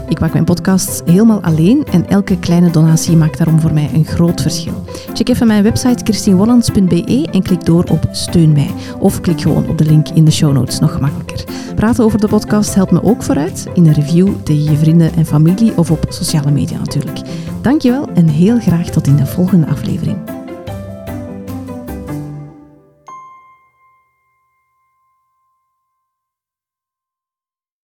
Ik 0.09 0.21
maak 0.21 0.33
mijn 0.33 0.45
podcasts 0.45 1.01
helemaal 1.05 1.43
alleen 1.43 1.85
en 1.93 2.09
elke 2.09 2.39
kleine 2.39 2.71
donatie 2.71 3.16
maakt 3.16 3.39
daarom 3.39 3.61
voor 3.61 3.73
mij 3.73 3.91
een 3.95 4.05
groot 4.05 4.41
verschil. 4.41 4.85
Check 5.12 5.29
even 5.29 5.47
mijn 5.47 5.62
website 5.62 6.05
christienwollands.be 6.05 7.29
en 7.33 7.43
klik 7.43 7.64
door 7.64 7.85
op 7.85 8.09
Steun 8.11 8.53
mij. 8.53 8.71
Of 8.99 9.21
klik 9.21 9.41
gewoon 9.41 9.68
op 9.68 9.79
de 9.79 9.85
link 9.85 10.09
in 10.09 10.25
de 10.25 10.31
show 10.31 10.53
notes, 10.53 10.79
nog 10.79 10.93
gemakkelijker. 10.93 11.45
Praten 11.75 12.05
over 12.05 12.21
de 12.21 12.29
podcast 12.29 12.75
helpt 12.75 12.93
me 12.93 13.03
ook 13.03 13.23
vooruit, 13.23 13.66
in 13.75 13.87
een 13.87 13.95
review 13.95 14.29
tegen 14.43 14.64
je 14.64 14.77
vrienden 14.77 15.14
en 15.14 15.27
familie 15.27 15.77
of 15.77 15.91
op 15.91 16.07
sociale 16.09 16.51
media 16.51 16.79
natuurlijk. 16.79 17.21
Dankjewel 17.61 18.09
en 18.14 18.29
heel 18.29 18.61
graag 18.61 18.91
tot 18.91 19.07
in 19.07 19.16
de 19.16 19.27
volgende 19.27 19.66
aflevering. 19.66 20.39